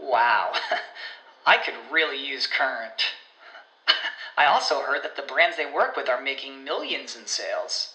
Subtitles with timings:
[0.00, 0.52] Wow,
[1.46, 3.02] I could really use Current.
[4.36, 7.94] I also heard that the brands they work with are making millions in sales.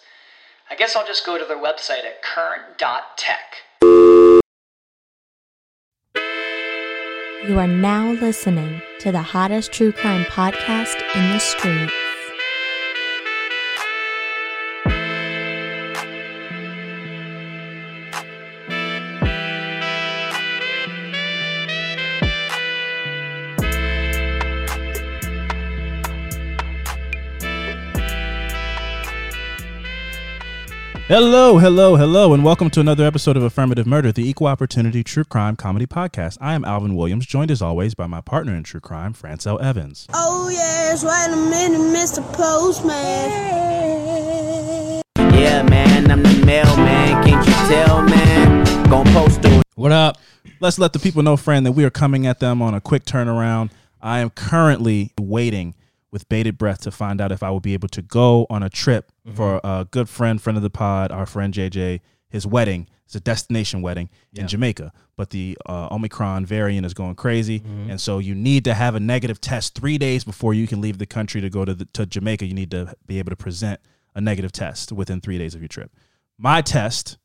[0.69, 3.57] I guess I'll just go to their website at current.tech.
[7.47, 12.02] You are now listening to the hottest true crime podcast in the streets.
[31.15, 35.23] Hello, hello, hello, and welcome to another episode of Affirmative Murder, the equal opportunity true
[35.23, 36.39] crime comedy podcast.
[36.41, 40.07] I am Alvin Williams, joined as always by my partner in true crime, Francel Evans.
[40.11, 42.23] Oh yes, wait a minute, Mr.
[42.33, 43.29] Postman.
[45.39, 47.23] Yeah, man, I'm the mailman.
[47.23, 48.89] Can't you tell, man?
[48.89, 49.61] Gonna post it.
[49.75, 50.17] What up?
[50.61, 53.05] Let's let the people know, friend, that we are coming at them on a quick
[53.05, 53.69] turnaround.
[54.01, 55.75] I am currently waiting
[56.09, 58.69] with bated breath to find out if I will be able to go on a
[58.71, 59.37] trip Mm-hmm.
[59.37, 62.89] for a good friend, friend of the pod, our friend JJ, his wedding.
[63.05, 67.91] It's a destination wedding in Jamaica, but the uh, Omicron variant is going crazy, mm-hmm.
[67.91, 70.97] and so you need to have a negative test three days before you can leave
[70.97, 72.45] the country to go to the, to Jamaica.
[72.45, 73.79] You need to be able to present
[74.13, 75.91] a negative test within three days of your trip.
[76.37, 77.17] My test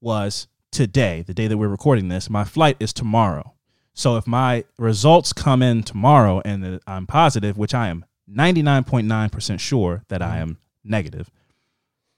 [0.00, 2.28] was today, the day that we're recording this.
[2.28, 3.54] My flight is tomorrow.
[3.94, 10.04] So if my results come in tomorrow and I'm positive, which I am 99.9% sure
[10.08, 10.42] that I mm-hmm.
[10.42, 11.30] am negative,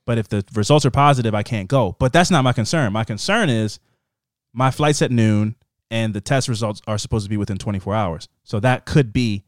[0.09, 1.95] but if the results are positive, I can't go.
[1.99, 2.95] But that's not my concern.
[2.95, 3.79] My concern is
[4.55, 5.55] my flight's at noon
[5.91, 8.27] and the test results are supposed to be within 24 hours.
[8.43, 9.45] So that could be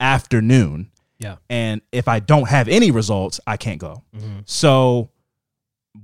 [0.00, 0.90] afternoon.
[1.20, 1.36] Yeah.
[1.48, 4.02] And if I don't have any results, I can't go.
[4.12, 4.40] Mm-hmm.
[4.44, 5.10] So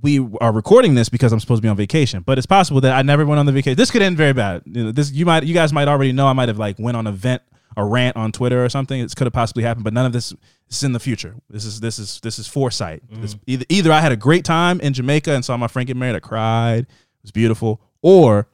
[0.01, 2.93] we are recording this because I'm supposed to be on vacation, but it's possible that
[2.93, 3.75] I never went on the vacation.
[3.75, 4.61] This could end very bad.
[4.65, 6.95] You know, this you might you guys might already know I might have like went
[6.95, 7.41] on a vent
[7.77, 8.99] a rant on Twitter or something.
[8.99, 10.29] It could have possibly happened, but none of this,
[10.67, 11.35] this is in the future.
[11.49, 13.03] This is this is this is foresight.
[13.09, 15.97] This, either either I had a great time in Jamaica and saw my friend get
[15.97, 16.87] married, I cried, it
[17.23, 18.47] was beautiful, or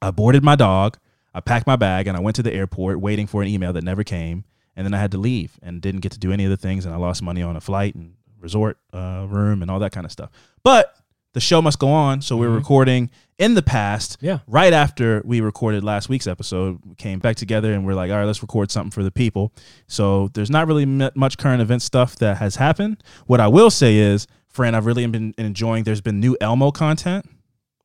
[0.00, 0.98] I boarded my dog,
[1.32, 3.84] I packed my bag, and I went to the airport waiting for an email that
[3.84, 4.44] never came,
[4.76, 6.84] and then I had to leave and didn't get to do any of the things,
[6.86, 10.04] and I lost money on a flight and resort uh, room and all that kind
[10.04, 10.30] of stuff.
[10.62, 10.94] But
[11.34, 14.16] the show must go on, so we're recording in the past.
[14.20, 14.38] Yeah.
[14.46, 18.18] Right after we recorded last week's episode, we came back together and we're like, all
[18.18, 19.52] right, let's record something for the people.
[19.86, 23.02] So there's not really m- much current event stuff that has happened.
[23.26, 25.82] What I will say is, Fran, I've really been enjoying.
[25.84, 27.28] There's been new Elmo content.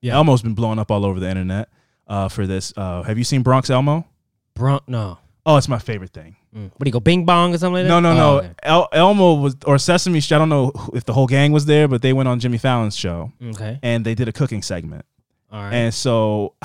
[0.01, 0.13] Yeah.
[0.13, 1.69] Elmo's been blowing up all over the internet
[2.07, 2.71] uh, for this.
[2.77, 4.07] Uh, have you seen Bronx Elmo?
[4.53, 5.17] Bronx, no.
[5.45, 6.35] Oh, it's my favorite thing.
[6.55, 6.63] Mm.
[6.71, 7.89] What do you go, Bing Bong or something like that?
[7.89, 8.37] No, no, Oh, no.
[8.39, 8.51] okay.
[8.63, 10.35] El- Elmo was or Sesame Street.
[10.35, 12.95] I don't know if the whole gang was there, but they went on Jimmy Fallon's
[12.95, 13.79] show Okay.
[13.83, 15.05] and they did a cooking segment.
[15.51, 15.73] All right.
[15.73, 16.53] And so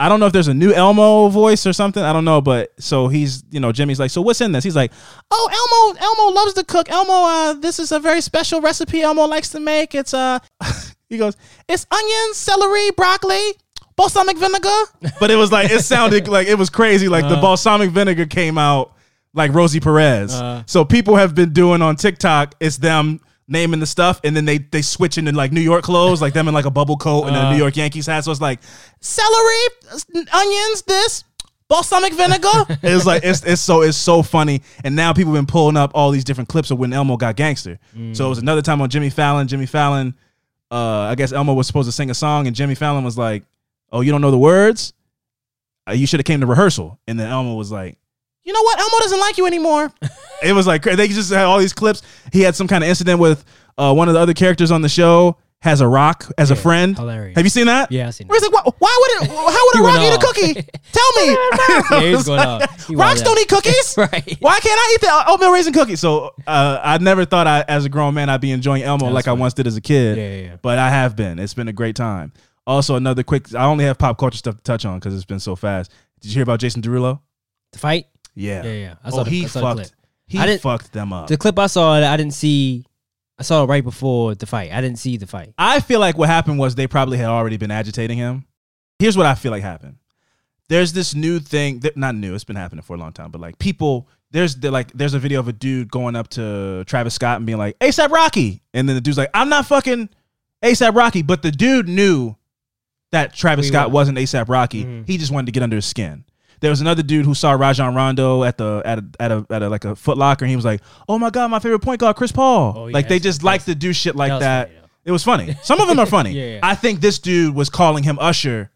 [0.00, 2.02] I don't know if there's a new Elmo voice or something.
[2.02, 4.62] I don't know, but so he's, you know, Jimmy's like, so what's in this?
[4.62, 4.92] He's like,
[5.32, 6.88] oh, Elmo, Elmo loves to cook.
[6.88, 9.96] Elmo, uh, this is a very special recipe Elmo likes to make.
[9.96, 10.38] It's uh,
[11.08, 11.36] he goes,
[11.68, 13.54] it's onions, celery, broccoli,
[13.98, 14.82] balsamic vinegar.
[15.20, 17.08] But it was like it sounded like it was crazy.
[17.08, 18.94] Like the balsamic vinegar came out
[19.34, 20.32] like Rosie Perez.
[20.32, 20.62] Uh.
[20.64, 22.54] so people have been doing on TikTok.
[22.60, 26.22] It's them naming the stuff, and then they they switch into like New York clothes,
[26.22, 28.24] like them in like a bubble coat and a New York Yankees hat.
[28.24, 28.60] So it's like
[29.00, 31.24] celery, onions, this
[31.68, 32.48] balsamic vinegar.
[32.82, 34.62] it's like it's it's so it's so funny.
[34.84, 37.36] And now people have been pulling up all these different clips of when Elmo got
[37.36, 37.78] gangster.
[38.12, 39.48] So it was another time on Jimmy Fallon.
[39.48, 40.14] Jimmy Fallon,
[40.70, 43.42] uh, I guess Elmo was supposed to sing a song, and Jimmy Fallon was like,
[43.92, 44.92] "Oh, you don't know the words?
[45.88, 47.98] Uh, you should have came to rehearsal." And then Elmo was like,
[48.44, 48.78] "You know what?
[48.78, 49.92] Elmo doesn't like you anymore."
[50.42, 52.02] it was like they just had all these clips.
[52.32, 53.44] He had some kind of incident with
[53.76, 55.36] uh, one of the other characters on the show.
[55.60, 56.96] Has a rock as a friend.
[56.96, 57.34] hilarious.
[57.34, 57.90] Have you seen that?
[57.90, 59.30] Yeah, I've seen Where he's like, why, why would it?
[59.34, 60.54] How would a rock eat a cookie?
[60.92, 61.36] Tell me.
[61.90, 62.86] Yeah, he was going off.
[62.86, 63.42] He Rocks don't out.
[63.42, 63.94] eat cookies.
[63.98, 64.36] Right.
[64.38, 65.96] Why can't I eat the oatmeal raisin cookie?
[65.96, 69.14] So uh, I never thought I, as a grown man, I'd be enjoying Elmo That's
[69.14, 70.16] like I once did as a kid.
[70.16, 70.56] Yeah, yeah, yeah.
[70.62, 71.40] But I have been.
[71.40, 72.32] It's been a great time.
[72.68, 73.54] Also, another quick.
[73.54, 75.90] I only have pop culture stuff to touch on because it's been so fast.
[76.20, 77.20] Did you hear about Jason Derulo?
[77.72, 78.06] The fight?
[78.34, 78.62] Yeah.
[78.64, 78.94] Yeah, yeah.
[79.02, 79.76] I oh, the- he I saw the fucked.
[79.76, 80.02] clip.
[80.26, 81.28] He I didn't- fucked them up.
[81.28, 82.84] The clip I saw, I didn't see.
[83.38, 84.70] I saw it right before the fight.
[84.72, 85.54] I didn't see the fight.
[85.56, 88.44] I feel like what happened was they probably had already been agitating him.
[88.98, 89.96] Here's what I feel like happened.
[90.68, 93.40] There's this new thing that not new, it's been happening for a long time, but
[93.40, 97.14] like people there's the, like there's a video of a dude going up to Travis
[97.14, 98.60] Scott and being like, ASAP Rocky.
[98.74, 100.10] And then the dude's like, I'm not fucking
[100.62, 101.22] ASAP Rocky.
[101.22, 102.36] But the dude knew
[103.12, 103.94] that Travis he Scott was.
[104.08, 104.84] wasn't ASAP Rocky.
[104.84, 105.06] Mhm.
[105.06, 106.24] He just wanted to get under his skin.
[106.60, 109.62] There was another dude who saw Rajon Rondo at the at a, at a at
[109.62, 112.00] a like a Foot Locker, and he was like, "Oh my god, my favorite point
[112.00, 114.68] guard, Chris Paul." Oh, yeah, like they just like to do shit like was that.
[114.68, 114.88] funny, though.
[115.04, 115.56] It was funny.
[115.62, 116.32] Some of them are funny.
[116.38, 116.60] Yeah, yeah.
[116.62, 118.70] I think this dude was calling him Usher,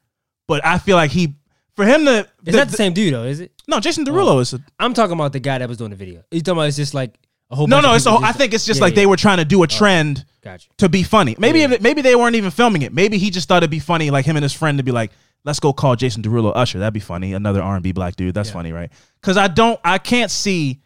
[0.47, 1.35] but I feel like he,
[1.75, 3.51] for him to, It's not the same dude though, is it?
[3.69, 4.55] No, Jason Derulo is.
[4.55, 6.23] A, I'm talking about the guy that was doing the video.
[6.31, 7.19] You talking about it's just like
[7.53, 7.67] a whole.
[7.69, 8.07] no, no, it's.
[8.07, 10.25] A, I think it's just Yeah, like they were trying to do a oh, trend
[10.43, 10.69] Gotcha.
[10.79, 11.37] to be funny.
[11.39, 12.93] Maybe Yeah, if it- maybe they weren't even filming it.
[12.93, 15.13] Maybe he just thought it'd be funny, like him and his friend to be like,
[15.45, 17.33] "Let's go call Jason Derulo Usher." That'd be funny.
[17.35, 18.35] Another R and B black dude.
[18.35, 18.55] That's Yeah.
[18.55, 18.91] funny, right?
[19.21, 20.81] Because I don't, I can't see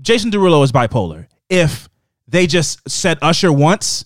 [0.00, 1.26] Jason Derulo is bipolar.
[1.50, 1.88] If
[2.28, 4.04] they just said Usher once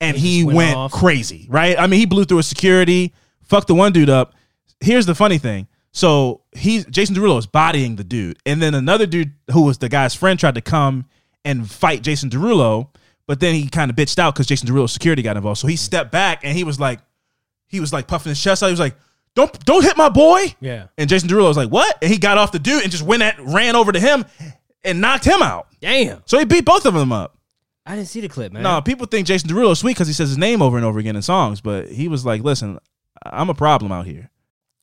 [0.00, 1.78] and He he, went went crazy, right?
[1.78, 3.12] I mean, he blew through a security,
[3.44, 4.34] fucked the one dude up.
[4.80, 5.66] Here's the funny thing.
[5.92, 9.88] So he's Jason Derulo is bodying the dude, and then another dude who was the
[9.88, 11.06] guy's friend tried to come
[11.44, 12.88] and fight Jason Derulo,
[13.26, 15.58] but then he kind of bitched out because Jason Derulo's security got involved.
[15.58, 17.00] So he stepped back and he was like,
[17.66, 18.66] he was like puffing his chest out.
[18.66, 18.96] He was like,
[19.34, 20.86] "Don't don't hit my boy." Yeah.
[20.96, 23.22] And Jason Derulo was like, "What?" And he got off the dude and just went
[23.22, 24.24] at ran over to him
[24.84, 25.68] and knocked him out.
[25.80, 26.22] Damn.
[26.26, 27.36] So he beat both of them up.
[27.86, 28.62] I didn't see the clip, man.
[28.62, 30.98] No, people think Jason Derulo is sweet because he says his name over and over
[30.98, 32.78] again in songs, but he was like, "Listen,
[33.24, 34.30] I'm a problem out here.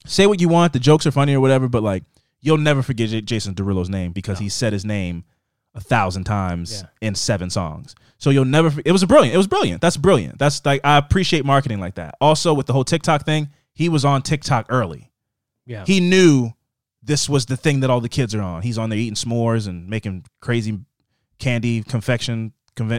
[0.06, 2.04] Say what you want, the jokes are funny or whatever, but like,
[2.42, 5.24] you'll never forget J- Jason Derulo's name because he said his name
[5.74, 7.08] a thousand times Yeah.
[7.08, 7.96] in seven songs.
[8.18, 8.72] So you'll never.
[8.72, 9.34] for- It was a brilliant.
[9.34, 9.82] It was brilliant.
[9.82, 10.38] That's brilliant.
[10.40, 12.16] That's like I appreciate marketing like that.
[12.22, 15.12] Also with the whole TikTok thing, he was on TikTok early.
[15.66, 15.84] Yeah.
[15.86, 16.52] He knew
[17.04, 18.62] this was the thing that all the kids are on.
[18.62, 20.80] He's on there eating s'mores and making crazy
[21.40, 22.54] candy confection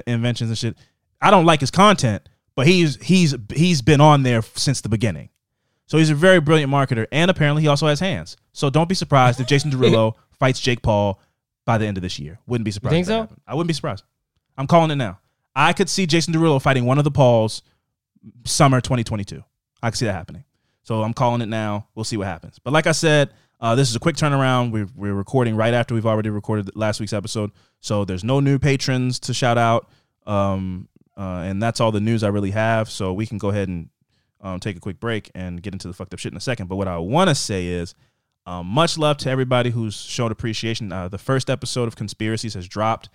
[0.06, 0.76] inventions and shit.
[1.20, 5.30] I don't like his content, but he's he's he's been on there since the beginning.
[5.86, 8.36] So he's a very brilliant marketer, and apparently he also has hands.
[8.52, 11.20] So don't be surprised if Jason Derulo fights Jake Paul
[11.64, 12.38] by the end of this year.
[12.46, 12.92] Wouldn't be surprised.
[12.92, 13.20] think so?
[13.20, 13.40] happened.
[13.46, 14.04] I wouldn't be surprised.
[14.58, 15.20] I'm calling it now.
[15.54, 17.62] I could see Jason Derulo fighting one of the Pauls
[18.44, 19.42] summer 2022.
[19.82, 20.44] I could see that happening.
[20.82, 21.88] So I'm calling it now.
[21.94, 22.58] We'll see what happens.
[22.62, 23.30] But like I said,
[23.60, 24.70] uh, this is a quick turnaround.
[24.70, 27.52] We're, we're recording right after we've already recorded last week's episode.
[27.80, 29.88] So there's no new patrons to shout out.
[30.26, 32.90] Um, uh, and that's all the news I really have.
[32.90, 33.88] So we can go ahead and
[34.46, 36.68] um, take a quick break and get into the fucked up shit in a second.
[36.68, 37.94] But what I want to say is
[38.46, 40.92] um, much love to everybody who's shown appreciation.
[40.92, 43.08] Uh, the first episode of Conspiracies has dropped,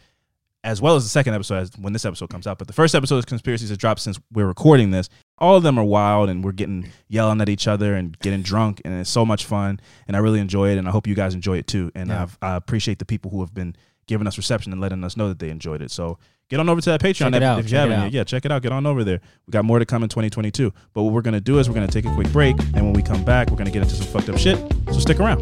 [0.63, 2.57] as well as the second episode as when this episode comes out.
[2.59, 5.09] But the first episode of Conspiracies has dropped since we're recording this.
[5.38, 8.81] All of them are wild, and we're getting yelling at each other and getting drunk,
[8.85, 9.79] and it's so much fun.
[10.07, 11.91] And I really enjoy it, and I hope you guys enjoy it too.
[11.95, 12.23] And Yeah.
[12.23, 13.75] I've, I appreciate the people who have been
[14.12, 15.89] giving us reception and letting us know that they enjoyed it.
[15.89, 18.12] So get on over to that Patreon if, out, if you haven't.
[18.12, 18.62] Yeah, check it out.
[18.62, 19.22] Get on over there.
[19.48, 20.74] We got more to come in 2022.
[20.94, 23.01] But what we're gonna do is we're gonna take a quick break, and when we
[23.01, 24.58] come back, we're gonna get into some fucked up shit.
[24.91, 25.41] So stick around.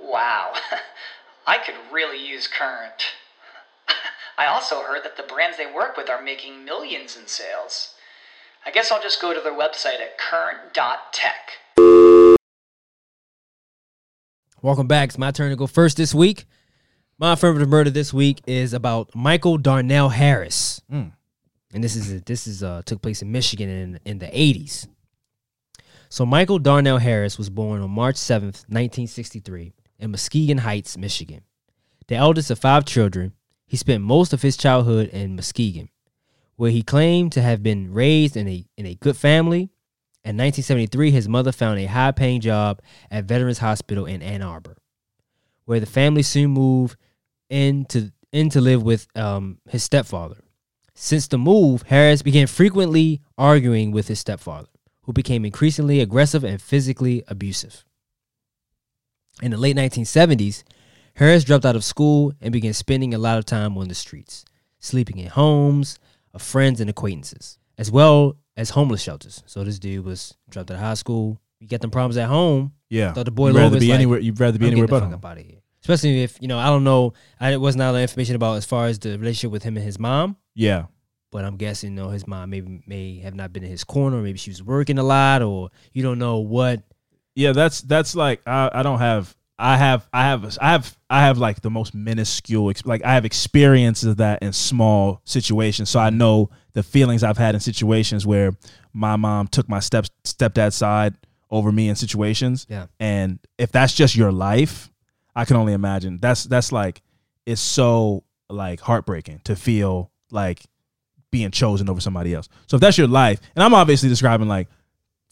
[0.00, 0.52] Wow,
[1.46, 3.02] I could really use Current.
[4.38, 7.94] I also heard that the brands they work with are making millions in sales.
[8.64, 11.52] I guess I'll just go to their website at current.tech.
[14.60, 15.10] Welcome back.
[15.10, 16.44] It's my turn to go first this week.
[17.18, 21.12] My affirmative murder this week is about Michael Darnell Harris, Mm.
[21.74, 24.86] and this is this is uh, took place in Michigan in in the eighties.
[26.08, 30.96] So Michael Darnell Harris was born on March seventh, nineteen sixty three, in Muskegon Heights,
[30.96, 31.42] Michigan.
[32.06, 33.34] The eldest of five children,
[33.66, 35.90] he spent most of his childhood in Muskegon,
[36.56, 39.70] where he claimed to have been raised in a in a good family.
[40.24, 44.76] In 1973, his mother found a high paying job at Veterans Hospital in Ann Arbor,
[45.64, 46.96] where the family soon moved
[47.48, 50.36] in to, in to live with um, his stepfather.
[50.94, 54.68] Since the move, Harris began frequently arguing with his stepfather,
[55.02, 57.84] who became increasingly aggressive and physically abusive.
[59.42, 60.64] In the late 1970s,
[61.14, 64.44] Harris dropped out of school and began spending a lot of time on the streets,
[64.80, 65.98] sleeping in homes
[66.34, 69.42] of friends and acquaintances, as well as homeless shelters.
[69.46, 71.40] So this dude was dropped out of high school.
[71.60, 72.72] You get them problems at home.
[72.88, 73.12] Yeah.
[73.12, 74.18] Thought the boy you'd rather Logan's be like, anywhere.
[74.18, 75.14] You'd rather be anywhere but home.
[75.14, 75.58] up out of here.
[75.82, 77.12] Especially if you know, I don't know.
[77.40, 79.84] I it wasn't all the information about as far as the relationship with him and
[79.84, 80.36] his mom.
[80.54, 80.86] Yeah.
[81.30, 84.20] But I'm guessing, you know, his mom maybe may have not been in his corner.
[84.22, 86.82] Maybe she was working a lot, or you don't know what.
[87.38, 91.20] Yeah, that's that's like I, I don't have I have I have I have I
[91.20, 96.00] have like the most minuscule like I have experiences of that in small situations, so
[96.00, 98.56] I know the feelings I've had in situations where
[98.92, 101.14] my mom took my step stepdad's side
[101.48, 102.66] over me in situations.
[102.68, 102.86] Yeah.
[102.98, 104.90] and if that's just your life,
[105.36, 106.18] I can only imagine.
[106.20, 107.02] That's that's like
[107.46, 110.64] it's so like heartbreaking to feel like
[111.30, 112.48] being chosen over somebody else.
[112.66, 114.66] So if that's your life, and I'm obviously describing like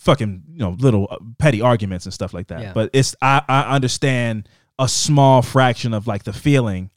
[0.07, 2.61] fucking you know little uh, petty arguments and stuff like that.
[2.63, 2.73] Yeah.
[2.73, 4.49] But it's I I understand
[4.79, 6.91] a small fraction of like the feeling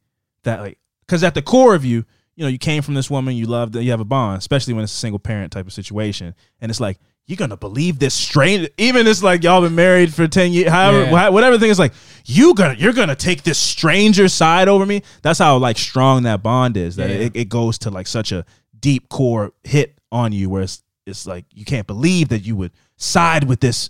[0.44, 3.36] that like because at the core of you, you know, you came from this woman,
[3.36, 6.34] you loved, you have a bond, especially when it's a single parent type of situation,
[6.62, 10.28] and it's like you're gonna believe this stranger, even it's like y'all been married for
[10.28, 11.30] ten years, however, Yeah.
[11.30, 11.94] whatever thing is like
[12.26, 15.02] you gonna you're gonna take this stranger side over me.
[15.22, 16.96] That's how like strong that bond is.
[16.96, 17.16] That Yeah.
[17.28, 18.46] it, it goes to like such a
[18.80, 22.72] deep core hit on you, where it's it's like you can't believe that you would
[22.98, 23.90] side with this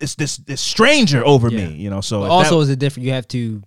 [0.00, 1.68] this this this stranger over Yeah.
[1.68, 1.74] me.
[1.76, 3.06] You know, so also, that- is a different.
[3.06, 3.62] You have to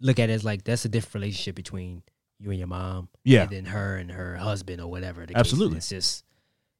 [0.00, 2.02] look at it as like that's a different relationship between
[2.38, 3.08] you and your mom.
[3.24, 3.42] Yeah.
[3.42, 5.26] and then her and her husband or whatever.
[5.34, 5.78] Absolutely.
[5.78, 6.24] it's just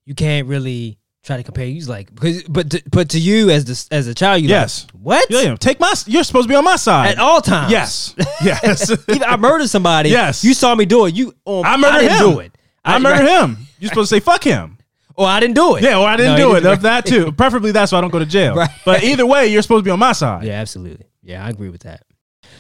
[0.05, 1.65] you can't really try to compare.
[1.67, 4.85] You like because but to, but to you as the as a child, you Yes.
[4.93, 7.41] like, what yeah, yeah, take my you're supposed to be on my side at all
[7.41, 7.71] times.
[7.73, 8.15] Yes,
[8.45, 8.91] yes.
[9.09, 10.11] Even I murdered somebody.
[10.11, 10.45] Yes.
[10.45, 11.15] you saw me do it.
[11.15, 12.31] You, um, I murdered didn't him.
[12.35, 12.53] Do it.
[12.85, 13.57] I murdered him.
[13.79, 14.74] You're supposed to say fuck him.
[15.17, 15.83] Or I didn't do it.
[15.85, 16.61] Yeah, or I didn't No, do you it.
[16.61, 17.33] didn't- That too.
[17.37, 18.55] Preferably that's why I don't go to jail.
[18.57, 18.71] Right.
[18.85, 20.45] But either way, you're supposed to be on my side.
[20.45, 21.07] Yeah, absolutely.
[21.23, 22.03] Yeah, I agree with that.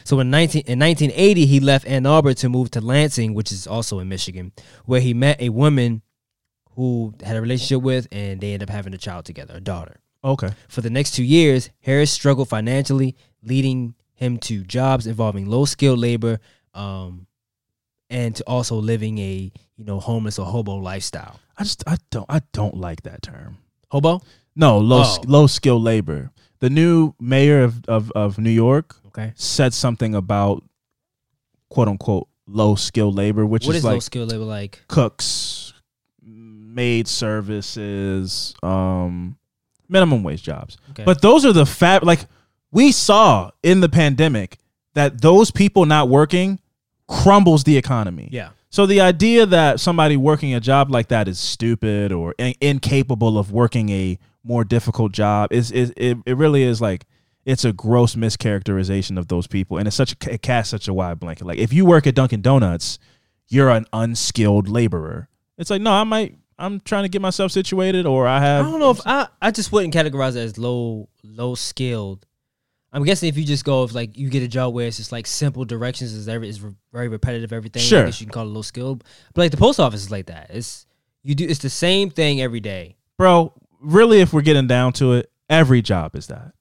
[0.04, 3.66] So in 19 in 1980, he left Ann Arbor to move to Lansing, which is
[3.66, 4.52] also in Michigan,
[4.84, 6.02] where he met a woman
[6.76, 10.00] who had a relationship with, and they ended up having a child together, a daughter.
[10.24, 10.50] Okay.
[10.68, 15.98] For the next two years, Harris struggled financially, leading him to jobs involving low skilled
[15.98, 16.38] labor,
[16.72, 17.26] um,
[18.14, 21.40] and to also living a you know homeless or hobo lifestyle.
[21.58, 23.58] I just I don't I don't like that term.
[23.90, 24.22] Hobo?
[24.56, 25.22] No, low Oh.
[25.26, 26.30] low skill labor.
[26.60, 29.32] The new mayor of, of, of New York Okay.
[29.34, 30.62] said something about
[31.68, 34.82] quote unquote low skill labor, which What is is like low skilled labor like?
[34.88, 35.72] cooks,
[36.22, 39.36] maid services, um,
[39.88, 40.76] minimum wage jobs.
[40.90, 41.04] Okay.
[41.04, 42.26] But those are the fat like
[42.70, 44.58] we saw in the pandemic
[44.94, 46.58] that those people not working
[47.08, 48.28] crumbles the economy.
[48.32, 48.50] yeah.
[48.70, 53.38] So the idea that somebody working a job like that is stupid or in- incapable
[53.38, 57.04] of working a more difficult job is is it, it really is like
[57.44, 60.94] it's a gross mischaracterization of those people, and it's such a, it casts such a
[60.94, 61.44] wide blanket.
[61.46, 62.98] Like if you work at Dunkin' Donuts,
[63.46, 65.28] you're an unskilled laborer.
[65.56, 66.36] It's like no, I might.
[66.58, 69.50] I'm trying to get myself situated, or I have I don't know if I I
[69.52, 72.26] just wouldn't categorize it as low low skilled.
[72.94, 75.10] I'm guessing if you just go if like you get a job where it's just
[75.12, 77.82] like simple directions is every is re- very repetitive everything.
[77.82, 78.02] Sure.
[78.02, 78.96] I guess you can call it low skill,
[79.34, 80.50] But like the post office is like that.
[80.50, 80.86] It's
[81.22, 82.96] you do it's the same thing every day.
[83.18, 83.52] bro.
[83.80, 86.52] Really, if we're getting down to it, every job is that.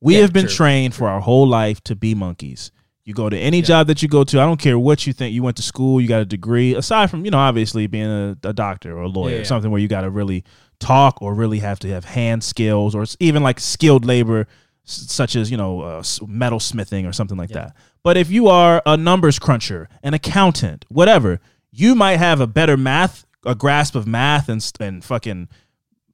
[0.00, 0.54] We Yeah, have been true.
[0.54, 2.70] trained for our whole life to be monkeys.
[3.04, 5.34] You go to any job that you go to, I don't care what you think.
[5.34, 6.74] You went to school, you got a degree.
[6.74, 9.44] Aside from you know, obviously being a, a doctor or a lawyer, Yeah, yeah.
[9.44, 10.42] something where you got to really
[10.80, 14.46] talk or really have to have hand skills or even like skilled labor,
[14.84, 17.74] such as you know, uh, metal smithing or something like that.
[18.02, 22.76] But if you are a numbers cruncher, an accountant, whatever, you might have a better
[22.76, 25.48] math, a grasp of math and and fucking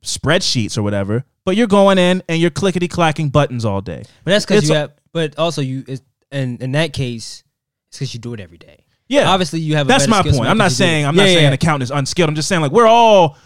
[0.05, 1.25] spreadsheets or whatever.
[1.45, 4.05] But you're going in and you're clickety clacking buttons all day.
[4.25, 5.85] But that's because you have but also you
[6.31, 7.43] and in that case
[7.89, 8.85] it's because you do it every day.
[9.09, 10.37] Yeah, Obviously you have a That's my point.
[10.47, 10.91] I'm not because you do it.
[10.91, 12.29] saying I'm Yeah, not yeah, saying an accountant is unskilled.
[12.29, 13.37] I'm just saying like we're all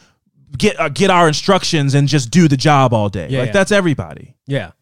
[0.59, 3.29] get uh, get our instructions and just do the job all day.
[3.31, 3.53] Yeah, like yeah.
[3.53, 4.35] that's everybody.
[4.47, 4.73] Yeah.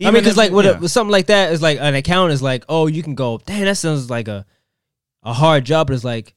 [0.00, 0.72] I mean, because like with, yeah.
[0.76, 3.38] a, with something like that is like an account is like, oh, you can go,
[3.46, 4.46] damn, that sounds like a
[5.24, 6.34] a hard job, but it's like,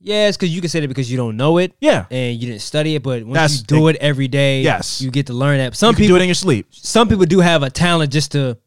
[0.00, 2.48] yeah, it's because you can say that because you don't know it yeah, and you
[2.48, 5.00] didn't study it, but once That's- you do it every day, Yes.
[5.00, 5.74] you get to learn that.
[5.76, 6.66] Some you can people, do it in your sleep.
[6.70, 8.58] some people do have a talent just to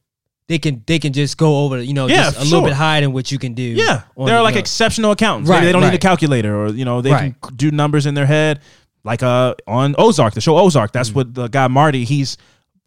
[0.48, 2.74] they can they can just go over, you know, Yeah, just a for little bit
[2.74, 3.62] higher than what you can do.
[3.64, 5.50] Yeah, they're the like exceptional accountants.
[5.50, 5.90] Right, Maybe they don't right.
[5.90, 7.36] need a calculator, or you know they Right.
[7.42, 8.62] can do numbers in their head.
[9.04, 10.94] Like uh on Ozark, the show Ozark.
[10.94, 12.06] That's what the guy Marty.
[12.06, 12.38] He's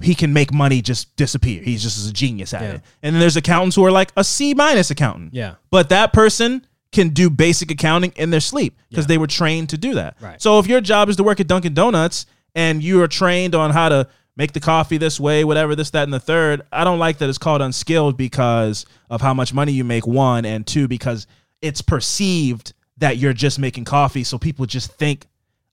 [0.03, 1.63] he can make money just disappear.
[1.63, 2.69] He's just a genius at Yeah.
[2.73, 2.83] it.
[3.03, 5.35] And then there's accountants who are like a C minus accountant.
[5.35, 5.55] Yeah.
[5.71, 9.79] But that person can do basic accounting in their sleep because they were trained to
[9.79, 10.17] do that.
[10.21, 10.41] Right.
[10.43, 13.71] So if your job is to work at Dunkin' Donuts and you are trained on
[13.71, 16.99] how to make the coffee this way, whatever, this, that, and the third, I don't
[16.99, 20.89] like that it's called unskilled because of how much money you make, one, and two,
[20.89, 21.27] because
[21.63, 24.25] it's perceived that you're just making coffee.
[24.25, 25.27] So people just think,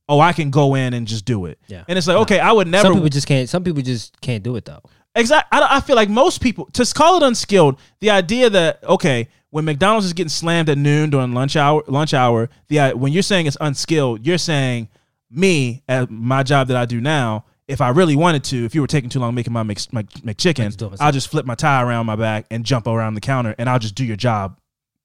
[0.09, 1.59] oh, I can go in and just do it.
[1.67, 1.83] Yeah.
[1.87, 3.49] And it's like, okay, I would never Some people just can't.
[3.49, 4.81] Some people just can't do it though.
[5.15, 5.59] Exactly.
[5.59, 7.79] I, I feel like most people to call it unskilled.
[7.99, 12.13] The idea that okay, when McDonald's is getting slammed at noon during lunch hour, lunch
[12.13, 14.89] hour, the uh, when you're saying it's unskilled, you're saying
[15.29, 17.45] me at my job that I do now.
[17.67, 20.03] If I really wanted to, if you were taking too long making my Mc, my
[20.03, 21.05] McChicken, just do it myself.
[21.05, 23.79] I'll just flip my tie around my back and jump around the counter, and I'll
[23.79, 24.57] just do your job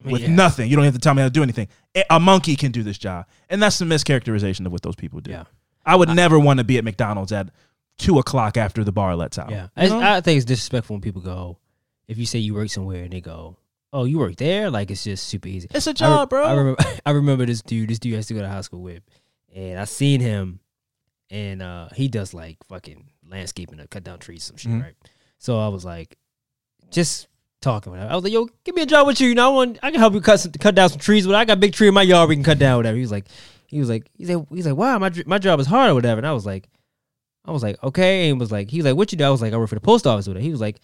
[0.05, 0.29] with Yeah.
[0.31, 0.69] nothing.
[0.71, 1.69] You don't have to tell me how to do anything.
[2.11, 5.31] A- monkey can do this job, and that's the mischaracterization of what those people do.
[5.31, 5.45] Yeah.
[5.85, 7.49] I would never want to be at McDonald's at
[7.99, 9.51] two o'clock after the bar lets out.
[9.51, 10.01] Yeah, You know?
[10.01, 11.59] I, I think it's disrespectful when people go,
[12.09, 13.57] if you say you work somewhere and they go,
[13.93, 15.69] "Oh, you work there," like it's just super easy.
[15.73, 16.45] It's a I re- job, bro.
[16.45, 17.91] I remember, I remember this dude.
[17.91, 19.03] This dude I used to go to high school with,
[19.55, 20.61] and I seen him,
[21.31, 24.83] and uh, he does like fucking landscaping to cut down trees, some shit, Mhm.
[24.83, 24.95] right?
[25.39, 26.17] So I was like,
[26.91, 27.27] just
[27.63, 28.09] talking with him.
[28.09, 29.29] I was like, "Yo, give me a job with you.
[29.29, 31.27] You know, I want, I can help you cut some, cut down some trees.
[31.27, 32.29] But I got a big tree in my yard.
[32.29, 33.27] We can cut down whatever." He was like,
[33.67, 36.19] he was like, he said, he's like, "Wow, my my job is hard or whatever."
[36.19, 36.69] And I was like,
[37.45, 38.29] I was like, okay.
[38.29, 39.25] And he was like, he was like, what you do?
[39.25, 40.43] I was like, I work for the post office with it.
[40.43, 40.81] He was like,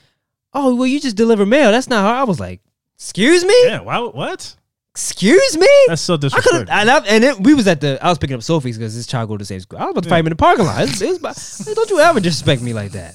[0.55, 1.71] oh, well, you just deliver mail.
[1.71, 2.17] That's not hard.
[2.17, 2.61] I was like,
[2.97, 4.57] excuse me, Yeah, why, what?
[4.91, 5.69] excuse me.
[5.87, 6.59] That's so I disrespectful.
[6.59, 8.05] have, and, I, and it, we was at the.
[8.05, 9.79] I was picking up Sophie's because this child go to the same school.
[9.79, 10.83] I was about to fight him in the parking lot.
[10.83, 13.15] It's, it's about- don't you ever disrespect me like that?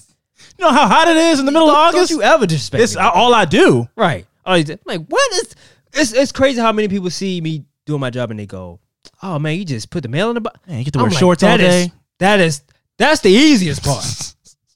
[0.58, 2.10] You know how hot it is in the middle of Don't, August?
[2.12, 3.02] don't you ever disrespect it's me?
[3.02, 3.88] all I do.
[3.96, 4.26] right?
[4.46, 5.56] He's- I'm like, what is?
[5.94, 8.80] It's it's crazy how many people see me doing my job and they go,
[9.22, 10.60] oh man, you just put the mail in the box.
[10.68, 11.94] Man, you get to I'm wear like, shorts all that is- day.
[12.20, 12.62] that is
[12.98, 14.04] that's the easiest part.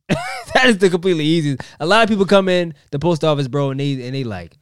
[0.54, 1.62] that is the completely easiest.
[1.80, 4.58] A lot of people come in the post office, bro, and they and they like,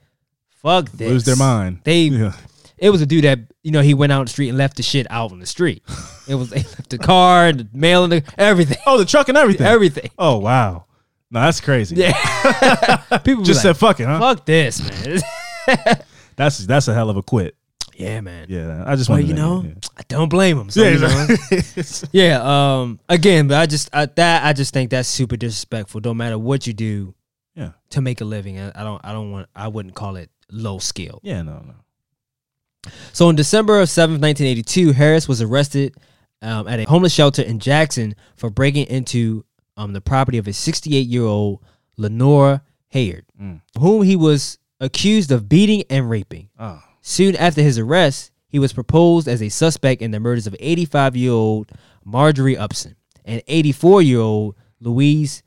[0.50, 1.10] fuck this.
[1.10, 1.82] Lose their mind.
[1.84, 2.34] They Yeah.
[2.78, 4.78] it was a dude that you know he went out on the street and left
[4.78, 5.84] the shit out on the street.
[6.28, 9.30] It was they left the car, and the mail, and the, everything, Oh, the truck
[9.30, 9.68] and everything.
[9.68, 10.10] everything.
[10.18, 10.86] Oh wow.
[11.32, 11.96] No, that's crazy.
[11.96, 14.20] Yeah, people Just said fuck it, huh?
[14.20, 15.20] fuck this, man.
[16.38, 17.56] That's that's a hell of a quit.
[17.96, 18.48] yeah, man.
[18.50, 19.66] Yeah, I just Well, want you know,
[19.98, 20.70] I don't blame him.
[20.70, 20.90] So, yeah.
[20.90, 22.10] you know, exactly.
[22.20, 22.42] yeah.
[22.82, 26.02] Um, again, but I just I, that I just think that's super disrespectful.
[26.02, 27.16] Don't matter what you do,
[27.56, 27.72] Yeah.
[27.92, 28.60] to make a living.
[28.60, 31.22] I, I don't I don't want I wouldn't call it low skill.
[31.24, 32.92] yeah, no, no.
[33.14, 35.96] So in December of 7th, 1982, Harris was arrested
[36.42, 39.46] um, at a homeless shelter in Jackson for breaking into
[39.78, 41.62] um, the property of his 68 year old
[41.98, 43.62] Lenora Hayard, Mm.
[43.80, 46.50] whom he was accused of beating and raping.
[46.60, 46.82] Oh.
[47.02, 51.16] Soon after his arrest, he was proposed as a suspect in the murders of 85
[51.16, 51.72] year old
[52.04, 55.44] Marjorie Upson and 84 year old Louise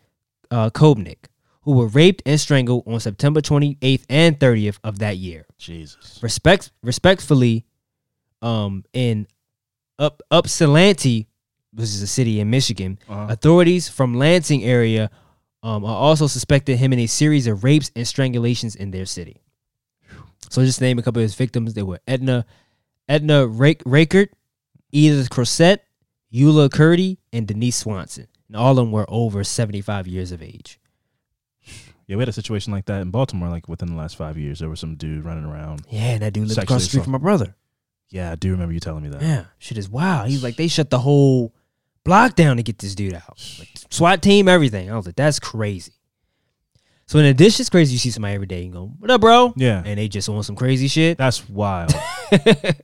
[0.51, 1.27] uh, Kobnick,
[1.63, 6.19] who were raped and strangled on September 28th and 30th of that year Jesus.
[6.23, 7.65] respect respectfully
[8.43, 9.27] um in
[9.99, 11.27] up Ypsilanti
[11.79, 13.27] which is a city in Michigan Uh-huh.
[13.31, 15.11] authorities from Lansing area
[15.63, 19.41] um, are also suspected him in a series of rapes and strangulations in their city.
[20.51, 22.47] So just name a couple of his victims, they were Edna,
[23.09, 24.29] Edna Rake, Rakert,
[24.93, 25.79] Edith Crosset,
[26.33, 28.29] Eula Curdy, and Denise Swanson.
[28.49, 30.81] And all of them were over 75 years of age.
[32.07, 33.51] Yeah, we had a situation like that in Baltimore.
[33.51, 35.83] Like within the last five years, there was some dude running around.
[35.91, 37.55] Yeah, and that dude lived across the street from my brother.
[38.11, 39.21] Yeah, I do remember you telling me that.
[39.21, 40.31] Yeah, shit is wild.
[40.31, 41.53] He's like, they shut the whole
[42.09, 43.39] block down to get this dude out.
[43.59, 44.91] Like, SWAT team, everything.
[44.91, 45.93] I was like, that's crazy.
[47.07, 49.53] So in addition, it's crazy you see somebody every day and go, what up, bro?
[49.57, 49.83] Yeah.
[49.85, 51.19] And they just on some crazy shit.
[51.19, 51.95] That's wild.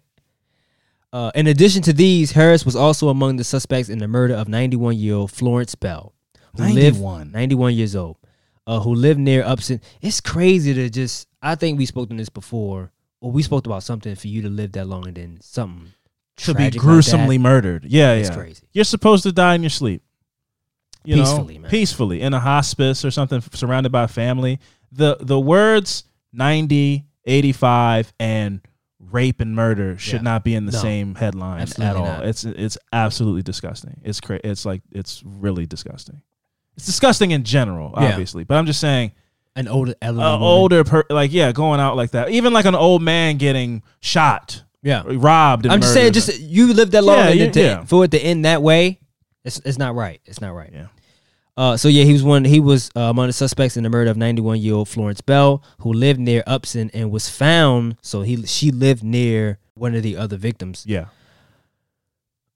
[1.12, 4.48] Uh, in addition to these, Harris was also among the suspects in the murder of
[4.48, 6.12] 91 year old Florence Bell,
[6.56, 7.30] who lived 91.
[7.30, 8.16] 91 years old,
[8.66, 9.80] uh, who lived near Upson.
[10.00, 11.28] It's crazy to just.
[11.40, 14.48] I think we spoke on this before, or we spoke about something for you to
[14.48, 15.92] live that long and then something
[16.36, 17.84] to be gruesomely murdered.
[17.84, 18.34] Yeah, It's yeah.
[18.36, 18.62] crazy.
[18.72, 20.02] You're supposed to die in your sleep.
[21.04, 21.70] You Peacefully, know, man.
[21.70, 24.58] peacefully in a hospice or something, surrounded by family.
[24.90, 28.60] The the words 90, 85, and
[28.98, 30.22] rape and murder should Yeah.
[30.22, 32.04] not be in the No, same headline at all.
[32.06, 32.26] not.
[32.26, 34.00] It's it's absolutely disgusting.
[34.02, 36.22] It's cra- It's like it's really disgusting.
[36.76, 38.08] It's disgusting in general, Yeah.
[38.12, 39.12] obviously, but I'm just saying,
[39.56, 43.02] An older, an older per like yeah, going out like that, even like an old
[43.02, 45.02] man getting shot, Yeah.
[45.06, 45.64] robbed.
[45.66, 46.14] And I'm just saying, murdered.
[46.14, 47.84] just you lived that long Yeah, and you- to, yeah.
[47.84, 49.00] for it to end that way,
[49.44, 50.20] it's it's not right.
[50.24, 50.70] It's not right.
[50.72, 50.86] Yeah.
[51.56, 52.44] Uh, so yeah, he was one.
[52.44, 55.62] He was uh, among the suspects in the murder of 91 year old Florence Bell,
[55.80, 57.96] who lived near Upson and was found.
[58.02, 61.06] So he she lived near one of the other victims, yeah.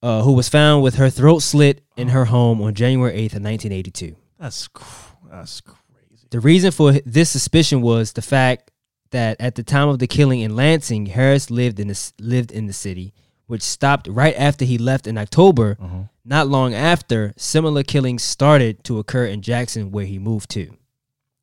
[0.03, 3.43] uh, who was found with her throat slit in her home on January 8th of
[3.45, 4.17] 1982.
[4.39, 6.27] That's cr- that's crazy.
[6.31, 8.71] The reason for this suspicion was the fact
[9.11, 12.67] that at the time of the killing in Lansing, Harris lived in the, lived in
[12.67, 13.15] the city,
[13.47, 15.77] which stopped right after he left in October.
[15.81, 16.03] Uh-huh.
[16.25, 20.75] Not long after, similar killings started to occur in Jackson, where he moved to.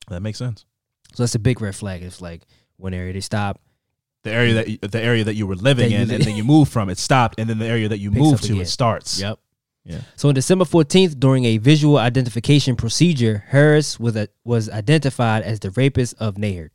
[0.10, 0.66] That makes sense.
[1.16, 2.04] So that's a big red flag.
[2.04, 2.44] It's like
[2.78, 3.60] one area they stop.
[4.24, 6.36] The area that you, the area that you were living That in, li- and then
[6.36, 8.62] you moved from, it stopped, and then the area that you moved to, again.
[8.64, 9.20] it starts.
[9.20, 9.40] Yep.
[9.84, 10.02] Yeah.
[10.16, 15.60] So on December 14th, during a visual identification procedure, Harris was a, was identified as
[15.60, 16.70] the rapist of Nahert.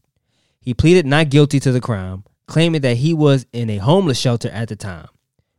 [0.60, 4.48] He pleaded not guilty to the crime, claiming that he was in a homeless shelter
[4.50, 5.08] at the time,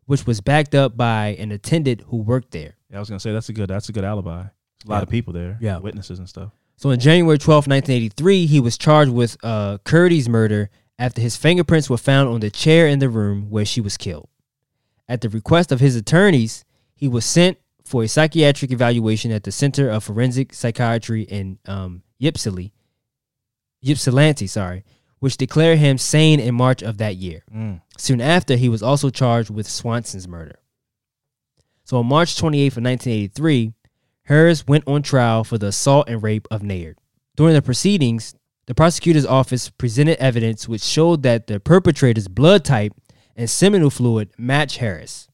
[0.06, 2.76] which was backed up by an attendant who worked there.
[2.90, 4.42] Yeah, I was gonna say that's a good that's a good alibi.
[4.44, 4.52] There's
[4.86, 5.04] a lot Yeah.
[5.04, 5.58] of people there.
[5.62, 5.78] Yeah.
[5.78, 6.52] Witnesses and stuff.
[6.78, 11.90] So on January 12th, 1983, he was charged with uh, Curdy's murder after his fingerprints
[11.90, 14.28] were found on the chair in the room where she was killed.
[15.08, 16.64] At the request of his attorneys,
[16.96, 22.02] he was sent for a psychiatric evaluation at the Center of Forensic Psychiatry in um,
[22.20, 22.72] Ypsilanti,
[23.84, 24.84] Ypsilanti, sorry,
[25.20, 27.44] which declared him sane in March of that year.
[27.54, 27.82] Mm.
[27.98, 30.60] Soon after, he was also charged with Swanson's murder.
[31.84, 33.74] So on March 28th of 1983,
[34.24, 36.96] Harris went on trial for the assault and rape of Nayard.
[37.36, 38.36] During the proceedings,
[38.68, 42.94] the prosecutor's office presented evidence which showed that the perpetrator's blood type
[43.36, 45.28] and seminal fluid match Harris,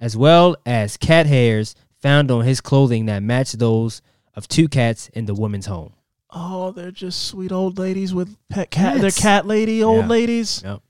[0.00, 4.02] as well as cat hairs found on his clothing that matched those
[4.34, 5.92] of two cats in the woman's home.
[6.34, 9.00] Oh, they're just sweet old ladies with pet cat.
[9.00, 10.08] They're cat lady old Yeah.
[10.08, 10.62] ladies.
[10.64, 10.80] Yep.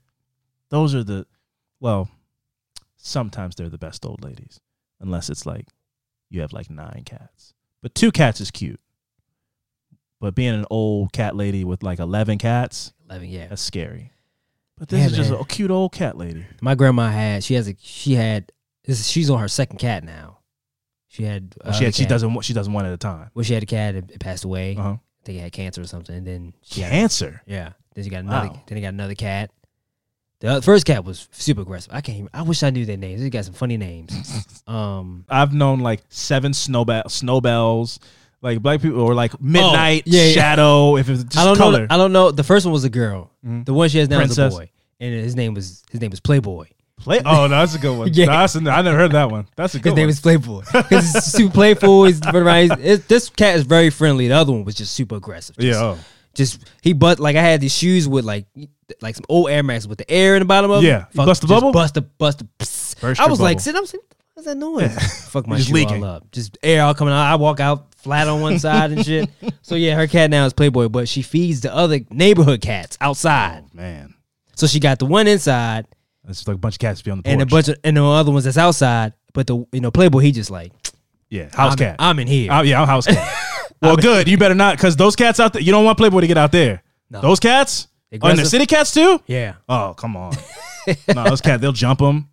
[0.69, 1.25] Those are the,
[1.79, 2.09] well,
[2.97, 4.59] sometimes they're the best old ladies,
[5.01, 5.67] unless it's like
[6.29, 7.53] you have like nine cats.
[7.81, 8.79] But two cats is cute.
[10.21, 13.47] But being an old cat lady with like eleven cats, 11, yeah.
[13.47, 14.11] that's scary.
[14.77, 16.45] But this Yeah, is just a cute old cat lady.
[16.61, 18.51] My grandma had, she has a, she had,
[18.85, 20.39] this, she's on her second cat now.
[21.09, 22.97] She had, Oh, she uh, had, she cat- doesn't want- she doesn't one at a
[22.97, 23.29] time.
[23.33, 24.75] Well, she had a cat, it, it passed away.
[24.77, 24.95] Uh huh.
[25.23, 26.15] I think it had cancer or something.
[26.15, 27.41] And then she had, Cancer.
[27.45, 27.69] Yeah.
[27.95, 28.47] Then she got another.
[28.49, 28.61] Wow.
[28.67, 29.51] Then they got another cat.
[30.41, 31.93] The other, first cat was super aggressive.
[31.93, 32.17] I can't.
[32.17, 33.21] Even, I wish I knew their names.
[33.21, 34.11] They got some funny names.
[34.67, 35.23] um.
[35.29, 37.99] I've known like seven snowbell snowbells,
[38.41, 40.33] like black people or like midnight Oh, yeah, yeah.
[40.33, 40.97] shadow.
[40.97, 41.81] If it's just I don't color.
[41.81, 41.87] know.
[41.89, 42.31] I don't know.
[42.31, 43.31] The first one was a girl.
[43.45, 43.63] Mhm.
[43.65, 44.53] The one she has now is Princess.
[44.53, 46.65] a boy, and his name was his name was Playboy.
[47.03, 47.21] Play.
[47.25, 48.09] Oh, no, that's a good one.
[48.13, 48.27] Yeah.
[48.27, 49.47] That's a, I never heard that one.
[49.55, 50.09] That's a good His name one.
[50.09, 52.05] is Playboy because he's super playful.
[52.05, 52.69] He's around.
[52.79, 54.27] This cat is very friendly.
[54.27, 55.57] The other one was just super aggressive.
[55.57, 55.85] Just, yeah.
[55.85, 55.99] oh.
[56.33, 58.47] Just he but like I had these shoes with like
[59.01, 60.85] like some old Air Max with the air in the bottom of them.
[60.85, 61.05] Yeah.
[61.13, 61.71] Bust the bubble?
[61.71, 62.47] Bust the bust the.
[63.01, 63.75] Burst I was like, sit.
[63.75, 64.01] I'm saying,
[64.33, 65.27] what's that noise?
[65.29, 66.03] Fuck my Just shoe leaking.
[66.03, 66.31] all up.
[66.31, 67.31] Just air all coming out.
[67.31, 69.29] I walk out flat on one side and shit.
[69.61, 73.63] So yeah, her cat now is Playboy, but she feeds the other neighborhood cats outside.
[73.65, 74.13] Oh, man,
[74.55, 75.85] So she got the one inside
[76.27, 77.33] it's like a bunch of cats be on the porch.
[77.33, 79.13] and a bunch of and the other ones that's outside.
[79.33, 80.71] But the you know Playboy, he just like
[81.33, 81.95] yeah, house I'm, cat.
[81.97, 82.51] I'm in here.
[82.51, 83.33] Oh, yeah, I'm house cat.
[83.81, 84.27] well, good.
[84.27, 86.51] You better not, because those cats out there, you don't want Playboy to get out
[86.51, 86.83] there.
[87.09, 87.21] No.
[87.21, 88.47] Those cats, oh, and the Aggressive?
[88.47, 89.19] city cats too.
[89.25, 89.55] yeah.
[89.67, 90.35] Oh, come on.
[90.87, 92.29] no, those cats, they'll jump them.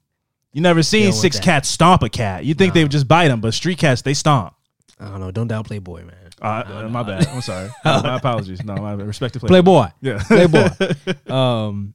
[0.52, 1.44] You never seen want six that.
[1.44, 2.44] cats stomp a cat.
[2.44, 4.52] You think they would just bite them, but street cats, they stomp.
[4.98, 5.30] I don't know.
[5.30, 6.16] Don't doubt Playboy, man.
[6.42, 7.26] Uh, uh, my bad.
[7.28, 7.70] I'm sorry.
[7.84, 8.62] My apologies.
[8.64, 9.88] No, my respect to Playboy.
[10.00, 10.18] Playboy.
[10.18, 10.22] Yeah.
[10.26, 11.32] Playboy.
[11.32, 11.94] um,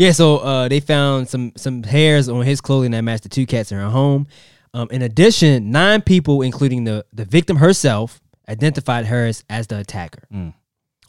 [0.00, 0.12] yeah.
[0.12, 3.70] So uh, they found some some hairs on his clothing that matched the two cats
[3.70, 4.26] in her home.
[4.72, 10.22] Um, in addition, nine people, including the the victim herself, identified Harris as the attacker.
[10.32, 10.54] Mm.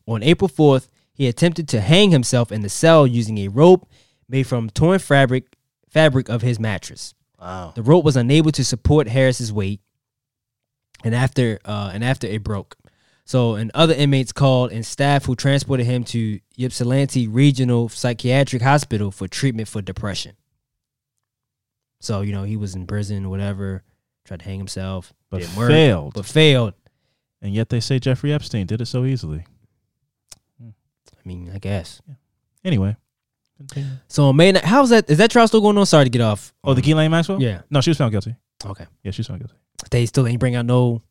[0.08, 3.90] On April fourth, he attempted to hang himself in the cell using a rope
[4.28, 5.56] made from torn fabric
[5.90, 7.14] fabric of his mattress.
[7.40, 7.72] Wow.
[7.74, 9.80] The rope was unable to support Harris's weight,
[11.04, 12.76] and after uh, and after it broke.
[13.32, 19.10] So, and other inmates called and staff who transported him to Ypsilanti Regional Psychiatric Hospital
[19.10, 20.34] for treatment for depression.
[22.02, 23.84] So, you know, he was in prison, whatever,
[24.26, 26.14] tried to hang himself, But work, failed.
[26.14, 26.74] but failed.
[27.42, 29.46] And yet they say Jeffrey Epstein did it so easily.
[30.62, 30.74] I
[31.24, 32.02] mean, I guess.
[32.66, 32.98] Anyway.
[33.56, 33.92] Continue.
[34.10, 35.10] So, on May, how's that?
[35.10, 35.86] Is that trial still going on?
[35.86, 36.54] Sorry to get off.
[36.66, 37.42] Oh, the Ghislaine Maxwell?
[37.42, 37.62] Yeah.
[37.70, 38.36] No, she was found guilty.
[38.66, 38.88] Okay.
[39.04, 39.56] Yeah, she was found guilty.
[39.90, 41.02] They still ain't bring out no,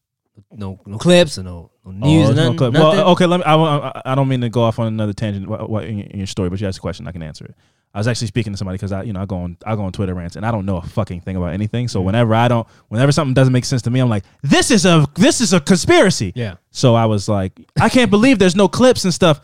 [0.52, 2.56] no, no clips or no, no Oh, news no nothing.
[2.72, 2.72] nothing?
[2.80, 3.26] Well, okay.
[3.26, 3.44] Let me.
[3.44, 6.06] I, I, I don't mean to go off on another tangent wha- wha- in, your-
[6.08, 7.06] in your story, but you asked a question.
[7.08, 7.54] I can answer it.
[7.92, 9.82] I was actually speaking to somebody because I, you know, I go on, I go
[9.82, 11.88] on Twitter rants, and I don't know a fucking thing about anything.
[11.88, 14.86] So whenever I don't, whenever something doesn't make sense to me, I'm like, this is
[14.86, 16.32] a, this is a conspiracy.
[16.36, 16.54] Yeah.
[16.70, 19.40] So I was like, I can't believe there's no clips and stuff.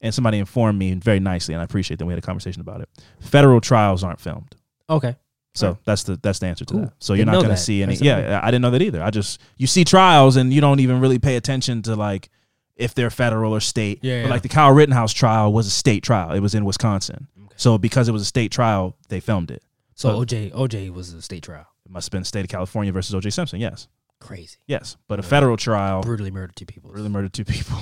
[0.00, 2.82] And somebody informed me very nicely, and I appreciate that we had a conversation about
[2.82, 2.88] it.
[3.18, 4.54] Federal trials aren't filmed.
[4.88, 5.16] Okay.
[5.54, 6.92] So that's the that's the answer to that.
[7.00, 7.94] So you're Didn't going to see any.
[7.94, 8.40] That's Yeah.
[8.42, 9.02] I didn't know that either.
[9.02, 12.30] I just you see trials and you don't even really pay attention to like
[12.76, 13.98] if they're federal or state.
[14.02, 14.32] Yeah, But yeah.
[14.34, 16.32] like the Kyle Rittenhouse trial was a state trial.
[16.32, 17.26] It was in Wisconsin.
[17.36, 17.54] Okay.
[17.56, 19.62] So because it was a state trial, they filmed it.
[19.94, 21.66] So But- OJ, OJ was a state trial.
[21.84, 23.30] It must have been state of California versus O.J.
[23.30, 23.58] Simpson.
[23.58, 23.88] Yes,
[24.20, 24.58] Crazy.
[24.68, 24.96] yes.
[25.08, 26.90] But a federal trial Brutally murdered two people.
[26.90, 27.78] Brutally murdered two people.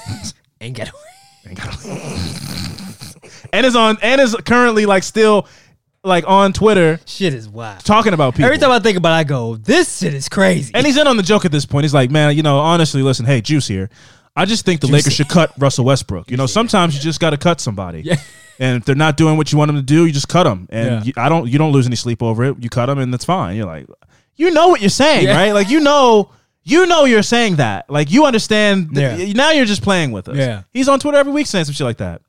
[0.60, 1.46] Ain't got away.
[3.52, 5.46] and is on and is currently like still
[6.04, 7.84] like on Twitter Shit is wild.
[7.84, 8.44] talking about people.
[8.46, 10.72] Every time I think about it, I go, this shit is crazy.
[10.74, 11.84] And he's in on the joke at this point.
[11.84, 13.90] He's like, man, you know, honestly, listen, hey, Juice here.
[14.36, 16.30] I just think the Lakers should cut Russell Westbrook.
[16.30, 18.00] You know, sometimes you just got to cut somebody.
[18.02, 18.16] Yeah.
[18.58, 20.68] And if they're not doing what you want them to do, you just cut them.
[20.70, 21.02] And Yeah.
[21.04, 22.56] you, I don't, you don't lose any sleep over it.
[22.60, 23.56] You cut them, and that's fine.
[23.56, 23.86] You're like,
[24.36, 25.36] you know what you're saying, Yeah.
[25.36, 25.52] right?
[25.52, 26.30] Like you know,
[26.64, 27.88] you know you're saying that.
[27.88, 28.94] Like you understand.
[28.94, 29.32] th- Yeah.
[29.34, 30.36] now you're just playing with us.
[30.36, 30.62] Yeah.
[30.72, 32.20] He's on Twitter every week saying some shit like that.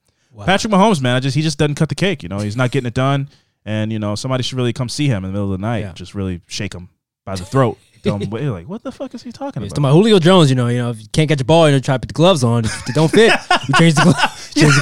[0.46, 2.22] Patrick Mahomes, man, I just he just doesn't cut the cake.
[2.22, 3.30] You know, he's not getting it done.
[3.66, 5.80] And you know, somebody should really come see him in the middle of the night.
[5.80, 5.94] Yeah.
[5.94, 6.90] Just really shake him
[7.26, 7.78] by the throat.
[8.06, 9.76] You're like, what the fuck is he talking It's about?
[9.76, 11.74] to my Julio Jones, you know, you know, if you can't catch a ball, you
[11.74, 12.64] know, try to put the gloves on.
[12.66, 13.32] If they don't fit,
[13.68, 14.54] you change the gloves.
[14.54, 14.82] change the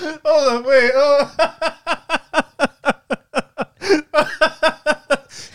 [0.00, 0.20] gloves.
[0.24, 0.90] Hold on, wait.
[0.94, 1.34] oh.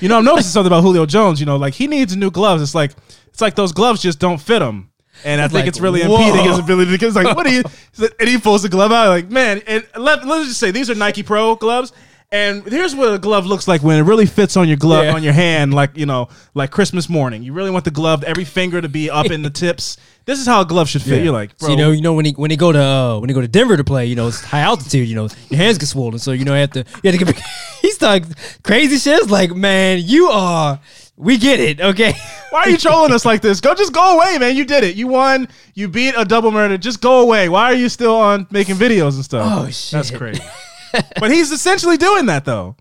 [0.01, 1.39] you know, I'm noticing something about Julio Jones.
[1.39, 2.61] You know, like he needs new gloves.
[2.61, 2.91] It's like
[3.27, 4.89] it's like those gloves just don't fit him.
[5.25, 6.17] And I think Like, it's really whoa.
[6.17, 7.07] impeding his ability to get.
[7.07, 7.63] It's like, what are you?
[8.19, 9.61] And he pulls the glove out, like, man.
[9.67, 11.93] And let, let's just say these are Nike Pro gloves.
[12.31, 15.13] And here's what a glove looks like when it really fits on your glove Yeah.
[15.13, 17.43] on your hand, like you know, like Christmas morning.
[17.43, 19.97] You really want the glove, every finger to be up in the tips.
[20.25, 21.23] This is how a glove should fit.
[21.23, 23.19] You're like, bro, So, you know, you know when he when they go to uh,
[23.19, 25.07] when they go to Denver to play, you know, it's high altitude.
[25.07, 27.25] You know, your hands get swollen, so you know you have to you have to
[27.33, 27.39] get.
[27.83, 28.33] He's talking
[28.63, 29.19] crazy shit.
[29.21, 30.79] It's like, man, you are.
[31.15, 32.13] We get it, okay?
[32.49, 33.61] Why are you trolling us like this?
[33.61, 34.55] Go, just go away, man.
[34.55, 34.95] You did it.
[34.95, 35.47] You won.
[35.73, 36.77] You beat a double murder.
[36.77, 37.49] Just go away.
[37.49, 39.47] Why are you still on making videos and stuff?
[39.51, 40.43] Oh, shit, That's crazy.
[41.19, 42.75] but he's essentially doing that though.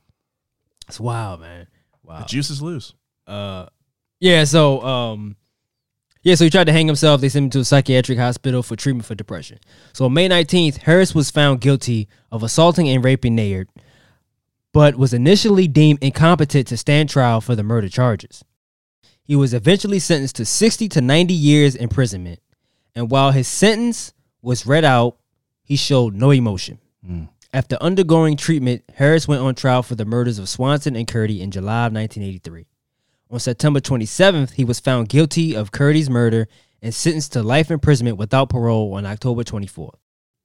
[0.89, 1.69] It's wild, man.
[2.03, 2.21] Wow.
[2.21, 2.93] The juice is loose.
[3.27, 3.67] Uh,
[4.21, 4.45] yeah.
[4.45, 5.37] So, um,
[6.23, 6.35] yeah.
[6.35, 7.21] So he tried to hang himself.
[7.21, 9.59] They sent him to a psychiatric hospital for treatment for depression.
[9.95, 13.69] So on May nineteenth, Harris was found guilty of assaulting and raping Nayard,
[14.73, 18.45] but was initially deemed incompetent to stand trial for the murder charges.
[19.23, 22.41] He was eventually sentenced to sixty to ninety years imprisonment,
[22.95, 25.19] and while his sentence was read out,
[25.63, 26.79] he showed no emotion.
[27.09, 27.29] Mm.
[27.55, 31.51] After undergoing treatment, Harris went on trial for the murders of Swanson and Curdy in
[31.51, 32.67] July of 1983.
[33.31, 36.49] On September 27th, he was found guilty of Curdy's murder
[36.81, 39.95] and sentenced to life imprisonment without parole on October 24th.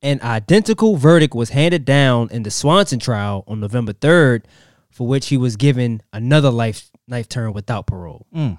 [0.08, 4.46] An identical verdict was handed down in the Swanson trial on November 3rd,
[4.90, 8.26] for which he was given another life life term without parole.
[8.34, 8.58] Mm.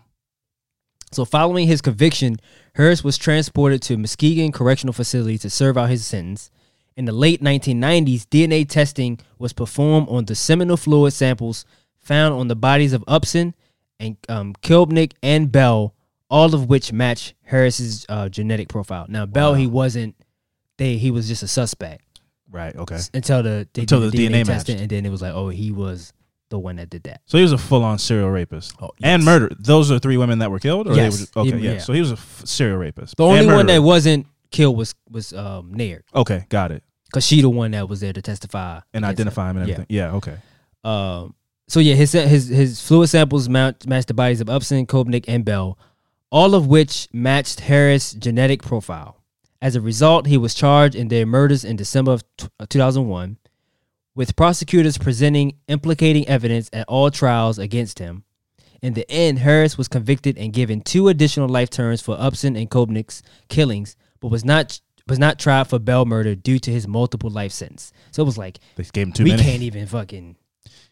[1.10, 2.36] So, following his conviction,
[2.74, 6.50] Harris was transported to Muskegon Correctional Facility to serve out his sentence.
[6.98, 11.64] In the late 1990s, DNA testing was performed on the seminal fluid samples
[11.98, 13.54] found on the bodies of Upson
[13.98, 15.94] and um, Kilbnick and Bell,
[16.28, 19.06] all of which match Harris's uh, genetic profile.
[19.08, 20.14] Now, Bell, he wasn't.
[20.78, 22.02] They he was just a suspect
[22.50, 22.74] Right.
[22.74, 22.98] Okay.
[23.12, 24.82] until the they Until did the DNA testing, matched.
[24.82, 26.12] and then it was like, oh, he was
[26.50, 27.20] the one that did that.
[27.26, 29.50] So he was a full-on serial rapist Oh, and murder.
[29.58, 30.88] Those are three women that were killed.
[30.88, 31.18] Or Yes.
[31.18, 31.58] They were, okay.
[31.58, 31.72] He- yeah.
[31.74, 31.78] yeah.
[31.80, 33.16] So he was a f- serial rapist.
[33.18, 36.46] The only one that wasn't killed was was um, Nair, Okay.
[36.48, 36.82] Got it.
[37.04, 39.86] because she the one that was there to testify And identify him and everything.
[39.90, 40.12] Yeah.
[40.12, 40.36] Okay.
[40.84, 41.34] Um,
[41.66, 45.44] so yeah, his his his fluid samples mount, matched the bodies of Upson, Kobnick, and
[45.44, 45.76] Bell,
[46.30, 49.17] all of which matched Harris' genetic profile.
[49.60, 53.38] As a result, he was charged in their murders in December of t- uh, 2001,
[54.14, 58.22] with prosecutors presenting implicating evidence at all trials against him.
[58.80, 62.70] In the end, Harris was convicted and given two additional life terms for Upson and
[62.70, 67.30] Kobnick's killings, but was not was not tried for Bell murder due to his multiple
[67.30, 67.92] life sentence.
[68.12, 69.42] So it was like They gave him too we many.
[69.42, 70.36] can't even fucking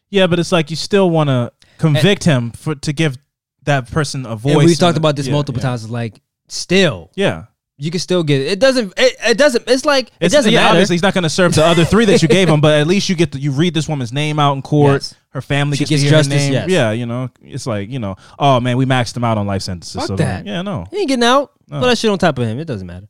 [0.09, 3.19] Yeah, but it's like you still want to convict him for to give
[3.65, 4.55] that person a voice.
[4.57, 5.69] And we've talked a- about this yeah, multiple yeah.
[5.69, 5.91] times.
[5.91, 7.45] Like still, Yeah.
[7.79, 8.47] You can still get it.
[8.53, 8.93] It doesn't.
[8.97, 9.65] It, it doesn't.
[9.69, 10.71] It's like it It's, doesn't yeah, matter.
[10.71, 12.87] obviously he's not going to serve the other three that you gave him, but at
[12.87, 15.03] least you get to, you read this woman's name out in court.
[15.03, 15.15] Yes.
[15.31, 16.69] Her family She gets, gets to hear her justice, yes.
[16.71, 19.61] Yeah, you know, it's like you know, oh man, we maxed him out on life
[19.63, 19.95] sentences.
[19.95, 20.47] Fuck so that.
[20.47, 20.87] Yeah, no.
[20.91, 21.53] He ain't getting out.
[21.69, 21.81] No.
[21.81, 22.59] Put that shit on top of him.
[22.59, 23.09] It doesn't matter.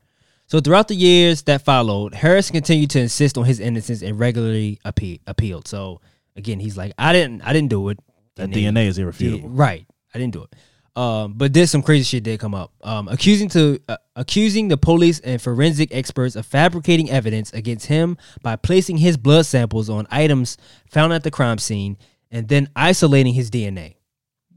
[0.48, 4.78] So throughout the years that followed, Harris continued to insist on his innocence and regularly
[4.84, 5.66] appe- appealed.
[5.68, 6.00] So
[6.36, 7.98] again, he's like, I didn't, I didn't do it.
[8.36, 9.48] That then- DNA is irrefutable.
[9.48, 9.86] right.
[10.14, 10.52] I didn't do it.
[10.96, 12.72] Um, but did some crazy shit did come up.
[12.82, 18.16] Um, accusing to uh, accusing the police and forensic experts of fabricating evidence against him
[18.42, 20.56] by placing his blood samples on items
[20.90, 21.98] found at the crime scene
[22.30, 23.96] and then isolating his DNA.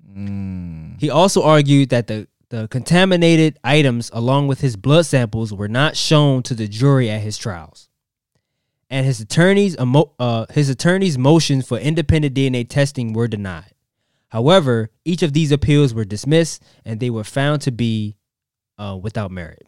[0.10, 0.97] Mm.
[1.02, 5.97] He also argued that the the contaminated items along with his blood samples were not
[5.97, 7.89] shown to the jury at his trials.
[8.89, 13.73] And his attorneys uh, his attorneys motions for independent DNA testing were denied.
[14.29, 18.15] However, each of these appeals were dismissed and they were found to be
[18.77, 19.67] uh, without merit.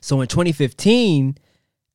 [0.00, 1.36] So in 2015,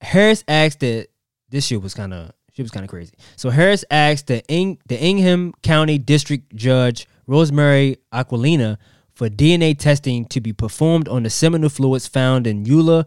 [0.02, 1.08] Harris asked that
[1.50, 3.14] this shit was kind of she was kind of crazy.
[3.36, 8.78] So Harris asked the Ing, the Ingham County District Judge Rosemary Aquilina
[9.14, 13.06] for DNA testing to be performed on the seminal fluids found in Eula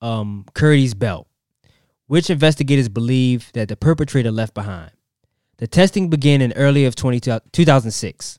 [0.00, 1.28] um, Curdy's belt,
[2.06, 4.90] which investigators believe that the perpetrator left behind.
[5.58, 7.20] The testing began in early of 20,
[7.52, 8.38] 2006,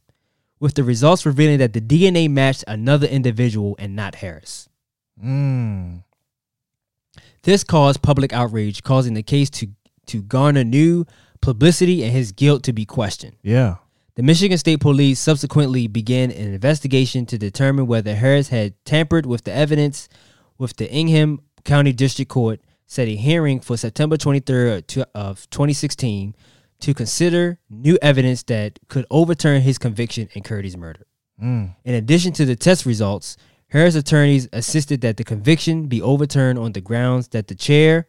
[0.60, 4.70] with the results revealing that the DNA matched another individual and not Harris.
[5.24, 6.04] Mm.
[7.44, 9.68] This caused public outrage, causing the case to,
[10.08, 11.06] to garner new
[11.42, 13.36] publicity and his guilt to be questioned.
[13.42, 13.76] Yeah.
[14.16, 19.44] The Michigan State Police subsequently began an investigation to determine whether Harris had tampered with
[19.44, 20.10] the evidence,
[20.58, 26.36] with the Ingham County District Court set a hearing for September 23rd of 2016
[26.82, 31.06] to consider new evidence that could overturn his conviction in Curdy's murder.
[31.42, 31.76] Mm.
[31.84, 33.38] In addition to the test results,
[33.68, 38.08] Harris attorneys assisted that the conviction be overturned on the grounds that the chair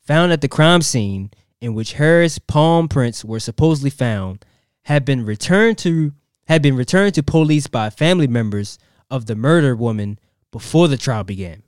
[0.00, 1.30] found at the crime scene
[1.60, 4.44] in which Harris palm prints were supposedly found
[4.82, 6.12] had been returned to
[6.46, 8.78] had been returned to police by family members
[9.10, 10.18] of the murdered woman
[10.52, 11.62] before the trial began.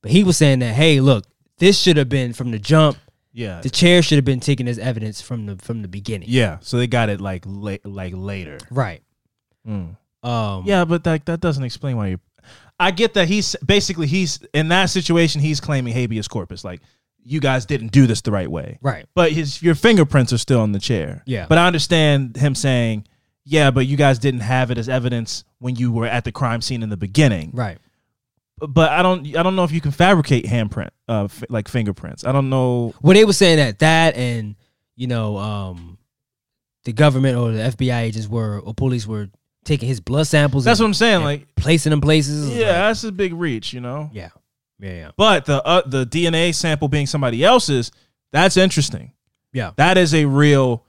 [0.00, 1.26] But he was saying that, hey, look,
[1.58, 2.96] this should have been from the jump.
[3.34, 3.60] Yeah.
[3.60, 6.28] The chair should have been taken as evidence from the from the beginning.
[6.30, 6.58] Yeah.
[6.60, 8.58] So they got it like la- like later.
[8.70, 9.02] Right.
[9.68, 9.96] Mm.
[10.22, 12.20] Um Yeah, but that that doesn't explain why you.
[12.78, 15.40] I get that he's basically he's in that situation.
[15.40, 16.80] He's claiming habeas corpus, like
[17.24, 18.78] you guys didn't do this the right way.
[18.80, 19.06] Right.
[19.14, 21.22] But his your fingerprints are still on the chair.
[21.26, 21.46] Yeah.
[21.48, 23.06] But I understand him saying,
[23.44, 26.60] yeah, but you guys didn't have it as evidence when you were at the crime
[26.60, 27.50] scene in the beginning.
[27.52, 27.78] Right.
[28.58, 32.24] But I don't I don't know if you can fabricate handprint uh f- like fingerprints.
[32.24, 32.94] I don't know.
[33.02, 34.54] Well, they were saying that that and
[34.96, 35.98] you know, um,
[36.84, 39.28] the government or the FBI agents were or police were
[39.64, 40.64] taking his blood samples.
[40.64, 41.24] That's and- what I'm saying.
[41.24, 42.48] Like placing them places.
[42.50, 44.08] Yeah, like- that's a big reach, you know.
[44.12, 44.28] yeah,
[44.78, 47.90] yeah, yeah, But the uh, the DNA sample being somebody else's,
[48.30, 49.12] that's interesting.
[49.52, 49.72] yeah.
[49.76, 50.84] That is a real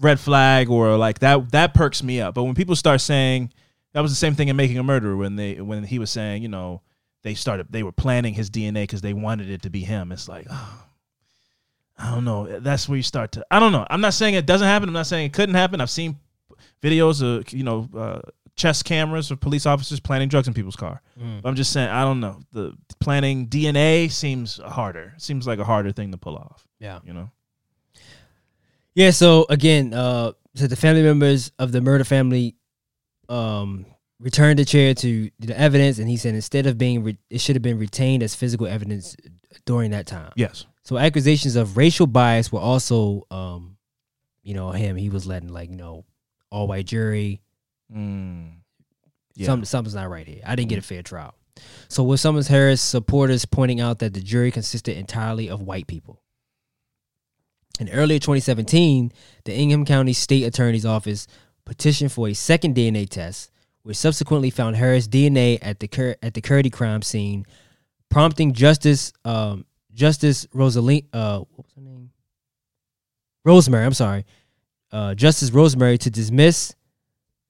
[0.00, 2.34] red flag or like that that perks me up.
[2.34, 3.52] But when people start saying
[3.98, 6.40] that was the same thing in making a murderer when they when he was saying,
[6.40, 6.82] you know,
[7.24, 10.12] they started they were planning his DNA because they wanted it to be him.
[10.12, 10.84] It's like, oh,
[11.98, 12.60] I don't know.
[12.60, 13.44] That's where you start to.
[13.50, 13.84] I don't know.
[13.90, 14.88] I'm not saying it doesn't happen.
[14.88, 15.80] I'm not saying it couldn't happen.
[15.80, 16.16] I've seen
[16.80, 18.20] videos of you know uh,
[18.54, 21.02] chest cameras of police officers planting drugs in people's car.
[21.20, 21.42] Mm.
[21.42, 22.38] But I'm just saying I don't know.
[22.52, 25.14] The planning DNA seems harder.
[25.16, 26.68] Seems like a harder thing to pull off.
[26.78, 27.00] Yeah.
[27.02, 27.30] You know.
[28.94, 29.10] Yeah.
[29.10, 32.54] So again, uh, so the family members of the murder family,
[33.28, 33.86] um,
[34.20, 37.56] returned the chair to the evidence, and he said instead of being, re- it should
[37.56, 39.16] have been retained as physical evidence
[39.64, 40.32] during that time.
[40.36, 40.66] Yes.
[40.82, 43.76] So accusations of racial bias were also, um,
[44.42, 44.96] you know, him.
[44.96, 46.04] He was letting like you know,
[46.50, 47.42] all white jury.
[47.94, 48.52] Mm.
[49.34, 49.46] Yeah.
[49.46, 50.40] Some, something's not right here.
[50.44, 51.34] I didn't get a fair trial.
[51.88, 55.86] So with some of Harris supporters pointing out that the jury consisted entirely of white
[55.86, 56.22] people.
[57.78, 59.12] In earlier 2017,
[59.44, 61.28] the Ingham County State Attorney's Office
[61.68, 63.52] petitioned for a second DNA test,
[63.82, 67.46] which subsequently found Harris DNA at the Cur- at the Curdy crime scene,
[68.08, 72.10] prompting Justice um, Justice Rosalie uh, what was her name?
[73.44, 73.84] Rosemary.
[73.84, 74.24] I'm sorry,
[74.90, 76.74] uh, Justice Rosemary to dismiss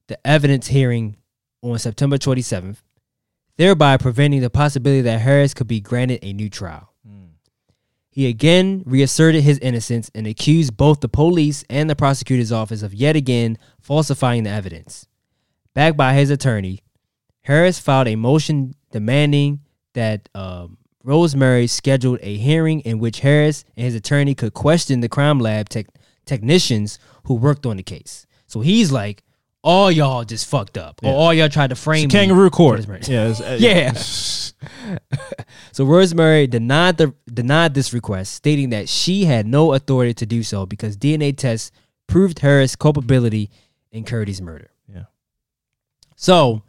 [0.08, 1.16] the evidence hearing
[1.62, 2.78] on September 27th,
[3.56, 6.92] thereby preventing the possibility that Harris could be granted a new trial.
[8.10, 12.94] He again reasserted his innocence and accused both the police and the prosecutor's office of
[12.94, 15.06] yet again falsifying the evidence.
[15.74, 16.80] Backed by his attorney,
[17.42, 19.60] Harris filed a motion demanding
[19.94, 25.08] that um, Rosemary scheduled a hearing in which Harris and his attorney could question the
[25.08, 25.86] crime lab tech
[26.26, 28.26] technicians who worked on the case.
[28.46, 29.22] So he's like,
[29.68, 32.86] all y'all just fucked up, or all y'all tried to frame me kangaroo court.
[33.08, 33.92] Yeah, it's- uh, Yeah.
[35.72, 40.42] so Rosemary denied the denied this request, stating that she had no authority to do
[40.42, 41.70] so because DNA tests
[42.06, 43.50] proved Harris' culpability
[43.92, 44.70] in Curdy's murder.
[44.92, 45.04] Yeah.
[46.16, 46.62] So,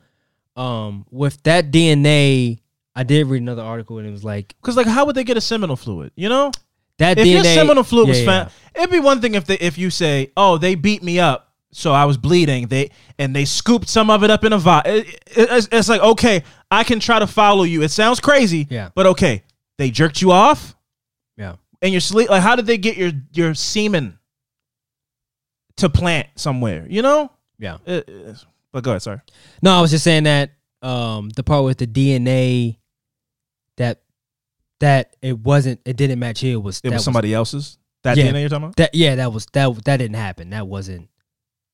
[0.55, 2.59] um, with that DNA,
[2.95, 5.37] I did read another article and it was like Because like, how would they get
[5.37, 6.11] a seminal fluid?
[6.15, 6.51] You know,
[6.97, 7.31] that if DNA.
[7.35, 8.25] your seminal fluid Yeah, was yeah.
[8.25, 11.48] found, it'd be one thing if they if you say, "Oh, they beat me up,
[11.71, 14.83] so I was bleeding." They and they scooped some of it up in a vial.
[14.85, 17.81] It, it- it's, it's like okay, I can try to follow you.
[17.83, 18.89] It sounds crazy, Yeah.
[18.95, 19.43] but okay,
[19.77, 20.75] they jerked you off
[21.37, 21.55] Yeah.
[21.81, 22.29] and your sleep.
[22.29, 24.17] Like, how did they get your your semen
[25.77, 26.85] to plant somewhere?
[26.89, 27.77] You know, Yeah.
[27.85, 29.01] It- it's- but go ahead.
[29.01, 29.19] Sorry.
[29.61, 30.51] No, I was just saying that
[30.81, 32.77] um the part with the DNA
[33.77, 34.01] that
[34.79, 37.77] that it wasn't it didn't match here was It was somebody else's.
[38.03, 38.25] That Yeah.
[38.31, 38.75] DNA you're talking about?
[38.77, 41.09] that yeah that was that that didn't happen that wasn't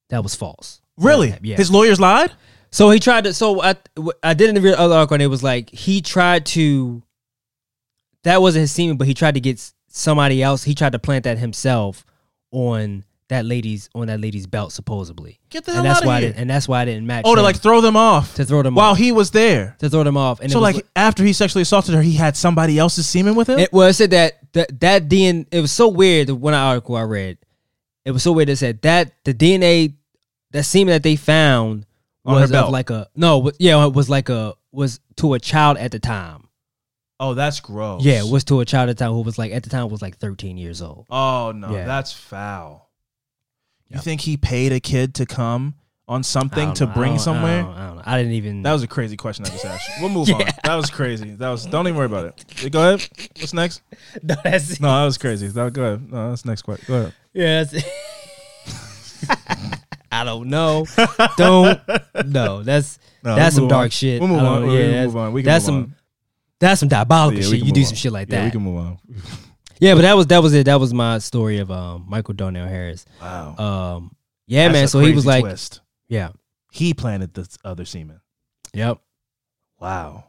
[0.09, 1.33] that was false Really?
[1.41, 2.31] yeah His lawyers lied.
[2.71, 3.75] so he tried to so I
[4.23, 7.03] I did in the other article and it was like he tried to
[8.23, 11.23] that wasn't his semen but he tried to get somebody else he tried to plant
[11.23, 12.05] that himself
[12.51, 16.17] on that lady's on that lady's belt supposedly Get the hell and that's outta why
[16.17, 16.33] I here.
[16.37, 18.75] and that's why I didn't match Oh, to like throw them off to throw them
[18.75, 18.77] off.
[18.77, 19.75] while off he was there.
[19.79, 22.37] to throw them off and so was like after he sexually assaulted her, he had
[22.37, 23.57] somebody else's semen with him.
[23.59, 25.47] It, well, it said that that that DNA.
[25.51, 26.27] It was so weird.
[26.27, 27.37] The one article I read,
[28.05, 28.47] it was so weird.
[28.47, 29.93] they said that the DNA,
[30.51, 31.85] that semen that they found
[32.23, 32.67] On her was belt.
[32.67, 35.99] of like a no, yeah, it was like a was to a child at the
[35.99, 36.47] time.
[37.19, 38.03] oh, that's gross.
[38.03, 39.89] Yeah, it was to a child at the time who was like at the time
[39.89, 41.05] was like thirteen years old.
[41.09, 41.85] Oh no, Yeah.
[41.85, 42.89] that's foul.
[43.87, 44.01] You Yeah.
[44.01, 45.75] think he paid a kid to come
[46.07, 47.59] on something to know, I bring don't- somewhere?
[47.59, 48.01] I don't, I don't know.
[48.05, 48.61] I didn't even.
[48.61, 49.87] That was a crazy question I just asked.
[49.89, 49.95] you.
[50.03, 50.35] We'll move Yeah.
[50.35, 50.45] on.
[50.63, 51.31] That was crazy.
[51.31, 51.65] That was.
[51.65, 52.25] Don't even worry about
[52.61, 52.71] it.
[52.71, 53.07] Go ahead.
[53.39, 53.81] What's next?
[54.23, 55.47] no, that's No, that was crazy.
[55.47, 56.11] That, go ahead.
[56.11, 56.85] No, that's next question.
[56.87, 57.13] Go ahead.
[57.33, 57.63] yeah.
[57.63, 57.85] That's,
[60.11, 60.85] I don't know.
[61.37, 61.79] Don't
[62.25, 62.63] no.
[62.63, 63.89] That's No, that's we'll some dark on.
[63.89, 64.19] shit.
[64.21, 64.61] We'll move on.
[64.63, 65.33] Yeah, We'll that's, move on.
[65.33, 65.95] We can that's move some on.
[66.59, 67.63] that's some diabolical Yeah, shit.
[67.65, 68.45] You do move some shit like Yeah, that.
[68.45, 68.97] we can move on.
[69.79, 70.65] Yeah, but that was that was it.
[70.67, 73.05] That was my story of um Michael Darnell Harris.
[73.21, 73.55] Wow.
[73.57, 74.15] Um
[74.47, 74.87] yeah, That's man.
[74.87, 75.81] So he was crazy like, twist.
[76.07, 76.29] Yeah,
[76.71, 78.21] he planted the other semen.
[78.73, 78.99] yep,
[79.79, 80.25] Wow.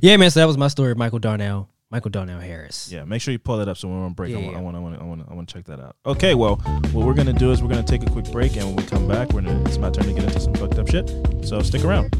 [0.00, 0.30] yeah, man.
[0.30, 2.90] So that was my story of Michael Darnell, Michael Darnell Harris.
[2.90, 4.52] Yeah, make sure you pull it up so when we're on break, Yeah, I, want,
[4.52, 4.58] yeah.
[4.58, 5.96] I want, I want, I want, I want to check that out.
[6.06, 6.56] Okay, well,
[6.92, 9.06] what we're gonna do is we're gonna take a quick break, and when we come
[9.08, 11.08] back, we're gonna, it's my turn to get into some fucked up shit.
[11.46, 12.10] So stick around.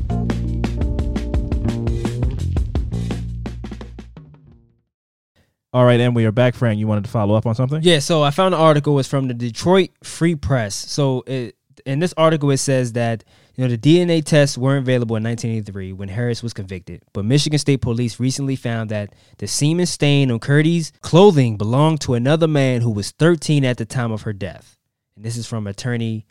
[5.74, 6.78] All right, and we are back, Frank.
[6.78, 7.80] You wanted to follow up on something?
[7.82, 8.98] Yeah, so I found an article.
[8.98, 10.74] It's from the Detroit Free Press.
[10.74, 11.56] So it,
[11.86, 13.24] in this article, it says that
[13.54, 17.58] you know the DNA tests weren't available in 1983 when Harris was convicted, but Michigan
[17.58, 22.80] State Police recently found that the semen stain on Curdy's clothing belonged to another man
[22.80, 24.78] who was 13 at the time of her death.
[25.16, 26.26] And this is from attorney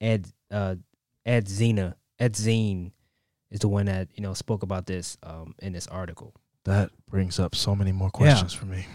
[0.00, 0.76] Ed uh,
[1.26, 1.96] Ed Zena.
[2.18, 2.92] Ed Zine
[3.50, 6.34] is the one that you know spoke about this um, in this article.
[6.64, 8.86] That brings up so many more questions for me.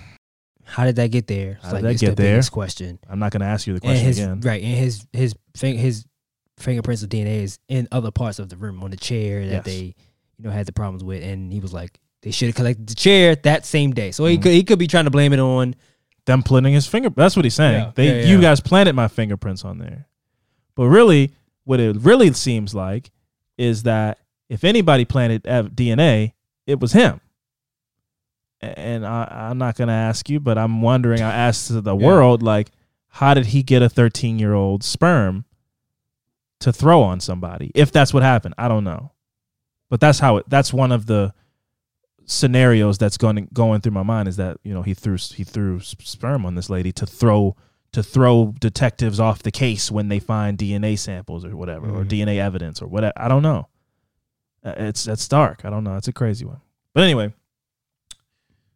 [0.65, 1.59] How did that get there?
[1.61, 2.41] How did that get the there?
[2.51, 2.99] question.
[3.09, 4.41] I'm not gonna ask you the and question his again.
[4.41, 6.05] right and his his fing- his
[6.57, 9.65] fingerprints of DNA is in other parts of the room on the chair that Yes.
[9.65, 9.95] they
[10.37, 12.95] you know had the problems with, and he was like they should have collected the
[12.95, 14.11] chair that same day.
[14.11, 14.41] So he Mhm.
[14.41, 15.75] could he could be trying to blame it on
[16.25, 17.09] them planting his finger.
[17.11, 17.83] That's what he's saying.
[17.83, 18.41] Yeah, they, yeah, you yeah.
[18.41, 20.07] guys planted my fingerprints on there.
[20.75, 21.33] But really,
[21.65, 23.11] what it really seems like
[23.59, 24.17] is that
[24.49, 26.33] if anybody planted DNA,
[26.65, 27.21] it was him.
[28.77, 31.21] And I, I'm not gonna ask you, but I'm wondering.
[31.21, 32.05] I asked the Yeah.
[32.05, 32.71] world, like,
[33.09, 35.45] how did he get a 13 year old sperm
[36.59, 37.71] to throw on somebody?
[37.75, 39.11] If that's what happened, I don't know.
[39.89, 40.45] But that's how it.
[40.49, 41.33] That's one of the
[42.27, 45.79] scenarios that's going going through my mind is that you know he threw he threw
[45.79, 47.55] sperm on this lady to throw
[47.91, 52.09] to throw detectives off the case when they find DNA samples or whatever or Mhm.
[52.09, 53.13] DNA evidence or whatever.
[53.15, 53.67] I don't know.
[54.65, 55.63] Uh, It's that's dark.
[55.63, 55.95] I don't know.
[55.95, 56.61] It's a crazy one.
[56.93, 57.31] But anyway,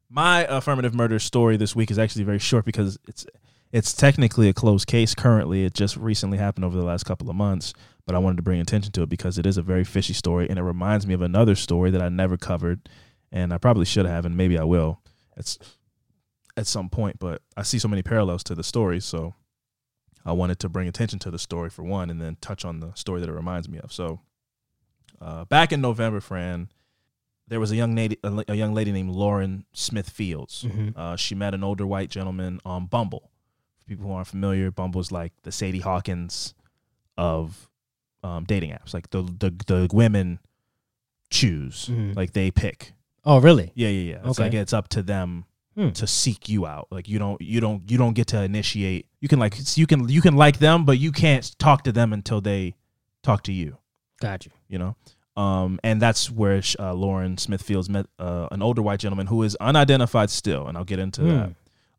[0.10, 3.26] my affirmative murder story this week is actually very short because it's
[3.72, 5.64] it's technically a closed case currently.
[5.64, 7.72] It just recently happened over the last couple of months,
[8.08, 10.50] but I wanted to bring attention to it because it is a very fishy story
[10.50, 12.90] and it reminds me of another story that I never covered
[13.32, 15.02] and I probably should have and maybe I will.
[15.38, 15.60] It's
[16.58, 19.36] at some point, but I see so many parallels to the story, so
[20.26, 22.92] I wanted to bring attention to the story for one and then touch on the
[22.96, 23.94] story that it reminds me of.
[23.94, 24.22] So
[25.22, 26.70] Uh, back in November, Fran,
[27.50, 30.64] there was a young lady, a, young lady named Lauren Smith Fields.
[30.68, 30.96] Mhm.
[30.96, 33.30] Uh, she met an older white gentleman on Bumble.
[33.80, 36.54] For people who aren't familiar, Bumble is like the Sadie Hawkins
[37.18, 37.70] of
[38.24, 38.94] um, dating apps.
[38.94, 40.40] Like the the the women
[41.30, 42.16] choose, Mhm.
[42.16, 42.94] like they pick.
[43.26, 43.72] Oh, really?
[43.76, 44.20] Yeah, yeah, yeah.
[44.20, 44.44] It's Okay.
[44.44, 45.46] like it's up to them
[45.76, 45.90] Hmm.
[45.92, 46.88] to seek you out.
[46.92, 49.06] Like you don't you don't you don't get to initiate.
[49.22, 52.12] You can like you can you can like them, but you can't talk to them
[52.14, 52.76] until they
[53.24, 53.78] talk to you.
[54.20, 54.52] Got you.
[54.68, 54.96] You know.
[55.40, 59.44] Um, and that's where uh, Lauren Smith Fields met uh, an older white gentleman who
[59.44, 61.28] is unidentified still, and I'll get into Hmm.
[61.30, 61.50] that.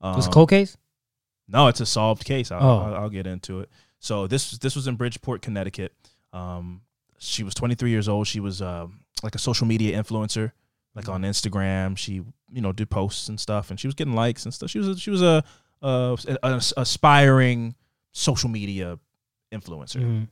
[0.03, 0.77] Um, Was it cold case?
[1.49, 2.51] no, it's a solved case.
[2.53, 2.79] I'll, Oh.
[2.85, 3.71] I'll, I'll get into it.
[3.99, 5.93] So this this was in Bridgeport, Connecticut.
[6.33, 6.83] Um,
[7.19, 8.27] she was 23 years old.
[8.27, 10.53] She was um, like a social media influencer,
[10.95, 11.97] like on Instagram.
[11.97, 12.15] She
[12.53, 14.71] you know did posts and stuff, and she was getting likes and stuff.
[14.71, 15.43] She was a, she was a,
[15.83, 17.75] a, a aspiring
[18.13, 18.99] social media
[19.53, 20.29] influencer, Mhm.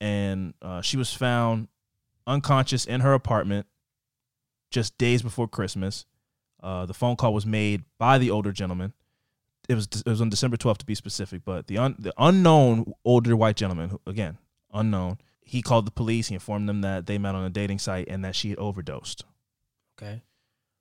[0.00, 1.68] and uh, she was found
[2.26, 3.66] unconscious in her apartment
[4.70, 6.06] just days before Christmas.
[6.62, 8.92] Uh, the phone call was made by the older gentleman
[9.68, 12.92] it was it was on December 12th to be specific, but the un, the unknown
[13.04, 14.38] older white gentleman, who, again
[14.72, 16.28] unknown, he called the police.
[16.28, 19.24] He informed them that they met on a dating site and that she had overdosed.
[19.96, 20.22] Okay.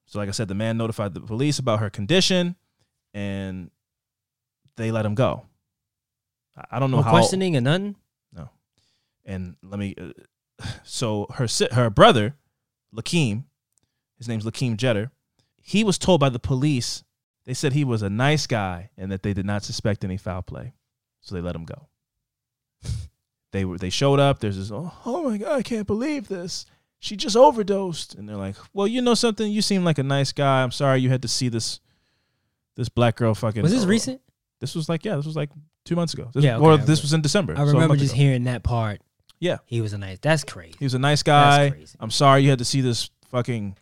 [0.05, 2.55] So, like I said, the man notified the police about her condition,
[3.13, 3.71] and
[4.75, 5.45] they let him go.
[6.69, 7.11] I- don't know No how.
[7.11, 7.95] questioning or nothing?
[8.33, 8.49] No.
[9.25, 9.95] And let me.
[9.97, 10.09] Uh,
[10.84, 12.36] so her her brother,
[12.95, 13.43] Lakeem,
[14.18, 15.11] his name's Lakeem Jeter.
[15.61, 17.03] He was told by the police.
[17.45, 20.41] They said he was a nice guy and that they did not suspect any foul
[20.41, 20.74] play,
[21.20, 21.88] so they let him go.
[23.51, 24.39] they were they showed up.
[24.39, 24.72] There's this.
[24.72, 25.57] Oh, oh my god!
[25.57, 26.66] I can't believe this.
[26.99, 29.51] She just overdosed, and they're like, "Well, you know something?
[29.51, 30.64] You seem like a nice guy.
[30.64, 31.80] I'm sorry you had to see this
[32.76, 34.22] this black girl fucking." Was this oh, recent?
[34.61, 35.49] This was like yeah, this was like
[35.84, 36.30] two months ago.
[36.34, 37.05] This, Yeah, or okay, this okay.
[37.05, 37.53] was in December.
[37.53, 38.24] I so remember month just ago.
[38.24, 39.01] hearing that part.
[39.43, 39.57] Yeah.
[39.65, 40.19] He was a nice.
[40.21, 40.75] That's crazy.
[40.79, 41.71] He was a nice guy.
[41.71, 41.97] Crazy.
[41.99, 43.75] I'm sorry you had to see this fucking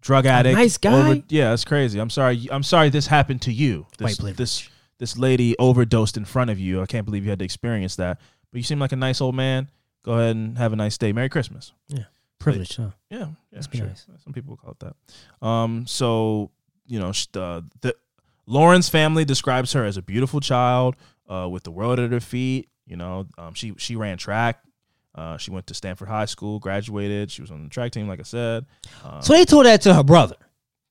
[0.00, 0.56] drug addict.
[0.58, 1.22] nice guy?
[1.28, 2.00] yeah, that's crazy.
[2.00, 2.48] I'm sorry.
[2.50, 3.86] I'm sorry this happened to you.
[3.98, 4.36] White This, privilege.
[4.36, 6.82] this this lady overdosed in front of you.
[6.82, 8.18] I can't believe you had to experience that.
[8.50, 9.70] But you seem like a nice old man.
[10.02, 11.12] Go ahead and have a nice day.
[11.12, 11.72] Merry Christmas.
[11.88, 12.04] Yeah.
[12.38, 12.90] Privilege, huh?
[13.10, 13.26] Yeah, yeah,
[13.58, 13.86] Must be sure.
[13.86, 14.06] nice.
[14.24, 15.46] Some people call it that.
[15.46, 16.50] Um, so
[16.86, 17.94] you know, sh- the, the
[18.46, 20.96] Lauren's family describes her as a beautiful child
[21.28, 22.68] uh, with the world at her feet.
[22.86, 24.60] You know, um, she she ran track.
[25.16, 27.30] Uh, she went to Stanford High School, graduated.
[27.30, 28.66] She was on the track team, like I said.
[29.02, 30.36] Um, So they told that to her brother.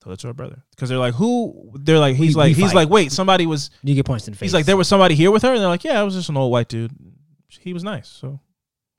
[0.02, 1.72] told it to her brother because they're like, who?
[1.76, 2.76] They're like, he's We- like, we he's fight.
[2.76, 3.70] like, wait, somebody was.
[3.84, 4.48] You get points in the face.
[4.48, 6.30] He's like, there was somebody here with her, and they're like, yeah, it was just
[6.30, 6.92] an old white dude.
[7.60, 8.40] He was nice, so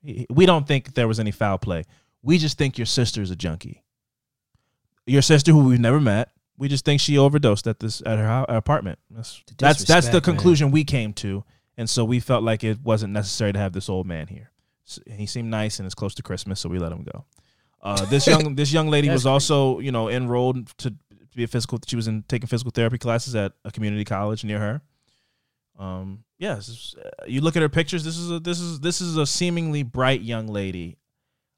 [0.01, 1.83] he, we don't think there was any foul play.
[2.21, 3.83] We just think your sister's a junkie.
[5.05, 8.45] Your sister, who we've never met, we just think she overdosed at this at her
[8.49, 8.99] apartment.
[9.09, 10.21] That's The that's that's the disrespect, man.
[10.35, 11.43] conclusion we came to,
[11.77, 14.51] and so we felt like it wasn't necessary to have this old man here.
[15.05, 17.25] He seemed nice, and it's close to Christmas, so we let him go.
[17.81, 20.93] Uh, this young this young lady was also you know enrolled to
[21.35, 21.79] be a physical.
[21.85, 24.81] She was in taking physical therapy classes at a community college near her.
[25.77, 28.03] Um, yeah, uh, you look at her pictures.
[28.03, 30.97] This is a this is this is a seemingly bright young lady.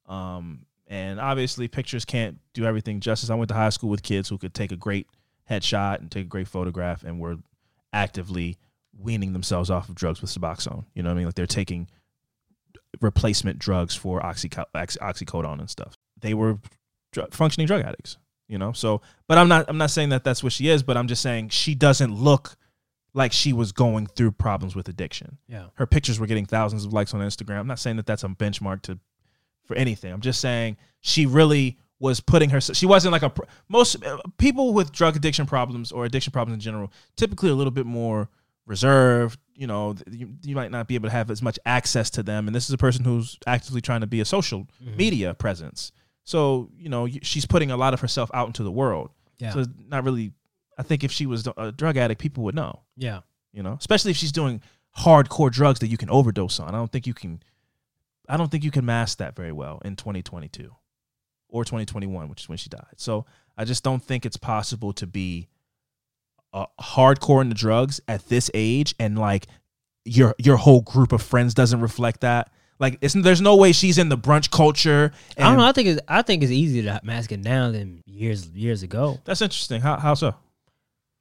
[0.08, 3.30] Um, and obviously pictures can't do everything justice.
[3.30, 5.08] I went to high school with kids who could take a great
[5.50, 7.38] headshot and take a great photograph, and were
[7.94, 8.58] actively
[8.98, 10.86] weaning themselves off of drugs with Suboxone.
[10.94, 11.26] You know what I mean?
[11.26, 11.88] Like they're taking
[13.02, 15.98] replacement drugs for oxyco- ox- oxycodone and stuff.
[16.20, 16.60] They were
[17.12, 18.18] dr- functioning drug addicts.
[18.48, 20.98] You know, so but I'm not I'm not saying that that's what she is, but
[20.98, 22.56] I'm just saying she doesn't look
[23.14, 25.38] like she was going through problems with addiction.
[25.48, 25.66] Yeah.
[25.76, 27.60] Her pictures were getting thousands of likes on Instagram.
[27.60, 29.00] I'm not saying that that's a benchmark to
[29.66, 30.12] for anything.
[30.12, 32.60] I'm just saying she really was putting her.
[32.60, 33.32] She wasn't like a
[33.68, 36.92] most uh, people with drug addiction problems or addiction problems in general.
[37.16, 38.30] Typically, a little bit more
[38.70, 39.40] reserved.
[39.56, 42.48] You know, you, you might not be able to have as much access to them.
[42.48, 44.96] And this is a person who's actively trying to be a social mm-hmm.
[44.96, 45.92] media presence.
[46.24, 49.10] So you know, she's putting a lot of herself out into the world.
[49.40, 49.52] Yeah.
[49.52, 50.32] So not really.
[50.78, 52.84] I think if she was a drug addict, people would know.
[52.96, 53.22] Yeah.
[53.52, 54.62] You know, especially if she's doing
[54.98, 56.70] hardcore drugs that you can overdose on.
[56.70, 57.42] I don't think you can.
[58.30, 60.72] I don't think you can mask that very well in 2022
[61.50, 62.86] or 2021, which is when she died.
[62.98, 63.26] So
[63.58, 65.48] I just don't think it's possible to be
[66.54, 69.48] uh, hardcore into drugs at this age and like
[70.06, 72.52] your your whole group of friends doesn't reflect that.
[72.80, 75.12] Like, it's, there's no way she's in the brunch culture.
[75.38, 75.66] I don't know.
[75.66, 79.20] I think it's I think it's easier to mask it now than years years ago
[79.26, 79.82] That's interesting.
[79.82, 80.34] How how so?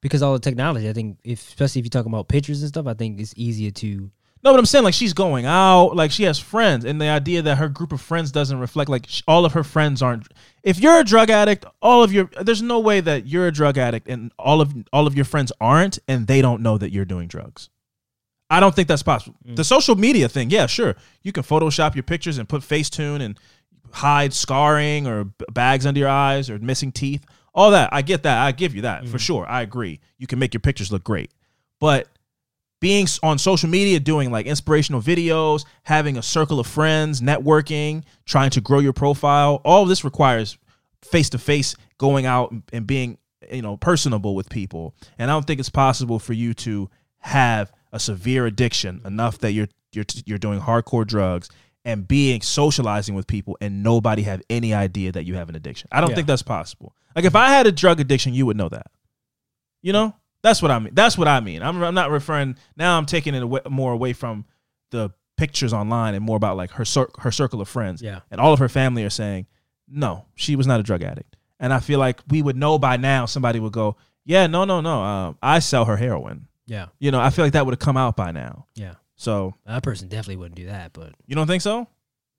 [0.00, 0.88] because all the technology.
[0.88, 3.70] I think if especially if you're talking about pictures and stuff, I think it's easier
[3.72, 4.10] to.
[4.44, 7.42] No, but I'm saying like she's going out, like she has friends, and the idea
[7.42, 10.28] that her group of friends doesn't reflect like sh- all of her friends aren't.
[10.62, 13.78] If you're a drug addict, all of your there's no way that you're a drug
[13.78, 17.04] addict and all of all of your friends aren't, and they don't know that you're
[17.04, 17.68] doing drugs.
[18.50, 19.36] I don't think that's possible.
[19.46, 19.56] Mm.
[19.56, 23.38] The social media thing, yeah, sure, you can Photoshop your pictures and put Facetune and
[23.90, 27.24] hide scarring or b- bags under your eyes or missing teeth.
[27.54, 27.90] All that.
[27.92, 28.38] I get that.
[28.38, 29.20] I give you that for mm.
[29.20, 29.46] sure.
[29.48, 30.00] I agree.
[30.16, 31.32] You can make your pictures look great.
[31.80, 32.08] But
[32.80, 38.50] being on social media, doing like inspirational videos, having a circle of friends, networking, trying
[38.50, 40.58] to grow your profile, all of this requires
[41.02, 43.18] face to face going out and- and being,
[43.50, 44.94] you know, personable with people.
[45.18, 46.88] And I don't think it's possible for you to
[47.20, 51.48] have a severe addiction enough that you're you're you're doing hardcore drugs
[51.84, 55.88] and being socializing with people and nobody have any idea that you have an addiction.
[55.90, 56.16] I don't Yeah.
[56.16, 56.94] think that's possible.
[57.16, 58.88] Like if I had a drug addiction, you would know that.
[59.80, 60.94] You know, that's what I mean.
[60.94, 61.62] That's what I mean.
[61.62, 62.96] I'm, I'm not referring now.
[62.96, 64.44] I'm taking it away, more away from
[64.90, 68.02] the pictures online and more about like her cir- her circle of friends.
[68.02, 68.20] Yeah.
[68.30, 69.46] and all of her family are saying,
[69.88, 71.36] no, she was not a drug addict.
[71.60, 73.26] And I feel like we would know by now.
[73.26, 75.00] Somebody would go, yeah, no, no, no.
[75.00, 76.46] Um, I sell her heroin.
[76.66, 76.86] Yeah.
[76.98, 78.66] You know, I feel like that would have come out by now.
[78.74, 78.94] Yeah.
[79.16, 81.88] So That person definitely wouldn't do that, but you don't think so?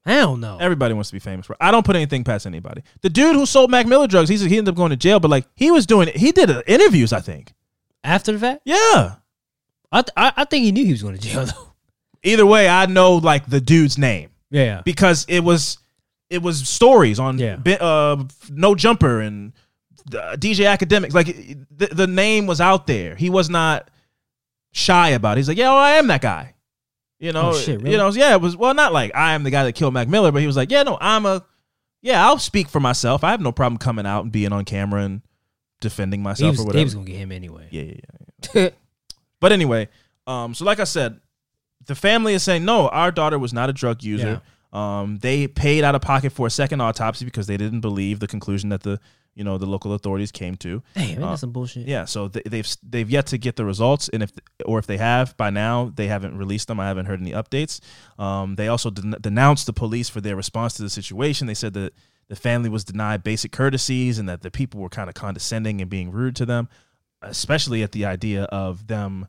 [0.06, 0.58] hell no.
[0.60, 1.46] Everybody wants to be famous.
[1.46, 1.56] For.
[1.60, 2.82] I don't put anything past anybody.
[3.02, 5.30] The dude who sold Mac Miller drugs, he's, he ended up going to jail, but
[5.30, 6.16] like he was doing, it.
[6.18, 7.12] he did uh, interviews.
[7.14, 7.54] I think.
[8.04, 9.16] After the fact, Yeah.
[9.92, 11.74] I, th- I I think he knew he was going to jail though.
[12.24, 14.82] Either way, I know like the dude's name Yeah.
[14.86, 15.78] because it was
[16.30, 17.56] it was stories on Yeah.
[17.58, 19.54] Bi- uh, No Jumper and
[20.14, 21.14] uh, DJ Akademiks.
[21.14, 23.16] Like the, the name was out there.
[23.16, 23.90] He was not
[24.72, 25.38] shy about.
[25.38, 25.42] it.
[25.42, 26.54] He's like, yeah, well, I am that guy.
[27.20, 27.92] You know, Oh, shit, really?
[27.92, 28.34] you know, yeah.
[28.36, 30.48] It was well, not like I am the guy that killed Mac Miller, but he
[30.48, 31.44] was like, yeah, no, I'm a,
[32.02, 33.24] yeah, I'll speak for myself.
[33.26, 35.22] I have no problem coming out and being on camera and
[35.80, 36.84] defending myself was, or he whatever.
[36.86, 37.68] was going to get him anyway.
[37.72, 37.94] yeah, yeah,
[38.54, 38.62] yeah.
[38.64, 38.70] yeah.
[39.42, 39.88] But anyway,
[40.28, 41.20] um, so like I said,
[41.86, 44.42] the family is saying no, our daughter was not a drug user.
[44.74, 48.28] Um, they paid out of pocket for a second autopsy because they didn't believe the
[48.28, 49.00] conclusion that the
[49.34, 50.84] you know the local authorities came to.
[50.94, 51.88] Damn, Uh, that some bullshit?
[51.88, 54.32] Yeah, so they, they've they've yet to get the results, and if
[54.66, 56.80] or if they have by now, they haven't released them.
[56.82, 57.80] I haven't heard any updates.
[58.20, 61.48] Um, they also den- denounced the police for their response to the situation.
[61.48, 61.94] They said that
[62.30, 65.90] the family was denied basic courtesies and that the people were kind of condescending and
[65.90, 66.70] being rude to them,
[67.22, 69.28] especially at the idea of them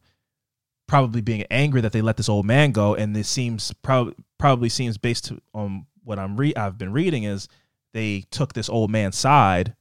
[0.87, 2.95] probably being angry that they let this old man go.
[2.95, 7.49] And this seems probably probably seems based on what I'm re- I've been reading is
[7.93, 9.75] they took this old man's side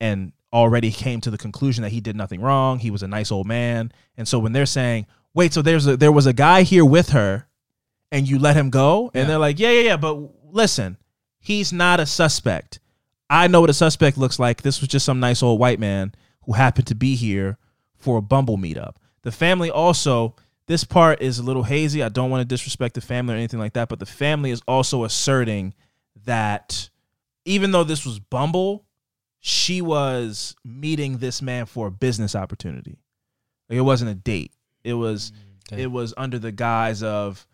[0.00, 2.78] and already came to the conclusion that he did nothing wrong.
[2.78, 3.92] He was a nice old man.
[4.16, 7.10] And so when they're saying, "Wait, so there's a there was a guy here with
[7.10, 7.46] her
[8.10, 9.28] and you let him go?" And Yeah.
[9.28, 10.18] they're like, "Yeah, yeah, yeah, but
[10.52, 10.98] listen,
[11.42, 12.80] he's not a suspect.
[13.28, 14.62] I know what a suspect looks like.
[14.62, 16.14] This was just some nice old white man
[16.44, 17.58] who happened to be here
[17.98, 20.34] for a Bumble meetup." The family also
[20.66, 22.02] this part is a little hazy.
[22.02, 24.62] I don't want to disrespect the family or anything like that, but the family is
[24.66, 25.74] also asserting
[26.24, 26.88] that
[27.44, 28.84] even though this was Bumble,
[29.40, 32.98] she was meeting this man for a business opportunity.
[33.68, 34.52] Like it wasn't a date.
[34.84, 35.82] It was mm, okay.
[35.82, 37.46] it was under the guise of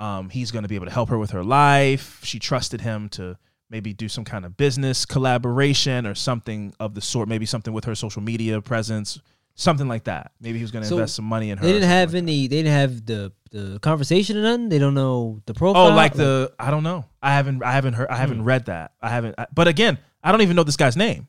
[0.00, 2.20] um, he's going to be able to help her with her life.
[2.24, 3.36] She trusted him to
[3.70, 7.28] maybe do some kind of business collaboration or something of the sort.
[7.28, 9.20] Maybe something with her social media presence,
[9.54, 10.32] something like that.
[10.40, 11.64] Maybe he was going to So, invest some money in her.
[11.66, 12.30] They didn't have like that.
[12.30, 12.46] any.
[12.48, 14.68] They didn't have the the conversation or nothing.
[14.68, 15.86] They don't know the profile.
[15.88, 17.04] Oh, like the I don't know.
[17.22, 18.44] I haven't I haven't heard I haven't Hmm.
[18.44, 18.92] read that.
[19.00, 19.34] I haven't.
[19.38, 21.28] I- but again, I don't even know this guy's name.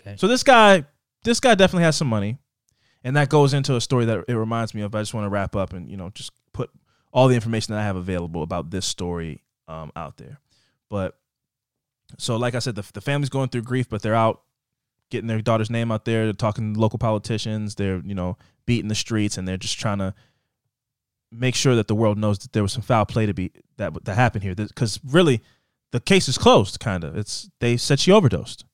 [0.00, 0.16] Okay.
[0.16, 0.84] So this guy,
[1.24, 2.38] this guy definitely has some money,
[3.04, 4.94] and that goes into a story that it reminds me of.
[4.94, 6.30] I just want to wrap up and you know just
[7.12, 10.38] all the information that I have available about this story um, out there.
[10.88, 11.18] But
[12.18, 14.42] so, like I said, the the family's going through grief, but they're out
[15.10, 16.24] getting their daughter's name out there.
[16.24, 17.74] They're talking to local politicians.
[17.74, 18.36] They're you know
[18.66, 20.14] beating the streets, and they're just trying to
[21.32, 24.04] make sure that the world knows that there was some foul play to be that
[24.04, 24.54] that happened here.
[24.54, 25.40] Because really,
[25.92, 26.80] the case is closed.
[26.80, 27.16] Kind of.
[27.16, 28.64] It's they said she overdosed.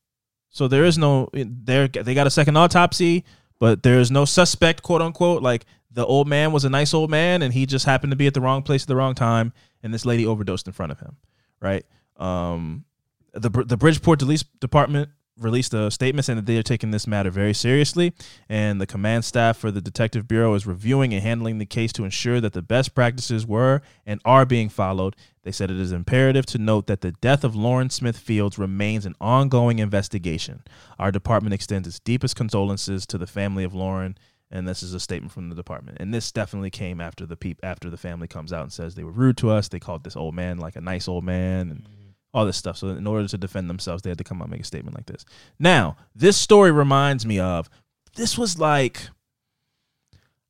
[0.50, 1.88] So there is no there.
[1.88, 3.24] They got a second autopsy,
[3.58, 5.42] but there is no suspect, quote unquote.
[5.42, 5.66] Like
[5.96, 8.34] the old man was a nice old man, and he just happened to be at
[8.34, 11.16] the wrong place at the wrong time, and this lady overdosed in front of him.
[11.58, 11.86] Right.
[12.18, 12.84] Um,
[13.32, 17.30] the the Bridgeport Police Department released a statement saying that they are taking this matter
[17.30, 18.12] very seriously,
[18.46, 22.04] and the command staff for the Detective Bureau is reviewing and handling the case to
[22.04, 25.16] ensure that the best practices were and are being followed.
[25.44, 29.06] They said it is imperative to note that the death of Lauren Smith Fields remains
[29.06, 30.62] an ongoing investigation.
[30.98, 34.18] Our department extends its deepest condolences to the family of Lauren.
[34.50, 35.98] And this is a statement from the department.
[36.00, 39.04] And this definitely came after the peop- after the family comes out and says they
[39.04, 39.68] were rude to us.
[39.68, 42.10] They called this old man like a nice old man and mm-hmm.
[42.32, 42.76] all this stuff.
[42.76, 44.96] So in order to defend themselves, they had to come out and make a statement
[44.96, 45.24] like this.
[45.58, 47.68] Now, this story reminds me of
[48.14, 49.08] this was like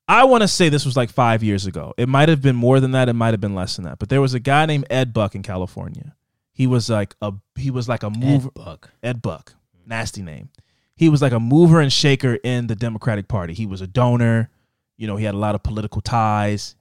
[0.09, 1.93] I want to say this was like five years ago.
[1.97, 3.09] It might have been more than that.
[3.09, 3.99] It might have been less than that.
[3.99, 6.15] But there was a guy named Ed Buck in California.
[6.53, 8.49] He was like a he was like a mover.
[8.49, 8.91] Ed Buck.
[9.03, 10.51] Ed Buck, nasty name.
[10.97, 13.53] He was like a mover and shaker in the Democratic Party.
[13.55, 14.51] He was a donor.
[14.97, 16.75] You know, he had a lot of political ties,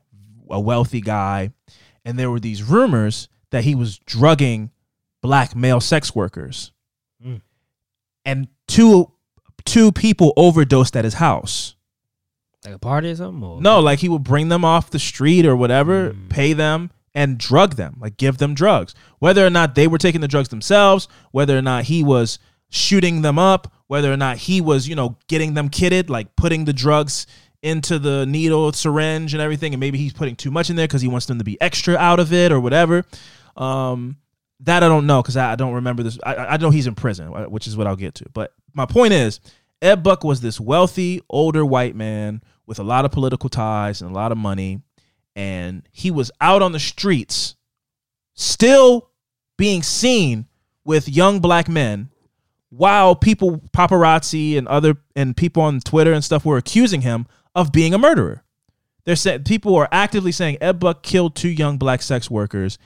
[0.49, 1.51] a wealthy guy.
[2.05, 4.71] And there were these rumors that he was drugging
[5.21, 6.71] black male sex workers.
[7.25, 7.41] Mm.
[8.23, 9.11] And two
[9.65, 11.75] two people overdosed at his house.
[12.63, 13.43] Like a party or something?
[13.43, 13.61] Or?
[13.61, 16.29] No, like he would bring them off the street or whatever, Mm.
[16.29, 18.93] pay them and drug them, like give them drugs.
[19.19, 22.37] Whether or not they were taking the drugs themselves, whether or not he was
[22.69, 26.65] shooting them up, whether or not he was, you know, getting them kitted, like putting
[26.65, 27.27] the drugs
[27.61, 31.01] into the needle syringe and everything, and maybe he's putting too much in there because
[31.01, 33.03] he wants them to be extra out of it or whatever.
[33.57, 34.17] Um,
[34.61, 36.19] that I don't know because I, I don't remember this.
[36.23, 38.25] I, I know he's in prison, which is what I'll get to.
[38.33, 39.39] But my point is,
[39.81, 44.11] Ed Buck was this wealthy, older white man with a lot of political ties and
[44.11, 44.81] a lot of money,
[45.35, 47.55] and he was out on the streets,
[48.33, 49.09] still
[49.57, 50.45] being seen
[50.83, 52.09] with young black men,
[52.77, 57.71] while people, paparazzi and other and people on Twitter and stuff were accusing him of
[57.71, 58.43] being a murderer.
[59.05, 62.77] They're saying people are actively saying Ed Buck killed two young black sex workers,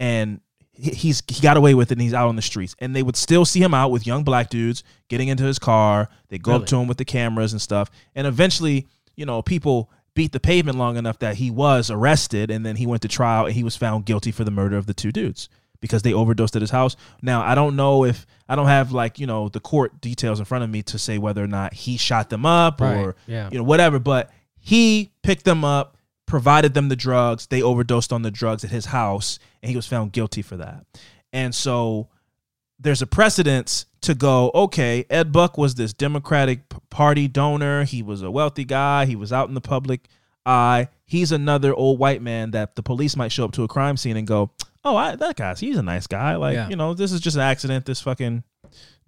[0.00, 0.40] and
[0.72, 2.74] he's he got away with it and he's out on the streets.
[2.78, 6.08] And they would still see him out with young black dudes getting into his car.
[6.28, 7.90] They go up to him with the cameras and stuff.
[8.14, 8.86] And eventually
[9.18, 12.86] you know people beat the pavement long enough that he was arrested and then he
[12.86, 15.48] went to trial and he was found guilty for the murder of the two dudes
[15.80, 16.96] because they overdosed at his house.
[17.22, 20.44] Now i don't know if i don't have like you know the court details in
[20.44, 23.48] front of me to say whether or not he shot them up Right, or yeah.
[23.52, 25.96] you know whatever but he picked them up
[26.28, 27.46] provided them the drugs.
[27.46, 30.84] They overdosed on the drugs at his house and he was found guilty for that.
[31.32, 32.08] And so
[32.78, 36.60] there's a precedence to go okay ed buck was this democratic
[36.90, 37.84] party donor.
[37.84, 39.06] He was a wealthy guy.
[39.06, 40.08] He was out in the public
[40.46, 40.88] eye.
[41.04, 44.16] He's another old white man that the police might show up to a crime scene
[44.16, 44.50] and go
[44.84, 46.68] oh I, that guy's he's a nice guy like Yeah.
[46.68, 48.42] you know this is just an accident this fucking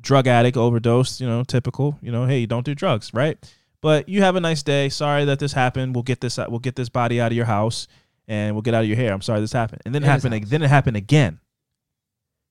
[0.00, 3.36] drug addict overdosed you know typical you know hey don't do drugs right
[3.82, 4.90] but you have a nice day.
[4.90, 5.94] Sorry that this happened.
[5.94, 6.36] We'll get this.
[6.36, 7.88] We'll get this body out of your house,
[8.28, 9.10] and we'll get out of your hair.
[9.10, 9.80] I'm sorry this happened.
[9.86, 10.34] And then it happened.
[10.34, 10.50] house.
[10.50, 11.40] Then it happened again.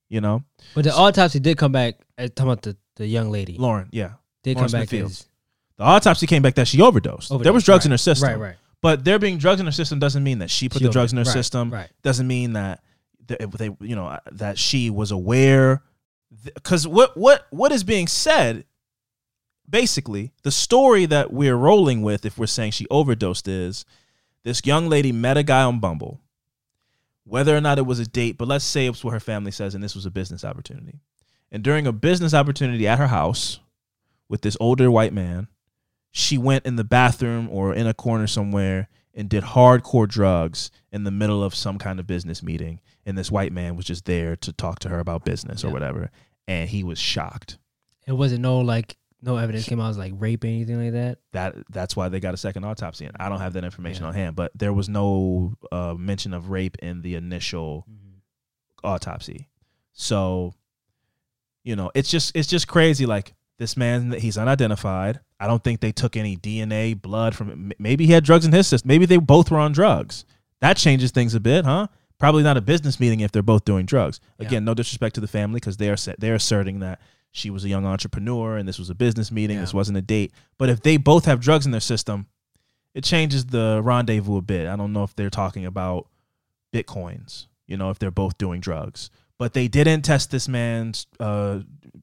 [0.09, 0.43] You know,
[0.73, 1.99] But the autopsy did come back.
[2.17, 3.57] uh, Talking about the, the young lady.
[3.59, 3.89] Lauren.
[3.91, 5.27] Yeah, did Lawrence come back as
[5.77, 7.29] the autopsy came back that she overdosed.
[7.43, 8.27] there was drugs in her system.
[8.29, 8.55] Right, right.
[8.81, 11.11] But there being drugs in her system doesn't mean that she put She the drugs
[11.11, 11.25] in her.
[11.25, 11.69] Right, system.
[11.69, 11.91] right.
[12.01, 12.81] Doesn't mean that
[13.37, 15.81] they, you know, uh, that she was aware.
[16.43, 18.65] Because what what what is being said,
[19.69, 23.85] basically, the story that we're rolling with, if we're saying she overdosed, is
[24.43, 26.21] this young lady met a guy on Bumble.
[27.23, 29.75] Whether or not it was a date, but let's say it's what her family says,
[29.75, 30.99] and this was a business opportunity.
[31.51, 33.59] And during a business opportunity at her house
[34.27, 35.47] with this older white man,
[36.11, 41.03] she went in the bathroom or in a corner somewhere and did hardcore drugs in
[41.03, 42.79] the middle of some kind of business meeting.
[43.09, 45.73] And this white man was just there to talk to her about business or Yeah.
[45.73, 46.11] whatever.
[46.47, 47.57] And he was shocked.
[48.07, 51.17] It wasn't no like no evidence came out as like rape or anything like that.
[51.33, 53.05] That that's why they got a second autopsy.
[53.05, 54.09] And I don't have that information Yeah.
[54.09, 57.85] on hand, but there was no uh, mention of rape in the initial
[58.83, 59.49] autopsy.
[59.93, 60.53] So,
[61.63, 63.05] you know, it's just it's just crazy.
[63.05, 65.19] Like this man, he's unidentified.
[65.39, 67.71] I don't think they took any DNA, blood from.
[67.79, 68.87] Maybe he had drugs in his system.
[68.87, 70.25] Maybe they both were on drugs.
[70.61, 71.87] That changes things a bit, huh?
[72.19, 74.19] Probably not a business meeting if they're both doing drugs.
[74.39, 74.47] Yeah.
[74.47, 76.99] Again, no disrespect to the family because they are they're asserting that
[77.31, 79.55] she was a young entrepreneur and this was a business meeting.
[79.55, 79.61] Yeah.
[79.61, 80.33] This wasn't a date.
[80.57, 82.27] But if they both have drugs in their system,
[82.93, 84.67] it changes the rendezvous a bit.
[84.67, 86.07] I don't know if they're talking about
[86.73, 89.09] bitcoins, you know, if they're both doing drugs.
[89.39, 91.61] But they didn't test this man's uh,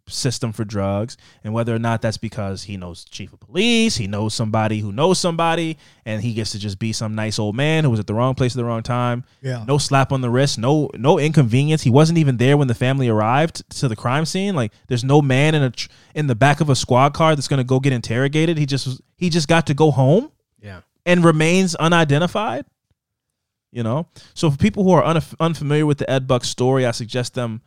[0.08, 4.06] system for drugs, and whether or not that's because he knows chief of police, he
[4.06, 5.76] knows somebody who knows somebody,
[6.06, 8.34] and he gets to just be some nice old man who was at the wrong
[8.34, 9.22] place at the wrong time.
[9.42, 9.64] Yeah.
[9.68, 11.82] No slap on the wrist, no no inconvenience.
[11.82, 14.54] He wasn't even there when the family arrived to the crime scene.
[14.54, 17.48] Like there's no man in a tr- in the back of a squad car that's
[17.48, 18.56] gonna go get interrogated.
[18.56, 20.30] He just was, he just got to go home
[20.62, 20.80] Yeah.
[21.04, 22.64] and remains unidentified.
[23.76, 26.92] You know, so for people who are unf- unfamiliar with the Ed Buck story, I
[26.92, 27.60] suggest them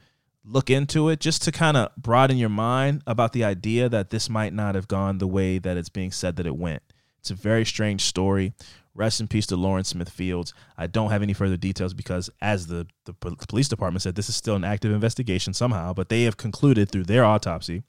[0.44, 4.28] look into it just to kind of broaden your mind about the idea that this
[4.28, 6.82] might not have gone the way that it's being said that it went.
[7.20, 8.54] It's a very strange story.
[8.96, 10.52] Rest in peace to Lawrence Smith Fields.
[10.76, 14.36] I don't have any further details because, as the, the police department said, this is
[14.36, 17.84] still an active investigation somehow, but they have concluded through their autopsy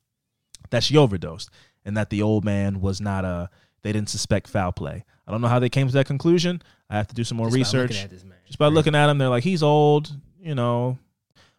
[0.68, 1.49] that she overdosed
[1.87, 3.49] and that the old man was not a,
[3.81, 5.07] they didn't suspect foul play.
[5.27, 6.61] I don't know how they came to that conclusion.
[6.91, 8.03] I have to do some more Just research.
[8.05, 8.24] at this.
[8.47, 10.11] Just by looking at him, they're like, he's old,
[10.41, 10.99] you know.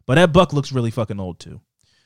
[0.06, 1.62] But Ed Buck looks really fucking old too.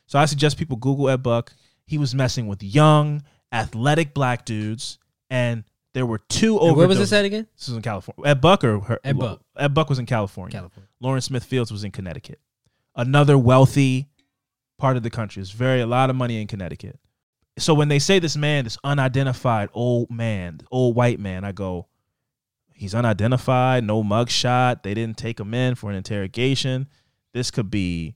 [0.05, 1.53] So I suggest people Google Ed Buck.
[1.88, 4.99] He was messing with young, athletic black dudes,
[5.30, 5.63] and
[5.95, 6.76] there were two overdoses.
[6.76, 7.47] where was this at again?
[7.57, 8.30] This was in California.
[8.30, 9.41] Ed Buck or her, Ed Buck.
[9.57, 10.57] Ed Buck was in California.
[10.57, 10.89] California.
[10.99, 12.39] Lawrence Smith Fields was in Connecticut.
[12.95, 14.07] Another wealthy
[14.78, 15.41] part of the country.
[15.41, 16.99] There's very a lot of money in Connecticut.
[17.57, 21.88] So when they say this man, this unidentified old man, old white man, I go,
[22.76, 24.84] he's unidentified, no mugshot.
[24.84, 26.88] They didn't take him in for an interrogation.
[27.34, 28.15] This could be,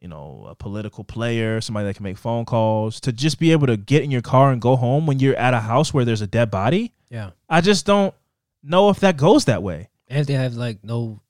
[0.00, 3.66] you know, a political player, somebody that can make phone calls, to just be able
[3.68, 6.22] to get in your car and go home when you're at a house where there's
[6.22, 6.92] a dead body.
[7.10, 7.30] Yeah.
[7.48, 8.14] I just don't
[8.62, 9.88] know if that goes that way.
[10.08, 11.20] And they have like no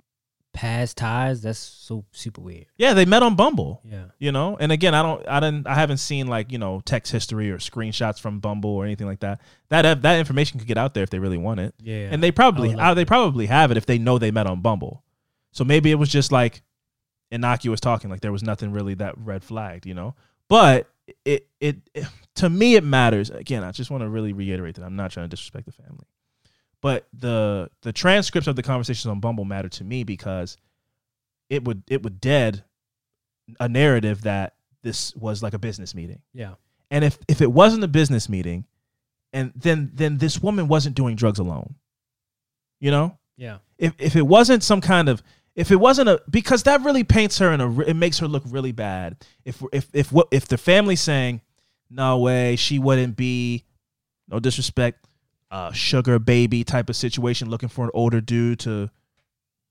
[0.60, 2.66] past ties, that's so super weird.
[2.76, 3.80] Yeah, they met on Bumble.
[3.82, 4.04] Yeah.
[4.18, 7.10] You know, and again, I don't, I didn't, I haven't seen like you know text
[7.10, 9.40] history or screenshots from Bumble or anything like that.
[9.70, 11.74] That that information could get out there if they really want it.
[11.80, 12.08] Yeah.
[12.10, 15.02] and they probably, I they probably have it if they know they met on Bumble.
[15.52, 16.60] So maybe it was just like
[17.30, 20.14] innocuous talking, like there was nothing really that red flagged, you know.
[20.48, 20.90] But
[21.24, 22.04] it, it, it
[22.34, 23.30] to me it matters.
[23.30, 26.06] Again, I just want to really reiterate that I'm not trying to disrespect the family,
[26.82, 30.56] but the the transcripts of the conversations on Bumble matter to me because
[31.48, 32.64] it would it would dead
[33.58, 36.20] a narrative that this was like a business meeting.
[36.32, 36.54] Yeah.
[36.90, 38.64] And if if it wasn't a business meeting,
[39.32, 41.74] and then then this woman wasn't doing drugs alone.
[42.80, 43.58] You know, Yeah.
[43.78, 45.22] if if it wasn't some kind of
[45.54, 48.42] if it wasn't a because that really paints her in a it makes her look
[48.46, 49.16] really bad.
[49.44, 51.42] If if if what if the family's saying
[51.90, 53.64] no way she wouldn't be
[54.28, 55.04] no disrespect
[55.50, 58.90] uh sugar baby type of situation looking for an older dude to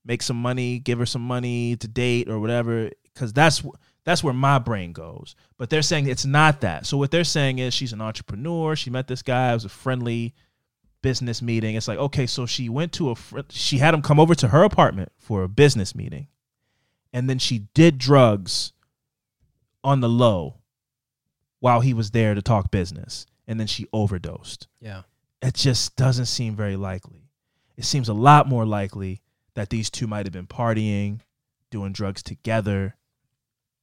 [0.04, 3.62] make some money, give her some money to date or whatever cuz that's
[4.04, 5.34] that's where my brain goes.
[5.58, 6.86] But they're saying it's not that.
[6.86, 9.68] So what they're saying is she's an entrepreneur, she met this guy, it was a
[9.68, 10.34] friendly
[11.02, 11.76] business meeting.
[11.76, 14.48] It's like, okay, so she went to a fr- she had him come over to
[14.48, 16.28] her apartment for a business meeting.
[17.12, 18.72] And then she did drugs
[19.82, 20.60] on the low
[21.58, 23.26] while he was there to talk business.
[23.46, 24.68] And then she overdosed.
[24.80, 25.02] Yeah.
[25.42, 27.28] It just doesn't seem very likely.
[27.76, 29.22] It seems a lot more likely
[29.54, 31.20] that these two might have been partying,
[31.70, 32.94] doing drugs together,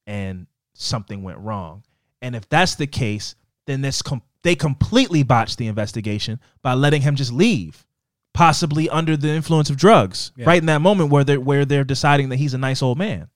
[0.05, 1.83] and something went wrong.
[2.21, 3.35] And if that's the case,
[3.65, 7.85] then this com- they completely botched the investigation by letting him just leave,
[8.33, 10.45] possibly under the influence of drugs, Yeah.
[10.45, 13.29] right in that moment where they're where they're deciding that he's a nice old man.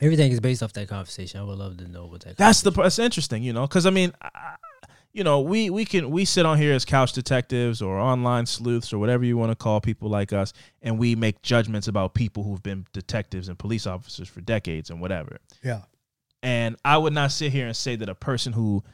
[0.00, 1.40] Everything is based off that conversation.
[1.40, 2.36] I would love to know what that.
[2.36, 4.56] That's the that's interesting, you know, because I mean, I,
[5.16, 8.92] you know, we we can we sit on here as couch detectives or online sleuths
[8.92, 10.52] or whatever you want to call people like us,
[10.82, 15.00] and we make judgments about people who've been detectives and police officers for decades and
[15.00, 15.38] whatever.
[15.64, 15.80] Yeah.
[16.42, 18.84] And I would not sit here and say that a person who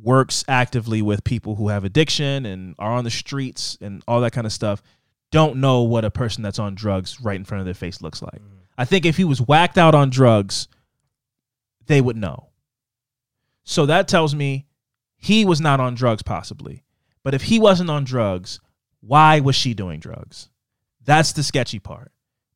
[0.00, 4.30] works actively with people who have addiction and are on the streets and all that
[4.30, 4.84] kind of stuff
[5.32, 8.22] don't know what a person that's on drugs right in front of their face looks
[8.22, 8.40] like.
[8.40, 8.60] Mm.
[8.78, 10.68] I think if he was whacked out on drugs,
[11.86, 12.50] they would know.
[13.64, 14.66] So that tells me
[15.22, 16.82] he was not on drugs, possibly.
[17.22, 18.58] But if he wasn't on drugs,
[19.00, 20.48] why was she doing drugs?
[21.04, 22.10] That's the sketchy part.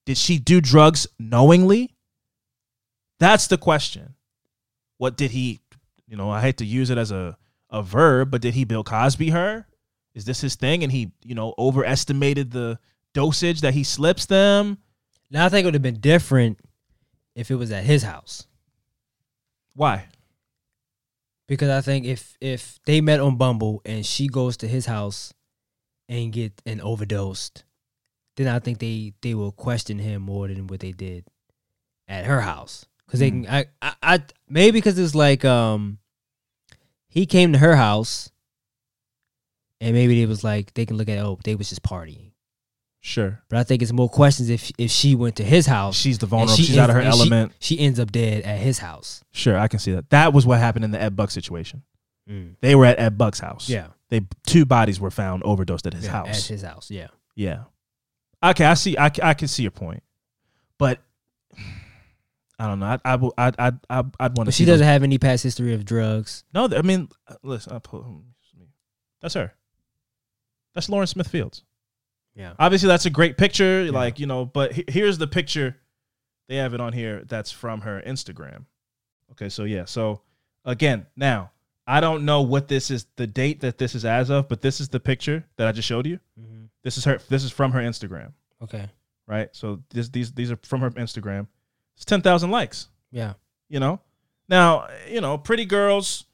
[0.04, 1.94] Did she do drugs knowingly?
[3.20, 4.16] That's the question.
[4.98, 5.60] What did he,
[6.08, 7.38] you know, I hate to use it as a,
[7.70, 9.68] a verb, but did he Bill Cosby her?
[10.12, 10.82] Is this his thing?
[10.82, 12.80] And he, you know, overestimated the
[13.14, 14.78] dosage that he slips them?
[15.30, 16.58] Now I think it would have been different
[17.36, 18.48] if it was at his house.
[19.74, 20.06] Why?
[21.49, 25.32] Because I think if if they met on Bumble and she goes to his house
[26.09, 27.64] and get an overdosed,
[28.36, 31.24] then I think they they will question him more than what they did
[32.09, 32.86] at her house.
[33.07, 35.99] Because they can, I, I, I maybe because it's like um,
[37.09, 38.30] he came to her house,
[39.80, 42.32] and maybe it was like they can look at oh they was just partying.
[43.07, 43.40] Sure.
[43.48, 45.94] But I think it's more questions if if she went to his house.
[45.96, 46.54] She's the vulnerable.
[46.57, 47.52] she She's out of her ends- and she- element.
[47.61, 49.22] She, ends up dead at his house.
[49.30, 50.11] Sure, I can see that.
[50.11, 51.82] That was what happened in the Ed Buck situation.
[52.28, 52.57] Mm.
[52.61, 53.68] They were at Ed Buck's house.
[53.68, 53.88] Yeah.
[54.09, 56.28] They two bodies were found overdosed at his Yeah, house.
[56.36, 57.07] At his house, yeah.
[57.36, 57.64] Yeah.
[58.42, 58.96] Okay, I see.
[58.98, 60.02] I, I can see your point,
[60.76, 60.98] but
[62.59, 62.86] I don't know.
[62.86, 64.44] I I I I I I'd want to.
[64.46, 66.42] But she doesn't have any past history of drugs.
[66.52, 67.72] No, I mean, uh, listen.
[67.72, 68.22] I pull,
[69.20, 69.54] that's her.
[70.74, 71.62] That's Lauren Smith Fields.
[72.37, 72.53] Yeah.
[72.59, 73.91] Obviously, that's a great picture.
[73.91, 75.76] Like you know, but he- here's the picture.
[76.49, 77.24] They have it on here.
[77.26, 78.66] That's from her Instagram.
[79.32, 79.84] Okay, so yeah.
[79.87, 80.20] So
[80.64, 81.51] again, now
[81.87, 84.80] I don't know what this is, the date that this is as of, but this
[84.80, 86.20] is the picture that I just showed you.
[86.41, 86.64] Mm-hmm.
[86.84, 87.18] This is her.
[87.28, 88.32] This is from her Instagram.
[88.62, 88.89] Okay.
[89.26, 89.49] Right.
[89.53, 91.49] So this, these these are from her Instagram.
[91.97, 92.89] It's ten thousand likes.
[93.11, 93.32] Yeah.
[93.68, 94.01] You know.
[94.49, 96.26] Now you know pretty girls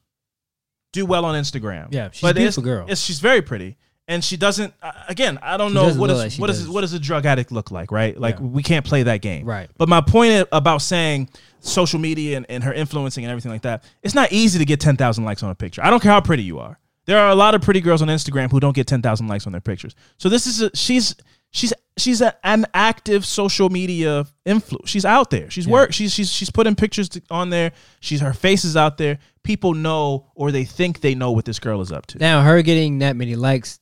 [0.91, 1.87] do well on Instagram.
[1.91, 2.87] Yeah, she's a beautiful girl.
[2.93, 3.77] She's very pretty,
[4.07, 4.73] and she doesn't.
[4.81, 6.69] Uh, again, I don't She know what is like what is does.
[6.69, 8.19] what does a drug addict look like, right?
[8.19, 8.45] Like Yeah.
[8.45, 9.69] we can't play that game, Right.
[9.77, 11.29] But my point about saying
[11.61, 14.79] social media and, and her influencing and everything like that, it's not easy to get
[14.79, 15.83] ten thousand likes on a picture.
[15.83, 16.79] I don't care how pretty you are.
[17.05, 19.45] There are a lot of pretty girls on Instagram who don't get ten thousand likes
[19.45, 19.95] on their pictures.
[20.17, 21.15] So this is a, she's
[21.51, 24.79] she's she's a, an active social media influ.
[24.85, 25.49] She's out there.
[25.49, 25.93] She's work.
[25.93, 27.71] She's she's she's putting pictures to, on there.
[27.99, 29.19] She's her face is out there.
[29.43, 32.17] People know or they think they know what this girl is up to.
[32.19, 33.79] Now her getting that many likes,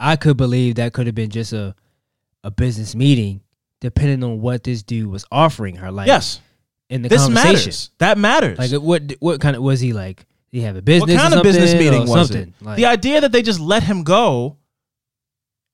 [0.00, 1.74] I, could believe that could have been just a
[2.42, 3.42] a business meeting,
[3.80, 5.90] depending on what this dude was offering her.
[5.90, 6.40] Like yes.
[6.88, 7.52] in the this conversation.
[7.52, 7.90] matters.
[7.98, 8.58] That matters.
[8.58, 10.26] Like what what kind of was he like?
[10.52, 11.14] Did he have a business?
[11.14, 12.54] what kind of business meeting was something?
[12.60, 12.64] it?
[12.64, 14.56] Like, the idea that they just let him go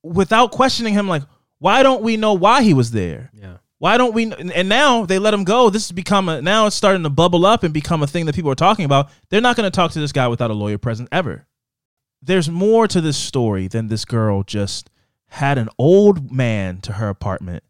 [0.02, 1.22] without questioning him, like,
[1.58, 3.30] why don't we know why he was there?
[3.32, 3.56] yeah.
[3.78, 4.32] Why don't we?
[4.32, 5.68] And now they let him go.
[5.68, 8.34] This has become a now it's starting to bubble up and become a thing that
[8.34, 9.10] people are talking about.
[9.28, 11.46] They're not going to talk to this guy without a lawyer present ever.
[12.26, 14.90] There's more to this story than this girl just
[15.28, 17.62] had an old man to her apartment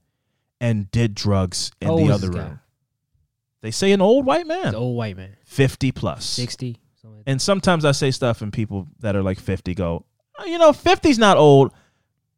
[0.60, 2.60] and did drugs in the other room.
[3.60, 6.24] They say an old white man, an old white man, fifty plus.
[6.24, 6.78] sixty.
[6.94, 7.30] Something like that.
[7.32, 10.04] And sometimes I say stuff and people that are like 50 go,
[10.38, 11.72] "Oh, you know, 50's not old.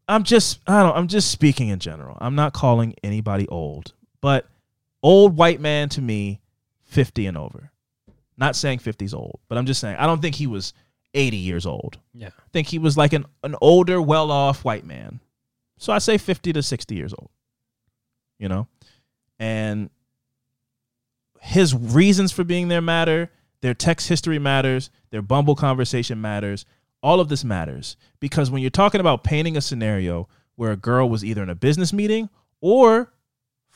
[0.08, 2.16] I'm just I don't I'm just speaking in general.
[2.20, 3.92] I'm not calling anybody old.
[4.20, 4.48] But
[5.02, 6.40] old white man to me
[6.84, 7.70] 50 and over.
[8.36, 10.72] Not saying 50's old, but I'm just saying I don't think he was
[11.14, 11.98] 80 years old.
[12.12, 12.28] Yeah.
[12.28, 15.20] I think he was like an an older, well-off white man.
[15.78, 17.30] So I say 50 to 60 years old.
[18.38, 18.66] You know?
[19.38, 19.90] And
[21.40, 23.30] his reasons for being there matter.
[23.60, 24.90] Their text history matters.
[25.10, 26.64] Their Bumble conversation matters.
[27.02, 31.08] All of this matters because when you're talking about painting a scenario where a girl
[31.08, 32.28] was either in a business meeting
[32.60, 33.12] or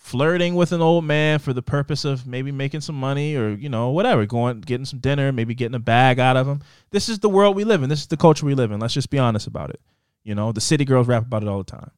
[0.03, 3.69] flirting with an old man for the purpose of maybe making some money or you
[3.69, 6.61] know whatever going getting some dinner maybe getting a bag out of him.
[6.91, 7.89] This is the world we live in.
[7.89, 8.81] This is the culture we live in.
[8.81, 9.81] Let's just be honest about it.
[10.25, 11.93] You know the city girls rap about it all the time.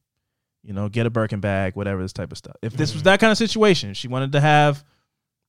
[0.62, 2.56] You know get a birkin bag whatever this type of stuff.
[2.60, 3.06] If this was mm-hmm.
[3.06, 4.84] that kind of situation she wanted to have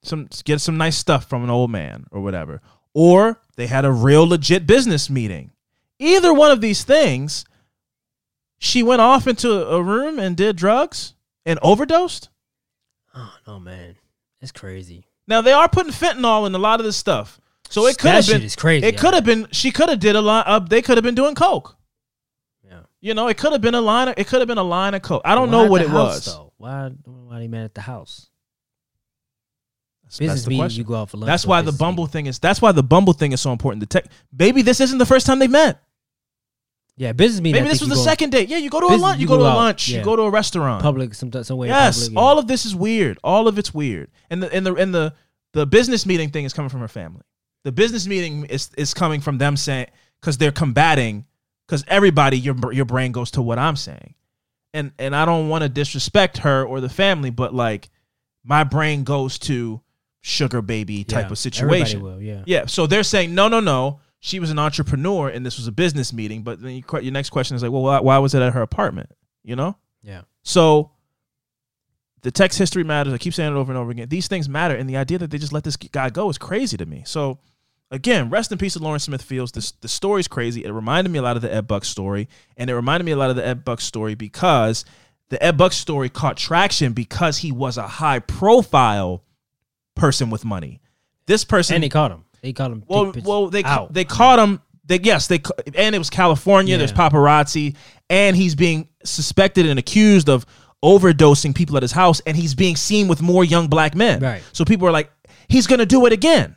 [0.01, 2.62] some get some nice stuff from an old man or whatever.
[2.93, 5.51] Or they had a real legit business meeting.
[5.99, 7.43] Either one of these things
[8.58, 12.30] she went off into a room and did drugs and overdosed
[13.16, 13.95] Oh no, man,
[14.41, 15.05] it's crazy.
[15.28, 17.39] now they are putting fentanyl in a lot of this stuff
[17.70, 19.99] so it could have shit been is crazy, it could have been she could have
[19.99, 21.78] did a lot of they could have been doing coke
[22.63, 22.82] Yeah.
[23.01, 24.93] you know it could have been a line of, it could have been a line
[24.93, 26.53] of coke i don't Why know what it house, was Though?
[26.57, 26.89] Why?
[27.05, 28.30] Why they mad at the house?
[30.03, 30.78] That's- Business that's the meeting, question.
[30.80, 31.28] you go out for lunch.
[31.28, 32.11] That's why the Bumble meeting.
[32.11, 32.39] thing is.
[32.39, 33.80] That's why the Bumble thing is so important.
[33.82, 34.05] The tech,
[34.36, 35.82] baby, this isn't the first time they met.
[36.98, 37.62] Yeah, business meeting.
[37.62, 38.48] Maybe I this was the go second date.
[38.48, 39.20] Yeah, you go to a Business- lunch.
[39.20, 39.89] You, go, to a out, lunch.
[39.89, 39.98] yeah.
[40.00, 40.82] You go to a restaurant.
[40.82, 41.68] public some some way.
[41.68, 42.20] yes, public, yeah.
[42.22, 43.18] all of this is weird.
[43.24, 44.10] All of it's weird.
[44.30, 45.14] And the and the and the
[45.54, 47.24] the business meeting thing is coming from her family.
[47.66, 49.88] The business meeting is is coming from them saying
[50.22, 51.26] because they're combating
[51.68, 54.14] because everybody your your brain goes to what I'm saying,
[54.74, 57.89] and and I don't want to disrespect her or the family, but like
[58.46, 59.82] my brain goes to
[60.22, 62.02] sugar baby type Yeah, of situation.
[62.02, 62.43] Will, yeah.
[62.46, 62.66] Yeah.
[62.68, 64.00] So they're saying, no, no, no.
[64.26, 66.41] She was an entrepreneur and this was a business meeting.
[66.41, 68.63] But then you, your next question is like, well, why, why was it at her
[68.63, 69.11] apartment?
[69.43, 69.78] You know?
[70.01, 70.21] Yeah.
[70.41, 70.89] So
[72.23, 73.13] the text history matters.
[73.13, 74.09] I keep saying it over and over again.
[74.09, 74.73] These things matter.
[74.73, 77.03] And the idea that they just let this guy go is crazy to me.
[77.05, 77.38] So
[77.91, 79.51] again, rest in peace to Lawrence Smith Fields.
[79.51, 80.65] This the story's crazy.
[80.65, 82.28] It reminded me a lot of the Ed Buck story.
[82.57, 84.86] And it reminded me a lot of the Ed Buck story because
[85.30, 89.23] the Ed Buck story caught traction because he was a high profile
[89.93, 90.82] person with money.
[91.28, 92.24] This person And he caught him.
[92.46, 92.84] They caught him.
[92.88, 93.91] well, well, they out.
[93.91, 94.62] they caught him.
[94.86, 95.41] They yes, they
[95.74, 96.78] and it was California.
[96.78, 97.76] There's paparazzi,
[98.08, 100.46] and he's being suspected and accused of
[100.84, 104.20] overdosing people at his house, and he's being seen with more young black men.
[104.20, 104.43] Right.
[104.54, 105.12] So people are like,
[105.48, 106.56] he's gonna do it again.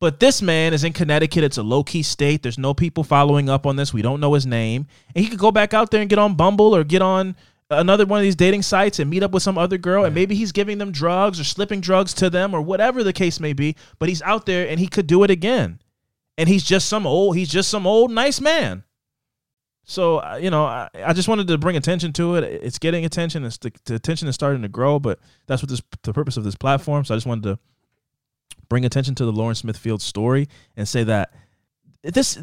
[0.00, 1.44] But this man is in Connecticut.
[1.44, 2.42] It's a low key state.
[2.42, 3.92] There's no people following up on this.
[3.92, 6.34] We don't know his name, and he could go back out there and get on
[6.34, 7.36] Bumble or get on
[7.70, 10.34] another one of these dating sites and meet up with some other girl and maybe
[10.34, 13.74] he's giving them drugs or slipping drugs to them or whatever the case may be
[13.98, 15.80] but he's out there and he could do it again.
[16.38, 18.84] And he's just some old he's just some old nice man.
[19.84, 22.44] So uh, you know I, I just wanted to bring attention to it.
[22.44, 23.44] It's getting attention.
[23.44, 26.44] It's the, the attention is starting to grow but that's what this the purpose of
[26.44, 27.04] this platform.
[27.04, 27.58] So i just wanted to
[28.68, 31.32] bring attention to the lawrence Smith Fields story and say that
[32.02, 32.38] this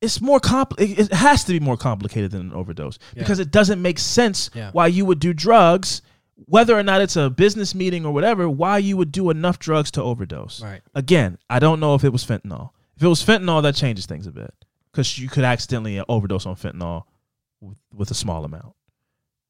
[0.00, 3.22] it's more compl- it has to be more complicated than an overdose Yeah.
[3.22, 4.70] because it doesn't make sense Yeah.
[4.72, 6.02] why you would do drugs
[6.46, 9.90] whether or not it's a business meeting or whatever why you would do enough drugs
[9.92, 10.82] to overdose Right.
[10.94, 14.26] again i don't know if it was fentanyl if it was fentanyl that changes things
[14.26, 14.54] a bit
[14.92, 17.04] because you could accidentally overdose on fentanyl
[17.60, 18.74] with, with a small amount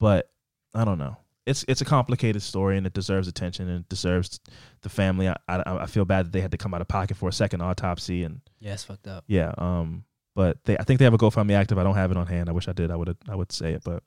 [0.00, 0.30] but
[0.74, 4.40] i don't know it's it's a complicated story and it deserves attention and it deserves
[4.80, 7.16] the family i i, I feel bad that they had to come out of pocket
[7.18, 9.24] for a second autopsy and Yeah, it's fucked up.
[9.26, 10.04] yeah um
[10.38, 11.78] but they i think they have a gofundme active.
[11.78, 12.48] I don't have it on hand.
[12.48, 12.92] I wish i did.
[12.92, 14.04] I would i would say it but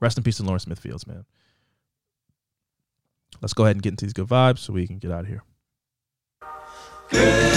[0.00, 1.26] rest in peace to lawrence smith fields man.
[3.42, 5.26] Let's go ahead and get into these good vibes so we can get out of
[5.26, 5.42] here.
[7.10, 7.52] Good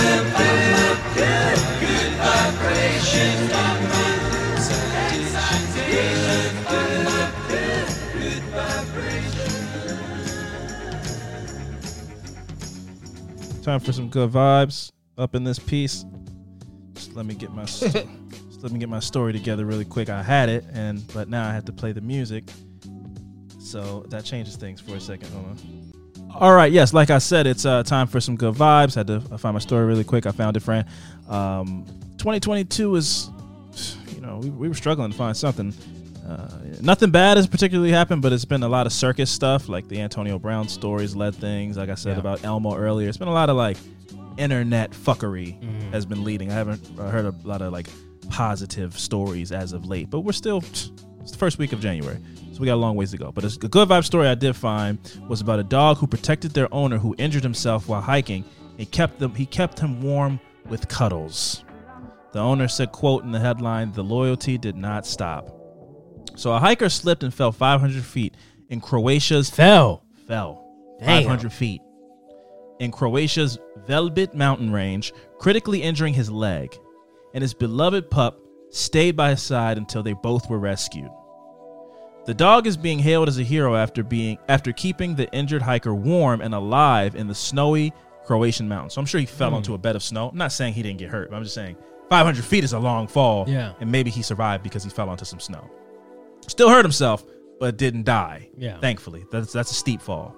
[13.64, 16.06] Time for some good vibes up in this piece.
[16.96, 17.64] Just let me get my
[18.62, 20.10] let me get my story together really quick.
[20.10, 22.46] I had it, and but now I have to play the music,
[23.60, 25.30] so that changes things for a second.
[25.32, 25.58] Hold on.
[26.38, 28.94] All right, yes, like I said, it's uh, time for some good vibes.
[28.96, 30.26] Had to find my story really quick.
[30.26, 30.86] I found it, friend.
[31.30, 31.86] Um,
[32.18, 33.30] 2022 is,
[34.14, 35.74] you know, we, we were struggling to find something.
[36.28, 36.50] Uh,
[36.82, 40.02] nothing bad has particularly happened, but it's been a lot of circus stuff, like the
[40.02, 41.78] Antonio Brown stories led things.
[41.78, 42.20] Like I said Yeah.
[42.20, 43.78] about Elmo earlier, it's been a lot of like
[44.38, 45.92] internet fuckery Mm-hmm.
[45.92, 46.52] has been leading.
[46.52, 47.88] I haven't heard a lot of like
[48.30, 50.58] positive stories as of late, but we're still
[51.22, 52.18] it's the first week of January,
[52.54, 53.32] so we got a long ways to go.
[53.32, 56.72] But a good vibe story I did find was about a dog who protected their
[56.74, 58.44] owner who injured himself while hiking.
[58.78, 61.64] He kept them he kept him warm with cuddles.
[62.34, 65.50] The owner said, quote in the headline, the loyalty did not stop.
[66.36, 68.36] So a hiker slipped and fell 500 feet
[68.70, 70.04] in Croatia's Fell.
[70.28, 70.62] fell
[71.00, 71.24] Damn.
[71.24, 71.82] 500 feet
[72.82, 73.58] in Croatia's
[73.88, 76.78] Velebit mountain range, critically injuring his leg.
[77.34, 81.10] And his beloved pup stayed by his side until they both were rescued.
[82.26, 85.94] The dog is being hailed as a hero after being after keeping the injured hiker
[85.94, 87.94] warm and alive in the snowy
[88.26, 88.94] Croatian mountains.
[88.94, 89.58] So I'm sure he fell Hmm.
[89.58, 90.30] onto a bed of snow.
[90.30, 91.76] I'm not saying he didn't get hurt, but I'm just saying
[92.10, 93.46] 500 feet is a long fall.
[93.48, 93.74] Yeah.
[93.80, 95.70] And maybe he survived because he fell onto some snow.
[96.48, 97.24] Still hurt himself,
[97.60, 98.50] but didn't die.
[98.58, 98.80] Yeah.
[98.80, 99.26] Thankfully.
[99.32, 100.36] That's that's a steep fall.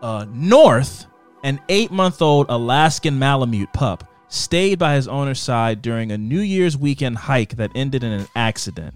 [0.00, 1.06] Uh, North,
[1.42, 6.40] an eight month old Alaskan Malamute pup, stayed by his owner's side during a New
[6.40, 8.94] Year's weekend hike that ended in an accident.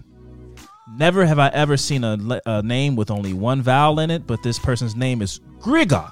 [0.97, 4.43] Never have I ever seen a, a name with only one vowel in it, but
[4.43, 6.11] this person's name is Griga.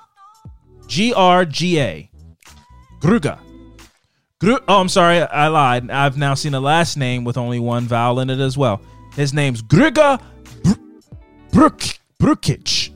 [0.87, 2.09] G R G A.
[2.99, 3.39] Gruga.
[4.39, 5.91] Gru- oh, I'm sorry, I lied.
[5.91, 8.81] I've now seen a last name with only one vowel in it as well.
[9.15, 10.21] His name's Griga
[10.63, 10.73] Br-
[11.51, 11.81] Bruk
[12.21, 12.91] Brukic.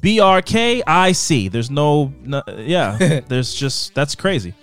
[0.00, 1.48] B R K I C.
[1.48, 3.20] There's no, no yeah.
[3.28, 4.54] there's just that's crazy.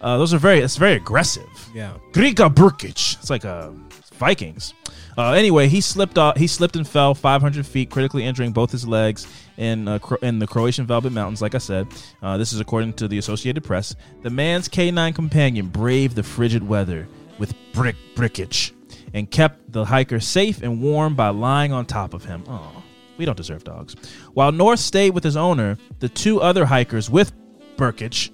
[0.00, 0.60] Uh, those are very.
[0.60, 1.48] It's very aggressive.
[1.74, 1.94] Yeah.
[2.12, 2.90] Griga Burkic.
[3.18, 3.70] It's like uh,
[4.14, 4.74] Vikings.
[5.16, 6.36] Uh, anyway, he slipped off.
[6.36, 9.26] He slipped and fell 500 feet, critically injuring both his legs
[9.56, 11.40] in uh, Cro- in the Croatian Velebit Mountains.
[11.40, 11.86] Like I said,
[12.22, 13.94] uh, this is according to the Associated Press.
[14.22, 18.72] The man's canine companion braved the frigid weather with brick brickage
[19.12, 22.44] and kept the hiker safe and warm by lying on top of him.
[22.48, 22.82] Oh,
[23.16, 23.94] we don't deserve dogs.
[24.32, 27.32] While North stayed with his owner, the two other hikers with
[27.76, 28.30] Burkich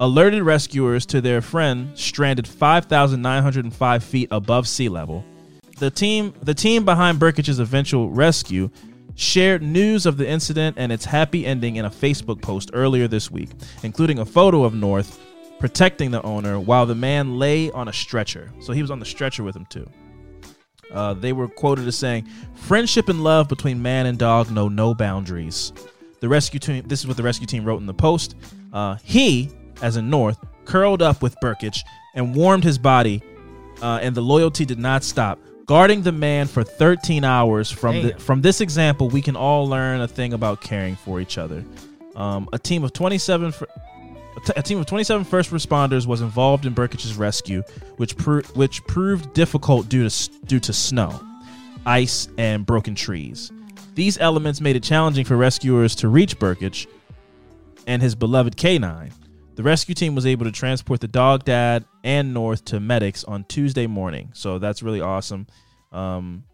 [0.00, 5.24] alerted rescuers to their friend stranded 5,905 feet above sea level.
[5.78, 8.70] The team, the team behind Burkich's eventual rescue,
[9.14, 13.30] shared news of the incident and its happy ending in a Facebook post earlier this
[13.30, 13.50] week,
[13.82, 15.20] including a photo of North
[15.58, 18.52] protecting the owner while the man lay on a stretcher.
[18.60, 19.88] So he was on the stretcher with him too.
[20.92, 24.94] Uh, they were quoted as saying, "Friendship and love between man and dog know no
[24.94, 25.72] boundaries."
[26.20, 26.84] The rescue team.
[26.86, 28.34] This is what the rescue team wrote in the post.
[28.72, 29.50] Uh, he,
[29.82, 31.78] as in North, curled up with Burkich
[32.14, 33.22] and warmed his body,
[33.82, 35.38] uh, and the loyalty did not stop.
[35.66, 40.00] Guarding the man for 13 hours from the, from this example, we can all learn
[40.00, 41.62] a thing about caring for each other.
[42.16, 43.66] Um, a team of 27 fir-
[44.56, 47.62] a team of 27 first responders was involved in Burkich's rescue,
[47.96, 51.20] which pro- which proved difficult due to due to snow,
[51.86, 53.52] ice, and broken trees.
[53.94, 56.86] These elements made it challenging for rescuers to reach Burkich
[57.86, 59.12] and his beloved canine.
[59.56, 63.44] The rescue team was able to transport the dog dad and North to medics on
[63.44, 65.48] Tuesday morning, so that's really awesome.
[65.90, 66.44] Um,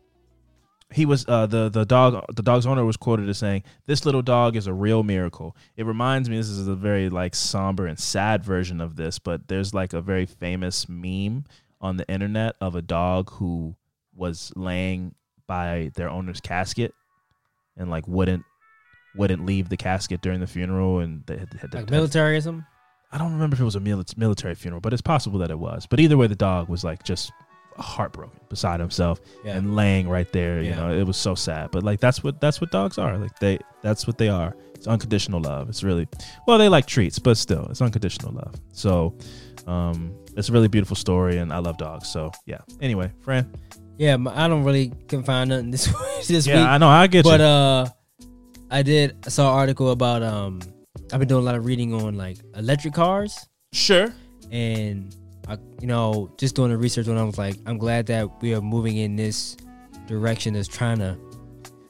[0.95, 4.23] he was uh, the the dog the dog's owner was quoted as saying, "This little
[4.23, 7.99] dog is a real miracle." It reminds me this is a very like somber and
[7.99, 11.47] sad version of this, but there's like a very famous meme
[11.81, 13.75] on the internet of a dog who
[14.15, 15.17] was laying
[15.49, 16.95] by their owner's casket
[17.77, 18.45] and like wouldn't
[19.17, 21.91] wouldn't leave the casket during the funeral and they had, had to Like
[22.41, 22.65] something?
[23.11, 25.87] I don't remember if it was a military funeral, but it's possible that it was.
[25.87, 27.33] But either way, the dog was like just
[27.77, 29.57] heartbroken beside himself Yeah.
[29.57, 30.63] and laying right there.
[30.63, 30.77] You Yeah.
[30.77, 31.71] know, it was so sad.
[31.73, 33.17] But like that's what that's what dogs are.
[33.19, 34.55] Like they that's what they are.
[34.75, 35.69] It's unconditional love.
[35.69, 36.07] It's really
[36.47, 38.55] well they like treats, but still it's unconditional love.
[38.73, 39.17] So
[39.67, 42.09] um it's a really beautiful story, and I love dogs.
[42.09, 42.59] So yeah.
[42.81, 43.53] Anyway, Fran.
[43.97, 45.87] Yeah, I don't really can find nothing this
[46.29, 46.67] this Yeah, week.
[46.67, 46.89] I know.
[46.89, 47.47] I get but you.
[47.47, 47.87] uh,
[48.71, 50.61] I did I saw an article about um,
[51.13, 53.39] I've been doing a lot of reading on like electric cars,
[53.73, 54.13] sure.
[54.51, 55.15] and
[55.49, 58.55] I, you know, just doing the research it, I was like, I'm glad that we
[58.55, 59.57] are moving in this
[60.07, 61.17] direction that's trying to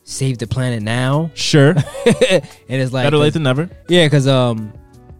[0.03, 1.31] save the planet now.
[1.35, 1.71] Sure.
[1.71, 3.71] and it's like Better late than never.
[3.89, 4.73] Yeah, because um,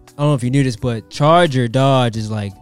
[0.09, 2.53] I don't know if you knew this, but Charger Dodge is like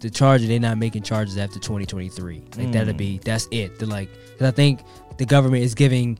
[0.00, 0.46] the Charger.
[0.46, 2.44] They're not making Chargers after 2023.
[2.56, 2.96] Like that'll Mm.
[2.96, 3.78] be that's it.
[3.78, 4.80] They're like, 'cause I think
[5.18, 6.18] the government is giving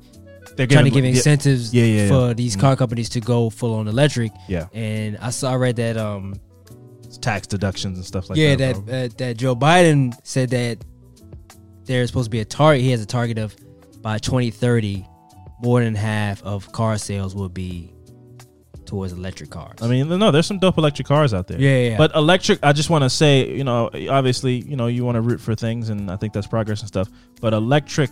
[0.56, 2.60] They're trying to giving- give yeah, incentives Yeah, yeah, for these Mm.
[2.60, 4.32] car companies to go full on electric.
[4.48, 4.66] Yeah.
[4.72, 6.34] And I saw I read that um
[7.20, 8.86] tax deductions and stuff like yeah that.
[8.86, 10.84] that uh, that Joe Biden said that
[11.84, 12.82] there's supposed to be a target.
[12.82, 13.56] He has a target of
[14.02, 15.06] by 2030,
[15.62, 17.92] more than half of car sales will be
[18.84, 19.80] towards electric cars.
[19.82, 21.60] I mean, no, there's some dope electric cars out there.
[21.60, 21.96] Yeah, yeah, yeah.
[21.98, 25.20] But electric, I just want to say, you know, obviously, you know, you want to
[25.20, 27.08] root for things, and I think that's progress and stuff.
[27.40, 28.10] But electric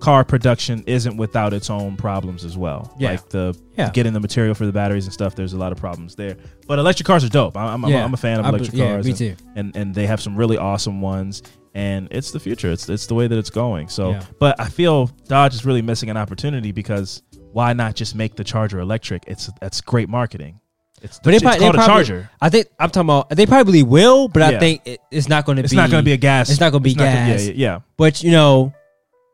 [0.00, 2.94] car production isn't without its own problems as well.
[2.98, 3.10] Yeah.
[3.12, 3.90] Like the Yeah.
[3.90, 5.34] getting the material for the batteries and stuff.
[5.34, 6.36] There's a lot of problems there.
[6.66, 7.56] But electric cars are dope.
[7.56, 8.04] I'm, I'm, Yeah.
[8.04, 9.04] I'm a fan of I be- electric yeah, cars.
[9.04, 9.36] me and, too.
[9.56, 11.42] And and they have some really awesome ones.
[11.74, 12.70] And it's the future.
[12.72, 13.88] It's it's the way that it's going.
[13.88, 14.22] So, Yeah.
[14.38, 18.44] but I feel Dodge is really missing an opportunity because why not just make the
[18.44, 19.24] Charger electric?
[19.26, 20.60] It's that's great marketing.
[21.02, 22.30] It's, But they it's probably, called they a probably- Charger.
[22.40, 23.28] I think I'm talking about.
[23.28, 25.66] They probably will, but I think it, it's not going to be.
[25.66, 26.48] It's not going to be a gas.
[26.48, 27.46] It's not going to be not gonna- gas.
[27.48, 28.72] yeah, yeah, But you know,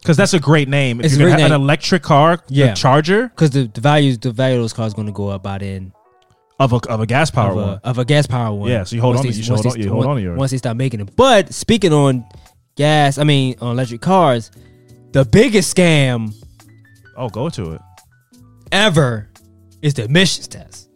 [0.03, 1.01] because that's a great name.
[1.01, 2.75] If It's you're gonna have an electric car, Yeah.
[2.75, 5.59] Charger because the, the value the value of those cars going to go up by
[5.59, 5.93] then
[6.59, 7.81] of a of a gas power of a, one.
[7.85, 8.69] of a gas power one.
[8.71, 10.17] Yeah, so you hold Once on to- you once hold they- on- you hold on
[10.17, 10.39] to yours.
[10.39, 11.09] once they start making them.
[11.17, 12.25] But speaking on
[12.77, 14.51] gas, I mean on electric cars,
[15.13, 16.33] the biggest scam
[17.17, 17.81] Oh, go to it.
[18.71, 19.29] ever
[19.83, 20.89] is the emissions test.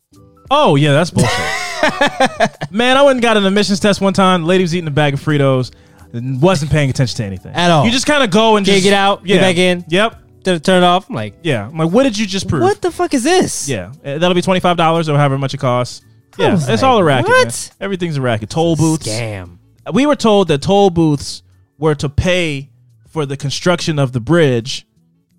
[0.50, 1.30] Oh yeah, that's bullshit.
[2.70, 4.44] Man, I went and got an emissions test one time.
[4.44, 5.72] Lady was eating a bag of Fritos
[6.16, 7.84] and wasn't paying attention to anything At all.
[7.84, 9.84] You just kind of go and just get out, get back in.
[9.88, 10.22] Yep.
[10.44, 11.66] Turn it off, I'm like, Yeah.
[11.66, 12.62] I'm like, what did you just prove?
[12.62, 13.68] what the fuck is this?
[13.68, 16.02] Yeah, Uh, that'll be twenty five dollars or however much it costs.
[16.38, 17.28] Yeah, was it's like, all a racket.
[17.28, 17.46] what?
[17.46, 17.84] man.
[17.84, 18.50] Everything's a racket.
[18.50, 19.08] Toll booths.
[19.08, 19.58] Scam.
[19.92, 21.42] We were told that toll booths
[21.78, 22.70] were to pay
[23.08, 24.86] for the construction of the bridge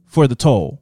[0.05, 0.81] for the toll.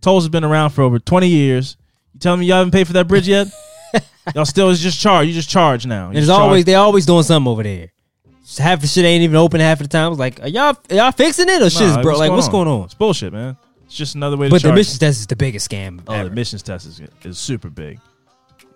[0.00, 1.76] Tolls have been around for over 20 years.
[2.14, 3.48] You telling me y'all haven't paid for that bridge yet?
[4.34, 5.26] y'all still is just charge.
[5.26, 6.10] You just charge now.
[6.10, 6.66] You it's just always charge.
[6.66, 7.92] they always doing something over there.
[8.56, 10.10] Half the shit ain't even open half of the time.
[10.12, 12.16] It's like, are y'all are y'all fixing it or shit Nah, bro?
[12.16, 12.84] Like, what's going on?
[12.84, 13.56] It's bullshit, man.
[13.84, 14.72] It's just another way to But the charge.
[14.72, 16.00] emissions test is the biggest scam.
[16.08, 16.24] oh, ever.
[16.24, 18.00] the emissions test is, is super big.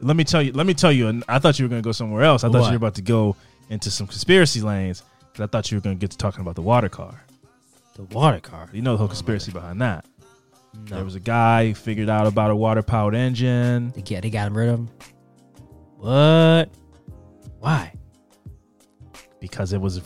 [0.01, 0.53] Let me tell you.
[0.53, 1.09] Let me tell you.
[1.09, 2.45] And I thought you were going to go somewhere else.
[2.45, 2.67] I thought What?
[2.67, 3.35] you were about to go
[3.71, 5.03] into some conspiracy lanes.
[5.35, 7.23] 'cause I thought you were going to get to talking about the water car.
[7.95, 8.69] the water car.
[8.73, 10.05] You know the whole conspiracy behind that.
[10.87, 13.91] There was a guy who figured out about a water powered engine.
[13.95, 14.89] They get they got him rid of him.
[15.97, 16.71] What?
[17.61, 17.93] Why?
[19.43, 20.01] Because it was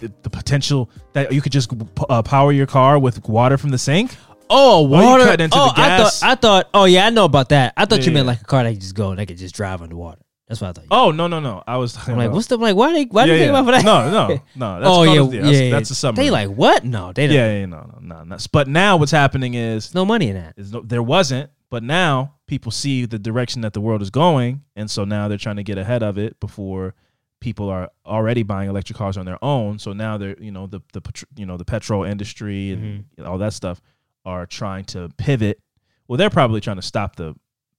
[0.00, 1.72] the potential that you could just
[2.10, 4.16] uh, power your car with water from the sink.
[4.50, 5.24] Oh, water.
[5.24, 6.22] cut into oh, the gas?
[6.22, 6.30] I thought.
[6.30, 6.70] I thought.
[6.74, 7.72] Oh, yeah, I know about that.
[7.76, 8.32] I thought Yeah, you meant yeah.
[8.32, 10.20] like a car that could just go, that could just drive underwater.
[10.48, 10.82] That's what I thought.
[10.82, 11.62] You Oh no no no!
[11.66, 12.76] I was talking I'm like, about- what's the like?
[12.76, 13.04] Why they?
[13.04, 13.60] Why yeah, they think yeah.
[13.60, 13.84] about that?
[13.84, 14.80] No no no.
[14.80, 16.26] That's oh yeah, yeah, that's, that's a submarine.
[16.26, 16.84] They like what?
[16.84, 17.36] No, they don't.
[17.36, 18.24] yeah yeah no no no.
[18.24, 18.36] no.
[18.50, 20.58] But now what's happening is There's no money in that.
[20.58, 24.90] no, there wasn't, but now people see the direction that the world is going, and
[24.90, 26.94] so now they're trying to get ahead of it before
[27.42, 29.78] people are already buying electric cars on their own.
[29.78, 31.02] So now they're you know the the
[31.36, 33.82] you know the petrol industry and all that stuff
[34.24, 35.60] are trying to pivot.
[36.08, 37.34] Well, they're probably trying to stop the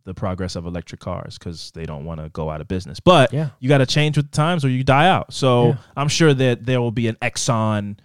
[0.05, 2.99] the progress of electric cars because they don't want to go out of business.
[2.99, 3.49] But Yeah.
[3.61, 5.33] you got to change with the times or you die out.
[5.33, 5.75] So Yeah.
[5.95, 7.97] I'm sure that there will be an Exxon.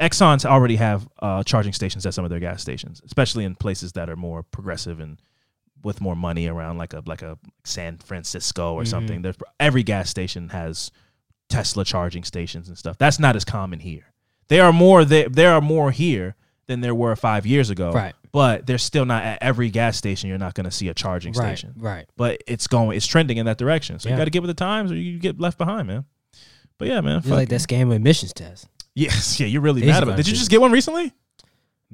[0.00, 3.92] Exxon's already have uh, charging stations at some of their gas stations, especially in places
[3.92, 5.20] that are more progressive and
[5.84, 8.88] with more money around, like a like a San Francisco or Mhm.
[8.88, 9.22] something.
[9.22, 10.90] There's every gas station has
[11.48, 12.96] Tesla charging stations and stuff.
[12.98, 14.06] That's not as common here.
[14.48, 16.36] There are more there, there are more here
[16.66, 17.92] than there were five years ago.
[17.92, 18.14] Right.
[18.32, 20.28] But there's still not at every gas station.
[20.28, 21.56] You're not going to see a charging Right.
[21.56, 22.06] station Right.
[22.16, 23.98] but it's going it's trending in that direction.
[23.98, 24.14] So Yeah.
[24.14, 26.04] you got to get with the times, or you get left behind, man.
[26.78, 27.22] But yeah, man.
[27.24, 29.46] You like that scam emissions test, Yes, yeah.
[29.46, 30.14] You're really These mad about.
[30.14, 30.16] it.
[30.24, 31.12] Did you just get one recently?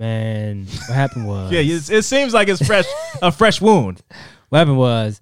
[0.00, 0.66] Man.
[0.88, 2.86] What happened was Yeah, it's, it seems like it's fresh,
[3.22, 4.02] a fresh wound.
[4.48, 5.20] what happened was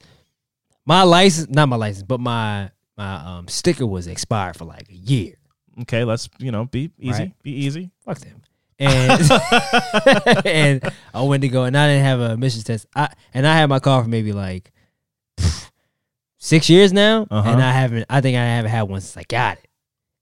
[0.87, 4.95] my license, not my license, but my my um sticker was expired for like a
[4.95, 5.35] year.
[5.83, 7.43] Okay, let's you know be easy, Right.
[7.43, 7.91] be easy.
[8.05, 8.41] Fuck them.
[8.81, 9.31] And
[10.47, 12.87] and I went to go and I didn't have a emissions test.
[12.97, 14.73] I and I had my car for maybe like
[16.39, 17.51] six years now, Uh-huh.
[17.51, 18.07] and I haven't.
[18.09, 19.69] I think I haven't had one since I got it.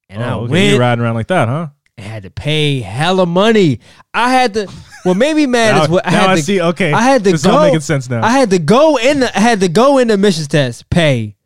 [0.08, 0.52] And I oh, okay.
[0.52, 1.68] went You're riding around like that, huh?
[1.96, 3.80] And had to pay hella money.
[4.12, 4.68] I had to.
[5.04, 6.42] Well, maybe mad now is what I had I to.
[6.42, 6.60] see.
[6.60, 7.52] Okay, I had to This go.
[7.56, 8.24] all making sense now.
[8.24, 9.20] I had to go in.
[9.20, 11.36] The, I had to go in the emissions test, pay.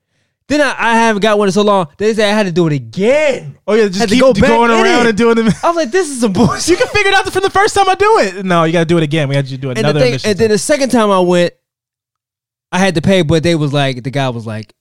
[0.49, 1.87] Then I, I haven't got one in so long.
[1.97, 3.57] They said I had to do it again.
[3.69, 5.11] oh yeah, just had keep go going in around it.
[5.11, 5.47] and doing them.
[5.63, 6.69] I was like, this is some bullshit.
[6.69, 8.45] you can figure it out from the first time I do it.
[8.45, 9.29] No, you got to do it again.
[9.29, 11.53] We got to do and another the thing, and then the second time I went,
[12.73, 14.75] I had to pay, but they was like, the guy was like,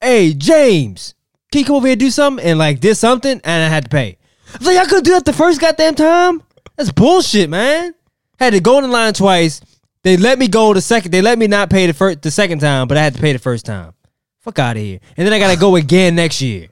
[0.00, 1.14] "Hey James,
[1.52, 3.84] can you come over here and do something?" And like did something, and I had
[3.84, 4.16] to pay.
[4.54, 6.42] I was like, "Y'all could do that the first goddamn time."
[6.76, 7.94] That's bullshit, man.
[8.38, 9.60] Had to go in the line twice.
[10.02, 11.10] They let me go the second.
[11.12, 13.32] They let me not pay the first, the second time, but I had to pay
[13.32, 13.92] the first time.
[14.40, 14.98] Fuck out of here.
[15.16, 16.68] And then I gotta go again next year.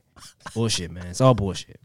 [0.55, 1.07] Bullshit, man.
[1.07, 1.79] It's all bullshit.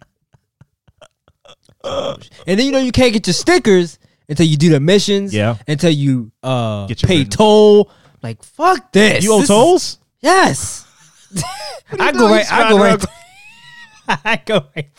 [1.84, 2.20] And
[2.60, 5.34] then you know you can't get your stickers until you do the missions.
[5.34, 5.58] Yeah.
[5.68, 7.92] Until you uh Get pay toll.
[8.24, 9.24] Like fuck this.
[9.24, 10.00] you owe This is- tolls.
[10.22, 10.88] Yes.
[12.00, 12.52] I go right.
[12.52, 13.06] I go right.
[14.08, 14.90] I go right.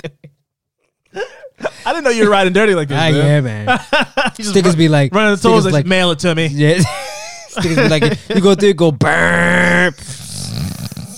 [1.86, 2.98] I didn't know you were riding dirty like this.
[2.98, 3.14] Ah, man.
[3.14, 3.78] yeah, man.
[4.34, 6.47] Stickers run- be like running the tolls, stickers like, mail it to me.
[6.48, 6.78] Yeah.
[7.48, 9.94] Stickers be like you go through, go burp.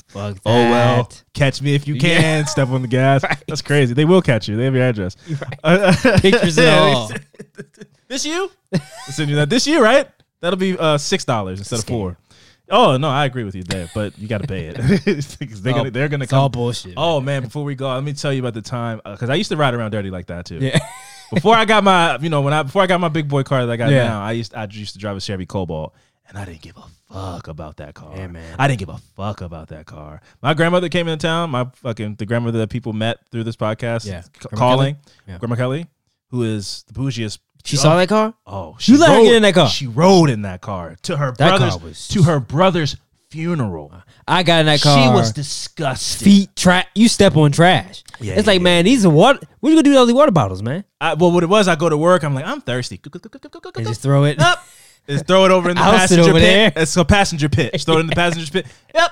[0.09, 0.41] Fuck that.
[0.47, 2.01] Oh well, catch me if you Yeah.
[2.20, 2.47] can.
[2.47, 3.23] Step on the gas.
[3.47, 3.95] That's crazy.
[3.95, 4.57] They will catch you.
[4.57, 5.16] They have your address.
[6.20, 7.11] Pictures and all.
[8.09, 8.51] this you?
[9.11, 9.51] Send you that.
[9.51, 10.09] This you, right?
[10.41, 12.16] That'll be uh, six dollars instead of four.
[12.70, 14.77] Oh no, I agree with you there, but you got to pay it.
[15.62, 16.95] they're gonna, they're gonna It's all bullshit.
[16.97, 19.35] Oh man, before we go, let me tell you about the time uh, because I
[19.36, 20.59] used to ride around dirty like that too.
[20.59, 20.78] Yeah.
[21.32, 23.65] before I got my, you know, when I before I got my big boy car
[23.65, 24.05] that I got Yeah.
[24.05, 25.95] now, I used I used to drive a Chevy Cobalt,
[26.28, 28.15] and I didn't give a fuck about that car.
[28.16, 28.57] Yeah, man.
[28.59, 30.20] I didn't give a fuck about that car.
[30.43, 31.51] My grandmother came into town.
[31.51, 34.07] My fucking the grandmother that people met through this podcast.
[34.07, 34.23] Yeah.
[34.23, 35.12] c- calling Kelly?
[35.27, 35.39] Yeah.
[35.39, 35.86] Grandma Kelly,
[36.31, 37.39] who is the bougiest.
[37.65, 38.35] She saw that car?
[38.47, 39.69] Oh, You let her get in that car?
[39.69, 42.97] She rode in that car to her That car brother's was- to her brother's
[43.31, 43.93] funeral.
[44.27, 44.97] I got in that car.
[45.03, 46.25] She was disgusted.
[46.25, 46.87] feet trash.
[46.95, 48.03] You step on trash.
[48.21, 48.65] Yeah, it's like, yeah.
[48.65, 49.39] man, these are water.
[49.61, 50.85] What you gonna do with all these water bottles, man?
[51.01, 52.23] I, well, what it was, I go to work.
[52.25, 53.01] I'm like, I'm thirsty.
[53.05, 54.41] And just throw it.
[54.41, 54.65] Up.
[55.09, 56.75] Just throw it over in the I'll sit passenger over pit.
[56.75, 56.83] there.
[56.83, 57.73] It's a passenger pit.
[57.75, 58.67] Just throw it in the passenger pit.
[58.95, 59.11] Yep.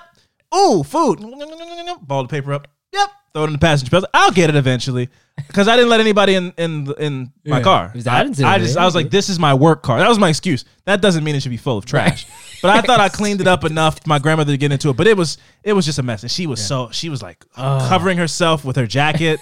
[0.55, 1.21] Ooh, food.
[2.03, 2.69] Ball the paper up.
[2.93, 3.09] Yep.
[3.37, 4.03] Throw it in the passenger pit.
[4.15, 5.11] I'll get it eventually.
[5.47, 7.63] Because I didn't let anybody in in in my Yeah.
[7.63, 7.93] car.
[7.95, 8.79] Was I didn't I just.
[8.79, 9.99] I was like, this is my work car.
[9.99, 10.65] That was my excuse.
[10.87, 12.27] That doesn't mean it should be full of trash.
[12.63, 14.97] But I thought I cleaned it up enough for my grandmother to get into it.
[14.97, 16.23] But it was it was just a mess.
[16.23, 17.85] And she was so she was like Oh.
[17.91, 19.39] covering herself with her jacket.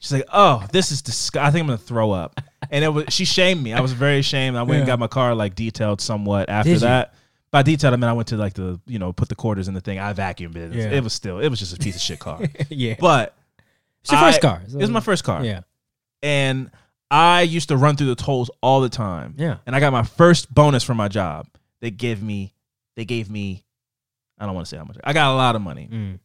[0.00, 1.48] She's like, oh, this is disgusting.
[1.48, 2.38] I think I'm gonna throw up.
[2.70, 3.72] And it was she shamed me.
[3.72, 4.58] I was very ashamed.
[4.58, 6.80] I went and got my car like detailed somewhat after Did you?
[6.80, 7.14] that.
[7.50, 9.74] By detailed, I mean I went to like the you know put the quarters in
[9.74, 9.98] the thing.
[9.98, 10.72] I vacuumed it.
[10.74, 10.90] Yeah.
[10.90, 12.40] It was still it was just a piece of shit car.
[12.68, 12.94] yeah.
[12.98, 13.34] But
[14.02, 14.62] It's your first I- car.
[14.68, 15.60] It was my first car Yeah.
[16.22, 16.70] and
[17.10, 19.34] I used to run through the tolls all the time.
[19.38, 19.58] Yeah.
[19.66, 21.46] And I got my first bonus from my job.
[21.80, 22.52] They gave me,
[22.96, 23.64] they gave me,
[24.38, 24.98] I don't want to say how much.
[25.02, 25.88] I got a lot of money.
[25.90, 26.18] Mm.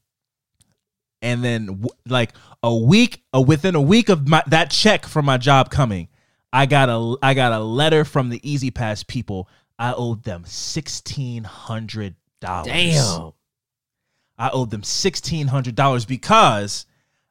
[1.22, 5.38] And then like a week, uh, within a week of my that check from my
[5.38, 6.10] job coming,
[6.52, 9.48] I got a I got a letter from the E-ZPass people.
[9.84, 12.68] I owed them sixteen hundred dollars.
[12.68, 13.32] Damn.
[14.38, 16.86] I owed them sixteen hundred dollars because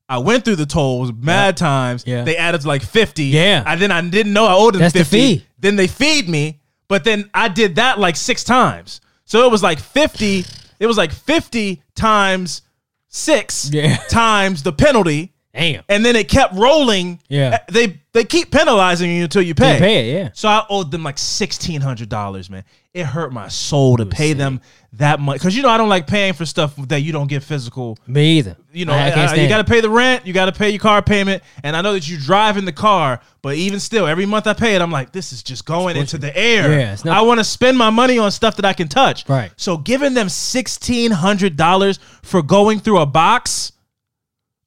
[0.07, 2.05] I went through the tolls mad times.
[2.07, 2.25] Yeah.
[2.25, 3.25] They added like fifty.
[3.25, 3.63] Yeah.
[3.67, 5.37] And then I didn't know I owed them That's the fifty.
[5.39, 5.47] fee.
[5.59, 9.01] Then they feed me, but then I did that like six times.
[9.25, 10.45] So it was like fifty.
[10.79, 12.61] It was like fifty times
[13.09, 13.97] six Yeah.
[14.11, 15.85] times the penalty, Damn.
[15.89, 17.21] and then it kept rolling.
[17.29, 17.59] Yeah.
[17.71, 19.75] They they keep penalizing you until you pay.
[19.75, 20.31] You pay it, yeah.
[20.35, 22.65] So I owed them like sixteen hundred dollars, man.
[22.95, 24.61] It hurt my soul to pay them
[24.95, 27.43] that much because you know I don't like paying for stuff that you don't get
[27.43, 27.99] physical.
[28.07, 28.57] Me either.
[28.73, 30.71] You know, I, I uh, you got to pay the rent, you got to pay
[30.71, 34.07] your car payment, and I know that you drive in the car, but even still,
[34.07, 36.71] every month I pay it, I'm like, this is just going into the air.
[36.79, 39.27] Yeah, not- I want to spend my money on stuff that I can touch.
[39.29, 39.51] Right.
[39.57, 43.73] So giving them sixteen hundred dollars for going through a box,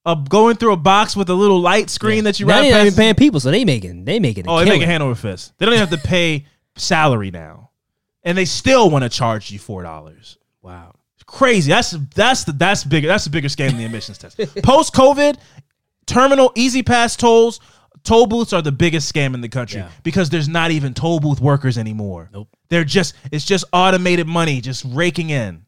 [0.06, 2.86] of going through a box with a little light screen that you now ride past.
[2.88, 4.48] even paying people, so they making they making.
[4.48, 4.90] A Oh, they make a killing.
[4.90, 5.53] hand over fist.
[5.57, 6.45] They don't even have to pay
[6.76, 7.72] salary now,
[8.23, 10.38] and they still want to charge you four dollars.
[10.61, 10.94] Wow.
[11.26, 11.69] Crazy.
[11.72, 13.07] That's that's the that's bigger.
[13.07, 14.38] That's a bigger scam than the emissions test.
[14.64, 15.38] Post COVID,
[16.06, 17.60] terminal E-ZPass tolls,
[18.03, 19.90] toll booths are the biggest scam in the country Yeah.
[20.03, 22.30] because there's not even toll booth workers anymore.
[22.32, 22.49] Nope.
[22.69, 25.65] They're just it's just automated money just raking in.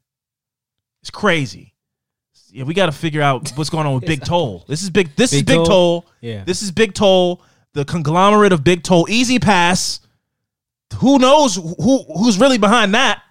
[1.01, 1.73] It's crazy.
[2.51, 4.63] Yeah, we got to figure out what's going on with Big Toll.
[4.67, 5.15] This is big.
[5.15, 5.65] This is Big Big Toll?
[5.65, 6.05] Toll.
[6.21, 6.43] Yeah.
[6.43, 7.41] This is Big Toll,
[7.73, 9.99] the conglomerate of Big Toll, E-ZPass.
[10.99, 13.21] Who knows who who's really behind that?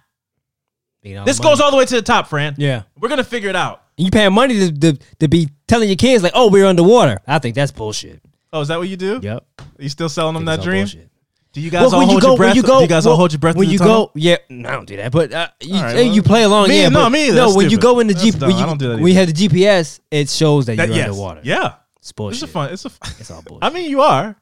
[1.05, 2.55] All This the goes all the way to the top, Fran.
[2.57, 2.83] Yeah.
[2.99, 3.83] We're gonna figure it out.
[3.97, 7.19] You paying money to, to to be telling your kids like, oh, we're underwater.
[7.25, 8.21] I think that's bullshit.
[8.53, 9.19] Oh, is that what you do?
[9.21, 9.45] Yep.
[9.79, 10.83] You still selling them that dream?
[10.83, 11.09] bullshit.
[11.57, 12.49] Do you guys all hold you go, your breath?
[12.49, 13.55] when you go, do you guys all hold your breath?
[13.55, 14.05] when you tunnel?
[14.05, 14.11] go.
[14.13, 15.11] Yeah, no, I don't do that.
[15.11, 16.67] But uh, you, right, well, you play along.
[16.69, 17.35] me- yeah, no, but- me either.
[17.37, 18.49] No, when you go in the That's Jeep, dumb.
[18.49, 20.89] when, you, I don't do that when you have the GPS, it shows that, That-
[20.89, 21.07] you're yes.
[21.09, 21.41] underwater.
[21.43, 22.43] Yeah, it's bullshit.
[22.43, 22.71] it's a fun.
[22.73, 22.91] It's a.
[23.19, 23.63] It's all bullshit.
[23.63, 24.35] I mean, you are.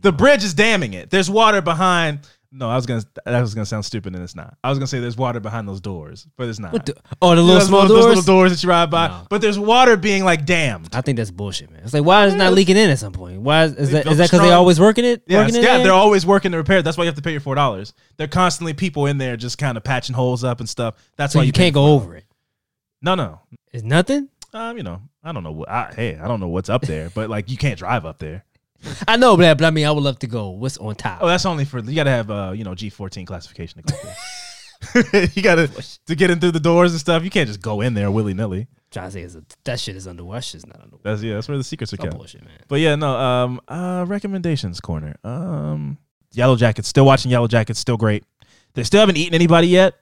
[0.00, 1.10] The bridge is damming it.
[1.10, 2.26] There's water behind.
[2.56, 3.02] No, I was gonna.
[3.26, 4.56] That was gonna sound stupid, and it's not.
[4.62, 6.86] I was gonna say there's water behind those doors, but it's not.
[6.86, 8.04] The- oh, the little those small those doors.
[8.04, 9.08] little doors that you ride by.
[9.08, 9.26] No.
[9.28, 10.94] But there's water being like dammed.
[10.94, 11.80] I think that's bullshit, man.
[11.82, 13.40] It's like why is it not leaking in at some point?
[13.40, 14.06] Why is, is that?
[14.06, 15.24] Is that because they always working it?
[15.26, 15.82] Yeah, working it yeah, in?
[15.82, 16.80] they're always working the repair.
[16.80, 17.92] That's why you have to pay your four dollars.
[18.18, 20.94] They're constantly people in there just kind of patching holes up and stuff.
[21.16, 22.24] That's so why you, can't go over it.
[23.02, 23.40] No, no.
[23.72, 24.28] It's nothing.
[24.52, 25.50] Um, you know, I don't know.
[25.50, 28.20] What, I, hey, I don't know what's up there, but like you can't drive up
[28.20, 28.44] there.
[29.08, 30.50] I know, but, but I mean, I would love to go.
[30.50, 31.18] What's on top?
[31.22, 31.94] Oh, that's only for you.
[31.94, 34.16] Got to have uh, you know, G fourteen classification to go there.
[35.34, 35.68] you got to
[36.06, 37.24] to get in through the doors and stuff.
[37.24, 38.66] You can't just go in there willy nilly.
[38.90, 40.38] trying to say is that shit is underwater.
[40.40, 41.02] That shit's not underwater.
[41.04, 41.34] That's yeah.
[41.34, 42.14] That's where the secrets are kept.
[42.16, 42.58] bullshit, man.
[42.68, 43.16] But yeah, no.
[43.16, 45.16] Um, uh, recommendations corner.
[45.24, 45.96] Um,
[46.34, 46.84] Yellowjackets.
[46.84, 47.76] Still watching Yellowjackets.
[47.76, 48.24] Still great.
[48.74, 49.94] They still haven't eaten anybody yet,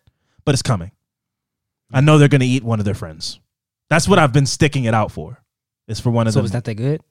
[0.44, 0.90] but it's coming.
[1.92, 3.38] I know they're gonna eat one of their friends.
[3.90, 5.42] That's what I've been sticking it out for.
[5.86, 6.46] It's for one of So them.
[6.46, 7.02] is that that good?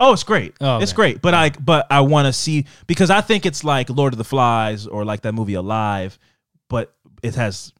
[0.00, 0.54] Oh, it's great.
[0.60, 1.20] Oh, It's great.
[1.22, 4.24] But I but I want to see because I think it's like Lord of the
[4.24, 6.18] Flies or like that movie Alive,
[6.68, 7.72] but it has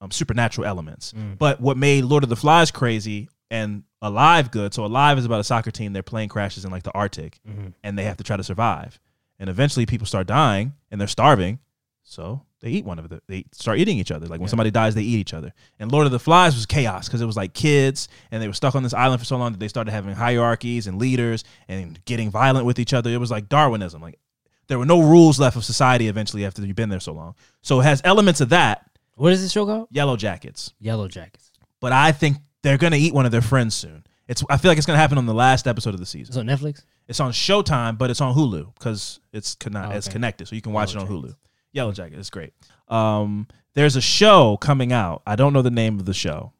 [0.00, 1.12] um, supernatural elements.
[1.12, 1.36] Mm.
[1.38, 4.72] But what made Lord of the Flies crazy and Alive good?
[4.72, 5.92] So Alive is about a soccer team.
[5.92, 7.74] Their plane crashes in like the Arctic, Mhm.
[7.84, 8.98] and they have to try to survive.
[9.38, 11.58] And eventually, people start dying, and they're starving.
[12.02, 13.20] So they eat one of the.
[13.28, 14.26] They start eating each other.
[14.26, 14.50] Like when Yeah.
[14.50, 15.52] somebody dies, they eat each other.
[15.78, 18.52] And Lord of the Flies was chaos because it was like kids, and they were
[18.54, 22.04] stuck on this island for so long that they started having hierarchies and leaders and
[22.04, 23.10] getting violent with each other.
[23.10, 24.02] It was like Darwinism.
[24.02, 24.18] Like
[24.66, 27.34] there were no rules left of society eventually after you've been there so long.
[27.62, 28.84] So it has elements of that.
[29.14, 29.88] What is this show called?
[29.92, 31.50] Yellowjackets, Yellow Jackets.
[31.80, 34.04] but I think they're gonna eat one of their friends soon.
[34.26, 34.44] It's.
[34.50, 36.32] I feel like it's gonna happen on the last episode of the season.
[36.32, 36.82] It's on Netflix.
[37.06, 40.60] It's on Showtime, but it's on Hulu because it's conne- Oh, it's connected, so you
[40.60, 41.34] can watch Yellow it on Hulu.
[41.72, 42.52] Yellow Jacket, it's great.
[42.88, 45.22] Um, there's a show coming out.
[45.26, 46.52] I don't know the name of the show,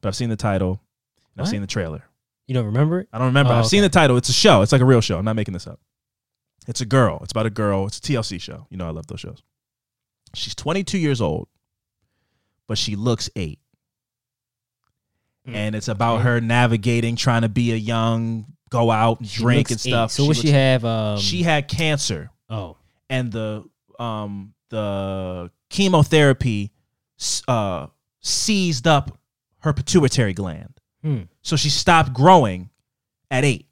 [0.00, 0.80] but I've seen the title.
[1.34, 1.50] And I've What?
[1.50, 2.04] seen the trailer.
[2.46, 3.08] You don't remember it?
[3.12, 3.52] I don't remember.
[3.52, 4.16] Oh, I've seen the title.
[4.16, 4.62] It's a show.
[4.62, 5.18] It's like a real show.
[5.18, 5.80] I'm not making this up.
[6.68, 7.18] It's a girl.
[7.22, 7.86] It's about a girl.
[7.86, 8.66] It's a TLC show.
[8.70, 9.42] You know I love those shows.
[10.34, 11.48] She's 22 years old,
[12.68, 13.58] but she looks eight.
[15.48, 15.54] Mm.
[15.54, 19.70] And it's about her navigating, trying to be a young, go out and She drink
[19.70, 20.10] looks and stuff.
[20.10, 20.14] eight.
[20.14, 20.84] So what she looks- have?
[20.84, 22.76] Um, she had cancer oh,
[23.10, 23.64] and the
[24.02, 26.72] um the chemotherapy
[27.46, 27.86] uh
[28.20, 29.18] seized up
[29.60, 30.80] her pituitary gland.
[31.02, 31.22] Hmm.
[31.42, 32.70] so she stopped growing
[33.30, 33.66] at eight.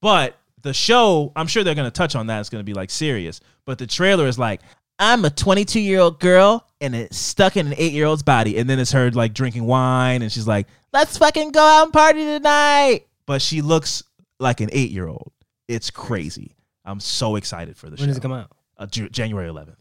[0.00, 2.40] But the show i'm sure they're going to touch on that.
[2.40, 3.40] It's going to be like serious.
[3.64, 4.60] But the trailer is like
[4.98, 8.58] i'm a 22 year old girl and it's stuck in an eight year old's body.
[8.58, 11.92] And then it's her like drinking wine and she's like let's fucking go out and
[11.92, 13.06] party tonight.
[13.26, 14.02] But she looks
[14.38, 15.32] like an eight year old
[15.68, 16.56] it's crazy.
[16.84, 18.50] I'm so excited for the show when does it come out?
[18.80, 19.76] Uh, January 11th.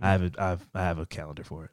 [0.00, 1.70] I have a, I have I have a calendar for it.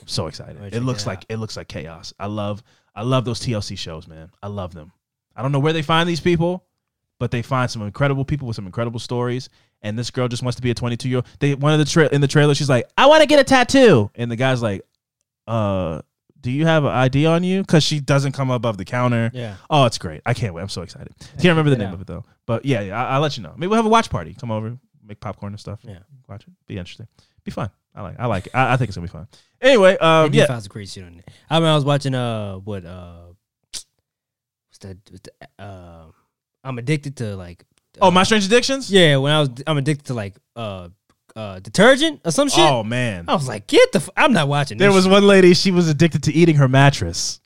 [0.00, 0.74] I'm so excited.
[0.74, 2.12] It looks like it looks like chaos.
[2.18, 2.62] I love
[2.94, 4.30] I love those TLC shows, man.
[4.42, 4.92] I love them.
[5.36, 6.64] I don't know where they find these people,
[7.18, 9.48] but they find some incredible people with some incredible stories.
[9.82, 11.26] And this girl just wants to be a 22 year old.
[11.40, 13.44] They one of the tra- in the trailer, she's like, "I want to get a
[13.44, 14.82] tattoo," and the guy's like,
[15.46, 16.00] "Uh,
[16.40, 19.30] do you have an ID on you?" Because she doesn't come above the counter.
[19.34, 19.56] Yeah.
[19.68, 20.22] Oh, it's great.
[20.24, 20.62] I can't wait.
[20.62, 21.12] I'm so excited.
[21.18, 22.24] Can't remember the name of it though.
[22.46, 23.52] But yeah, yeah I, I'll let you know.
[23.56, 24.34] Maybe we'll have a watch party.
[24.40, 25.80] Come over, make popcorn and stuff.
[25.82, 25.98] Yeah.
[26.28, 26.52] Watch it.
[26.66, 27.08] Be interesting.
[27.44, 27.70] Be fun.
[27.94, 28.54] I like I like it.
[28.54, 29.28] I, I think it's gonna be fun.
[29.60, 30.46] Anyway, um yeah.
[30.46, 31.28] find some crazy shit on it.
[31.48, 33.26] I mean, I was watching uh what uh
[33.70, 33.86] what's
[34.80, 34.96] that?
[35.10, 36.06] What's the, uh,
[36.62, 37.64] I'm addicted to like.
[38.00, 38.90] Oh, uh, my strange addictions?
[38.90, 40.88] Yeah, when I was I'm addicted to like uh
[41.36, 42.64] uh detergent or some shit.
[42.64, 43.26] Oh man.
[43.28, 43.98] I was like, get the.
[43.98, 44.78] F- I'm not watching.
[44.78, 45.12] There was shit.
[45.12, 47.40] one lady, she was addicted to eating her mattress.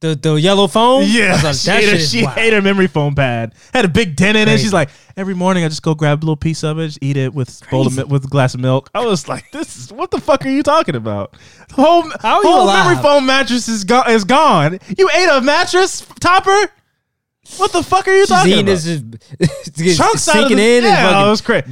[0.00, 0.68] The the yellow.
[0.74, 1.98] I Yeah, was like, she, ate, shit her,
[2.34, 3.54] she ate her memory foam pad.
[3.74, 4.58] Had a big dent in it.
[4.60, 7.16] She's like, every morning I just go grab a little piece of it, just eat
[7.16, 8.90] it with bowl of, with a glass of milk.
[8.94, 11.34] I was like, this is what the fuck are you talking about?
[11.68, 14.10] The whole How whole memory foam mattress is gone.
[14.10, 14.78] Is gone.
[14.96, 16.70] You ate a mattress topper.
[17.56, 18.82] What the fuck are you She's talking eating about?
[18.82, 19.02] this,
[19.40, 21.66] it's Chunks sinking in yeah, and it was crazy.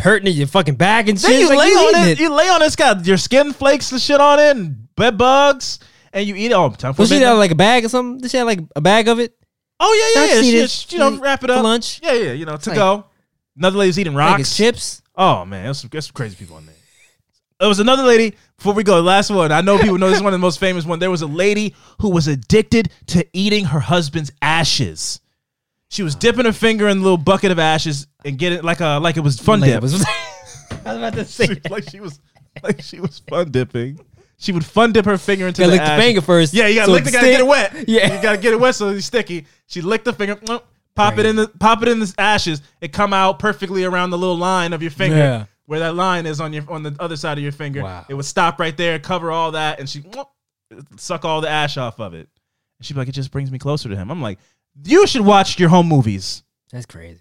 [0.00, 1.28] hurting your fucking back and shit.
[1.30, 2.66] Then you like, lay you on eating it, You lay on it.
[2.66, 5.80] It's got your skin flakes and shit on it, and bed bugs,
[6.12, 6.54] and you eat it.
[6.54, 8.18] Oh, time for Was she had like a bag or something?
[8.20, 9.34] Did she have like a bag of it
[9.80, 10.42] Oh yeah, yeah, yeah.
[10.42, 10.70] She, it.
[10.70, 11.58] she, you know, wrap it up.
[11.58, 12.00] for lunch?
[12.02, 12.32] Yeah, yeah.
[12.32, 13.04] You know, to Like- go.
[13.56, 14.40] Another lady's eating rocks.
[14.42, 15.02] it's chips.
[15.16, 16.74] Oh man, there's some, there's some crazy people on there.
[17.60, 18.34] There was another lady.
[18.56, 19.52] Before we go, last one.
[19.52, 20.98] I know people know this is one of the most famous one.
[21.00, 25.20] There was a lady who was addicted to eating her husband's ashes.
[25.90, 28.98] She was dipping her finger in a little bucket of ashes and getting like a
[29.02, 29.82] like it was fun Like dip.
[29.82, 30.04] was-
[30.84, 31.46] I was about to say.
[31.46, 32.18] She- like she was
[32.62, 34.00] like she was fun dipping.
[34.38, 36.52] She would fun dip her finger into Gotta the lick the finger first.
[36.52, 37.72] Yeah, you gotta so lick the gotta get it wet.
[37.88, 38.16] Yeah.
[38.16, 39.46] you gotta get it wet so it's sticky.
[39.66, 40.62] She licked the finger, mwah,
[40.96, 42.60] pop it in the pop it in the ashes.
[42.80, 45.44] It come out perfectly around the little line of your finger, Yeah.
[45.66, 47.82] where that line is on your on the other side of your finger.
[47.82, 48.04] Wow.
[48.08, 50.26] It would stop right there, cover all that, and she mm,
[50.96, 52.28] suck all the ash off of it.
[52.78, 54.38] And she'd be like, "It just brings me closer to him." I'm like,
[54.84, 56.42] "You should watch your home movies."
[56.72, 57.20] That's crazy.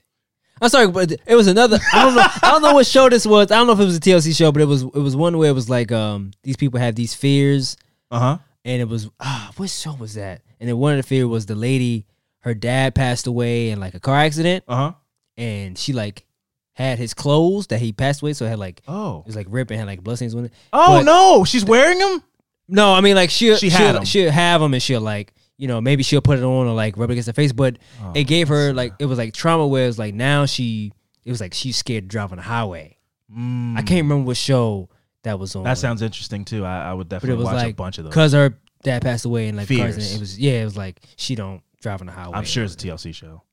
[0.62, 1.80] I'm sorry, but it was another.
[1.94, 2.22] I don't know.
[2.44, 3.52] I don't know what show this was.
[3.52, 4.84] I don't know if it was a TLC show, but it was.
[4.84, 7.78] It was one where it was like um these people have these fears,
[8.12, 8.38] Uh huh.
[8.64, 10.42] and it was ah what show was that?
[10.60, 12.06] And then one of the fear was the lady.
[12.42, 14.92] Her dad passed away in like a car accident, Uh huh.
[15.38, 16.26] and she like
[16.74, 19.20] had his clothes that he passed away, so it had like Oh.
[19.22, 20.54] it was like ripped and had like bloodstains on it.
[20.72, 22.24] Oh But- no, she's wearing them.
[22.68, 24.06] No, I mean like she'll She she had 'em.
[24.06, 26.98] she'll have them and she'll like you know maybe she'll put it on or like
[26.98, 29.68] rub it against her face, but Oh, it gave her like it was like trauma
[29.68, 30.92] where it's like now she
[31.24, 32.98] it was like she's scared to drive on the highway.
[33.32, 33.78] Mm.
[33.78, 34.90] I can't remember what show
[35.24, 35.64] that was on.
[35.64, 36.66] That sounds interesting too.
[36.66, 38.12] I, I would but it definitely watch like a bunch of those.
[38.12, 39.98] because her dad passed away in like car Fears.
[39.98, 40.16] accident.
[40.18, 42.34] It was yeah, it was like she don't drive on the highway.
[42.36, 43.44] I'm sure it's a TLC show.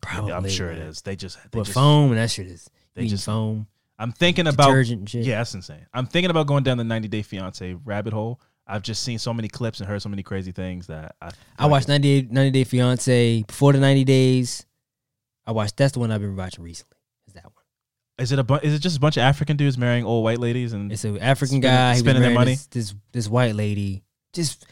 [0.00, 1.02] Probably, I'm sure it is.
[1.02, 3.66] They just, they With just foam and that shit is they just- foam
[3.98, 5.86] I'm thinking about yeah, that's insane.
[5.94, 8.40] I'm thinking about going down the 90 Day Fiance rabbit hole.
[8.66, 11.30] I've just seen so many clips and heard so many crazy things that I.
[11.58, 14.66] I watched 90 Day, 90 Day Fiance before the 90 days.
[15.46, 16.96] I watched that's the one I've been watching recently.
[17.28, 17.52] Is that one?
[18.18, 20.38] Is it a bu- is it just a bunch of African dudes marrying old white
[20.38, 21.88] ladies and It's an African guy.
[21.88, 22.54] He was spending their marrying money?
[22.54, 24.02] This, this this white lady.
[24.32, 24.66] Just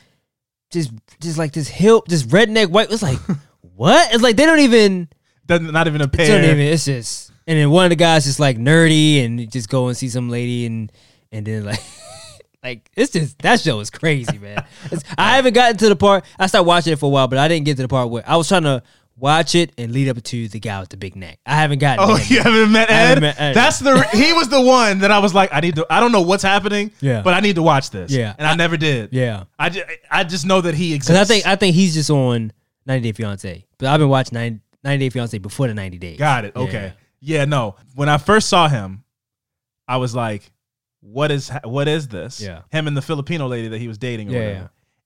[0.72, 0.90] just
[1.20, 2.90] just like this hill, this redneck white.
[2.90, 3.18] It's like
[3.60, 4.12] what?
[4.12, 5.08] It's like they don't even.
[5.46, 6.42] doesn't not even a don't pair?
[6.44, 6.58] even.
[6.60, 7.30] It's just.
[7.46, 10.28] And then one of the guys just like nerdy and just go and see some
[10.30, 10.90] lady and
[11.30, 11.80] and then like.
[12.64, 14.64] Like it's just that show is crazy, man.
[15.18, 16.24] I haven't gotten to the part.
[16.38, 18.24] I started watching it for a while, but I didn't get to the part where
[18.26, 18.82] I was trying to
[19.16, 21.38] watch it and lead up to the guy with the big neck.
[21.44, 22.04] I haven't gotten.
[22.08, 23.06] Oh, you haven't met I Ed?
[23.06, 23.52] haven't met Ed.
[23.52, 25.86] That's the he was the one that I was like, I need to.
[25.90, 26.90] I don't know what's happening.
[27.00, 27.20] Yeah.
[27.20, 28.10] but I need to watch this.
[28.10, 28.34] Yeah.
[28.38, 29.10] and I, never did.
[29.12, 29.44] Yeah.
[29.58, 31.10] I just, I just know that he exists.
[31.10, 32.50] Because I think I think he's just on
[32.86, 33.66] 90 Day Fiance.
[33.76, 36.18] But I've been watching 90, 90 Day Fiance before the 90 days.
[36.18, 36.56] Got it.
[36.56, 36.94] Okay.
[37.20, 37.44] Yeah.
[37.44, 37.76] No.
[37.94, 39.04] When I first saw him,
[39.86, 40.50] I was like,
[41.06, 42.62] "What is ha- what is this?" Yeah.
[42.72, 44.28] Him and the Filipino lady that he was dating.
[44.30, 44.60] Or Yeah, whatever.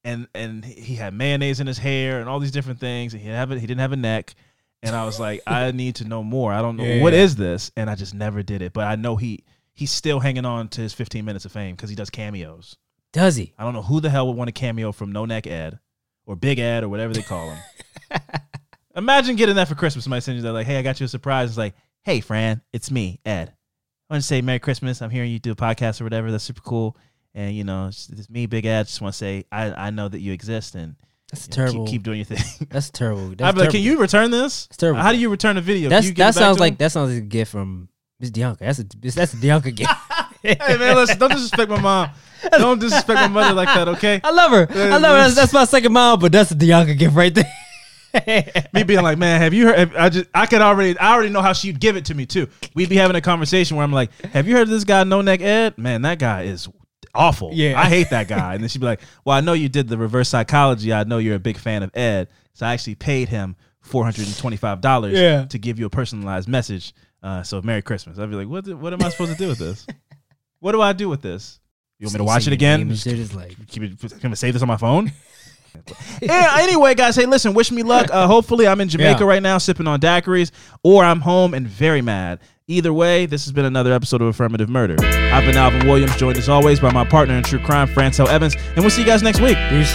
[0.04, 0.10] yeah.
[0.12, 3.12] And and he had mayonnaise in his hair and all these different things.
[3.14, 4.34] And he didn't have a, he didn't have a neck.
[4.82, 6.52] And I was like, I need to know more.
[6.52, 7.20] I don't know Yeah, what yeah.
[7.20, 8.72] is this, and I just never did it.
[8.72, 9.44] But I know he
[9.74, 12.76] he's still hanging on to his 15 minutes of fame because he does cameos.
[13.12, 13.54] Does he?
[13.58, 15.78] I don't know who the hell would want a cameo from No Neck Ed
[16.26, 17.58] or Big Ed or whatever they call him.
[18.96, 20.04] Imagine getting that for Christmas.
[20.04, 22.62] Somebody sends you that like, "Hey, I got you a surprise." It's like, "Hey, Fran,
[22.72, 23.54] it's me, Ed.
[24.08, 25.02] I want to say Merry Christmas.
[25.02, 26.30] I'm hearing you do a podcast or whatever.
[26.30, 26.96] That's super cool.
[27.34, 28.86] And you know, it's, it's me, Big Ed.
[28.86, 30.96] Just want to say I I know that you exist and
[31.30, 31.84] That's you know, terrible.
[31.84, 33.28] Keep, keep doing your thing." That's terrible.
[33.28, 34.66] That's I'd be like, "Can you return this?
[34.66, 35.02] It's terrible.
[35.02, 35.90] How do you return a video?
[35.90, 38.64] That sounds like that sounds like a gift from Miss Bianca.
[38.64, 39.92] That's a that's a Bianca gift.
[40.40, 42.10] Hey man, listen, don't disrespect my mom.
[42.52, 44.20] Don't disrespect my mother like that, okay?
[44.24, 44.68] I love her.
[44.70, 45.22] I love her.
[45.24, 47.52] That's, that's my second mom, but that's a Bianca gift right there.
[48.72, 49.94] me being like, man, have you heard?
[49.94, 52.48] I just, I could already, I already know how she'd give it to me too.
[52.74, 55.20] We'd be having a conversation where I'm like, have you heard of this guy, No
[55.20, 55.78] Neck Ed?
[55.78, 56.68] Man, that guy is
[57.14, 57.50] awful.
[57.52, 57.78] Yeah.
[57.80, 58.54] I hate that guy.
[58.54, 60.92] And then she'd be like, well, I know you did the reverse psychology.
[60.92, 64.26] I know you're a big fan of Ed, so I actually paid him four hundred
[64.26, 65.44] and twenty five dollars Yeah.
[65.46, 66.92] to give you a personalized message.
[67.22, 68.18] Uh, so Merry Christmas.
[68.18, 68.66] I'd be like, what?
[68.78, 69.86] What am I supposed to do with this?
[70.60, 71.58] what do I do with this?
[71.98, 72.80] You want me to watch it again?
[72.80, 75.10] name and shit is like keep it, can I save this on my phone?
[76.22, 76.56] yeah.
[76.60, 77.54] Anyway, guys, hey, listen.
[77.54, 78.08] Wish me luck.
[78.12, 79.26] Uh, hopefully, I'm in Jamaica Yeah.
[79.26, 80.50] right now, sipping on daiquiris,
[80.82, 82.40] or I'm home and very mad.
[82.66, 84.96] Either way, this has been another episode of Affirmative Murder.
[85.32, 88.54] I've been Alvin Williams, joined as always by my partner in true crime, Francel Evans,
[88.74, 89.56] and we'll see you guys next week.
[89.70, 89.94] deuces.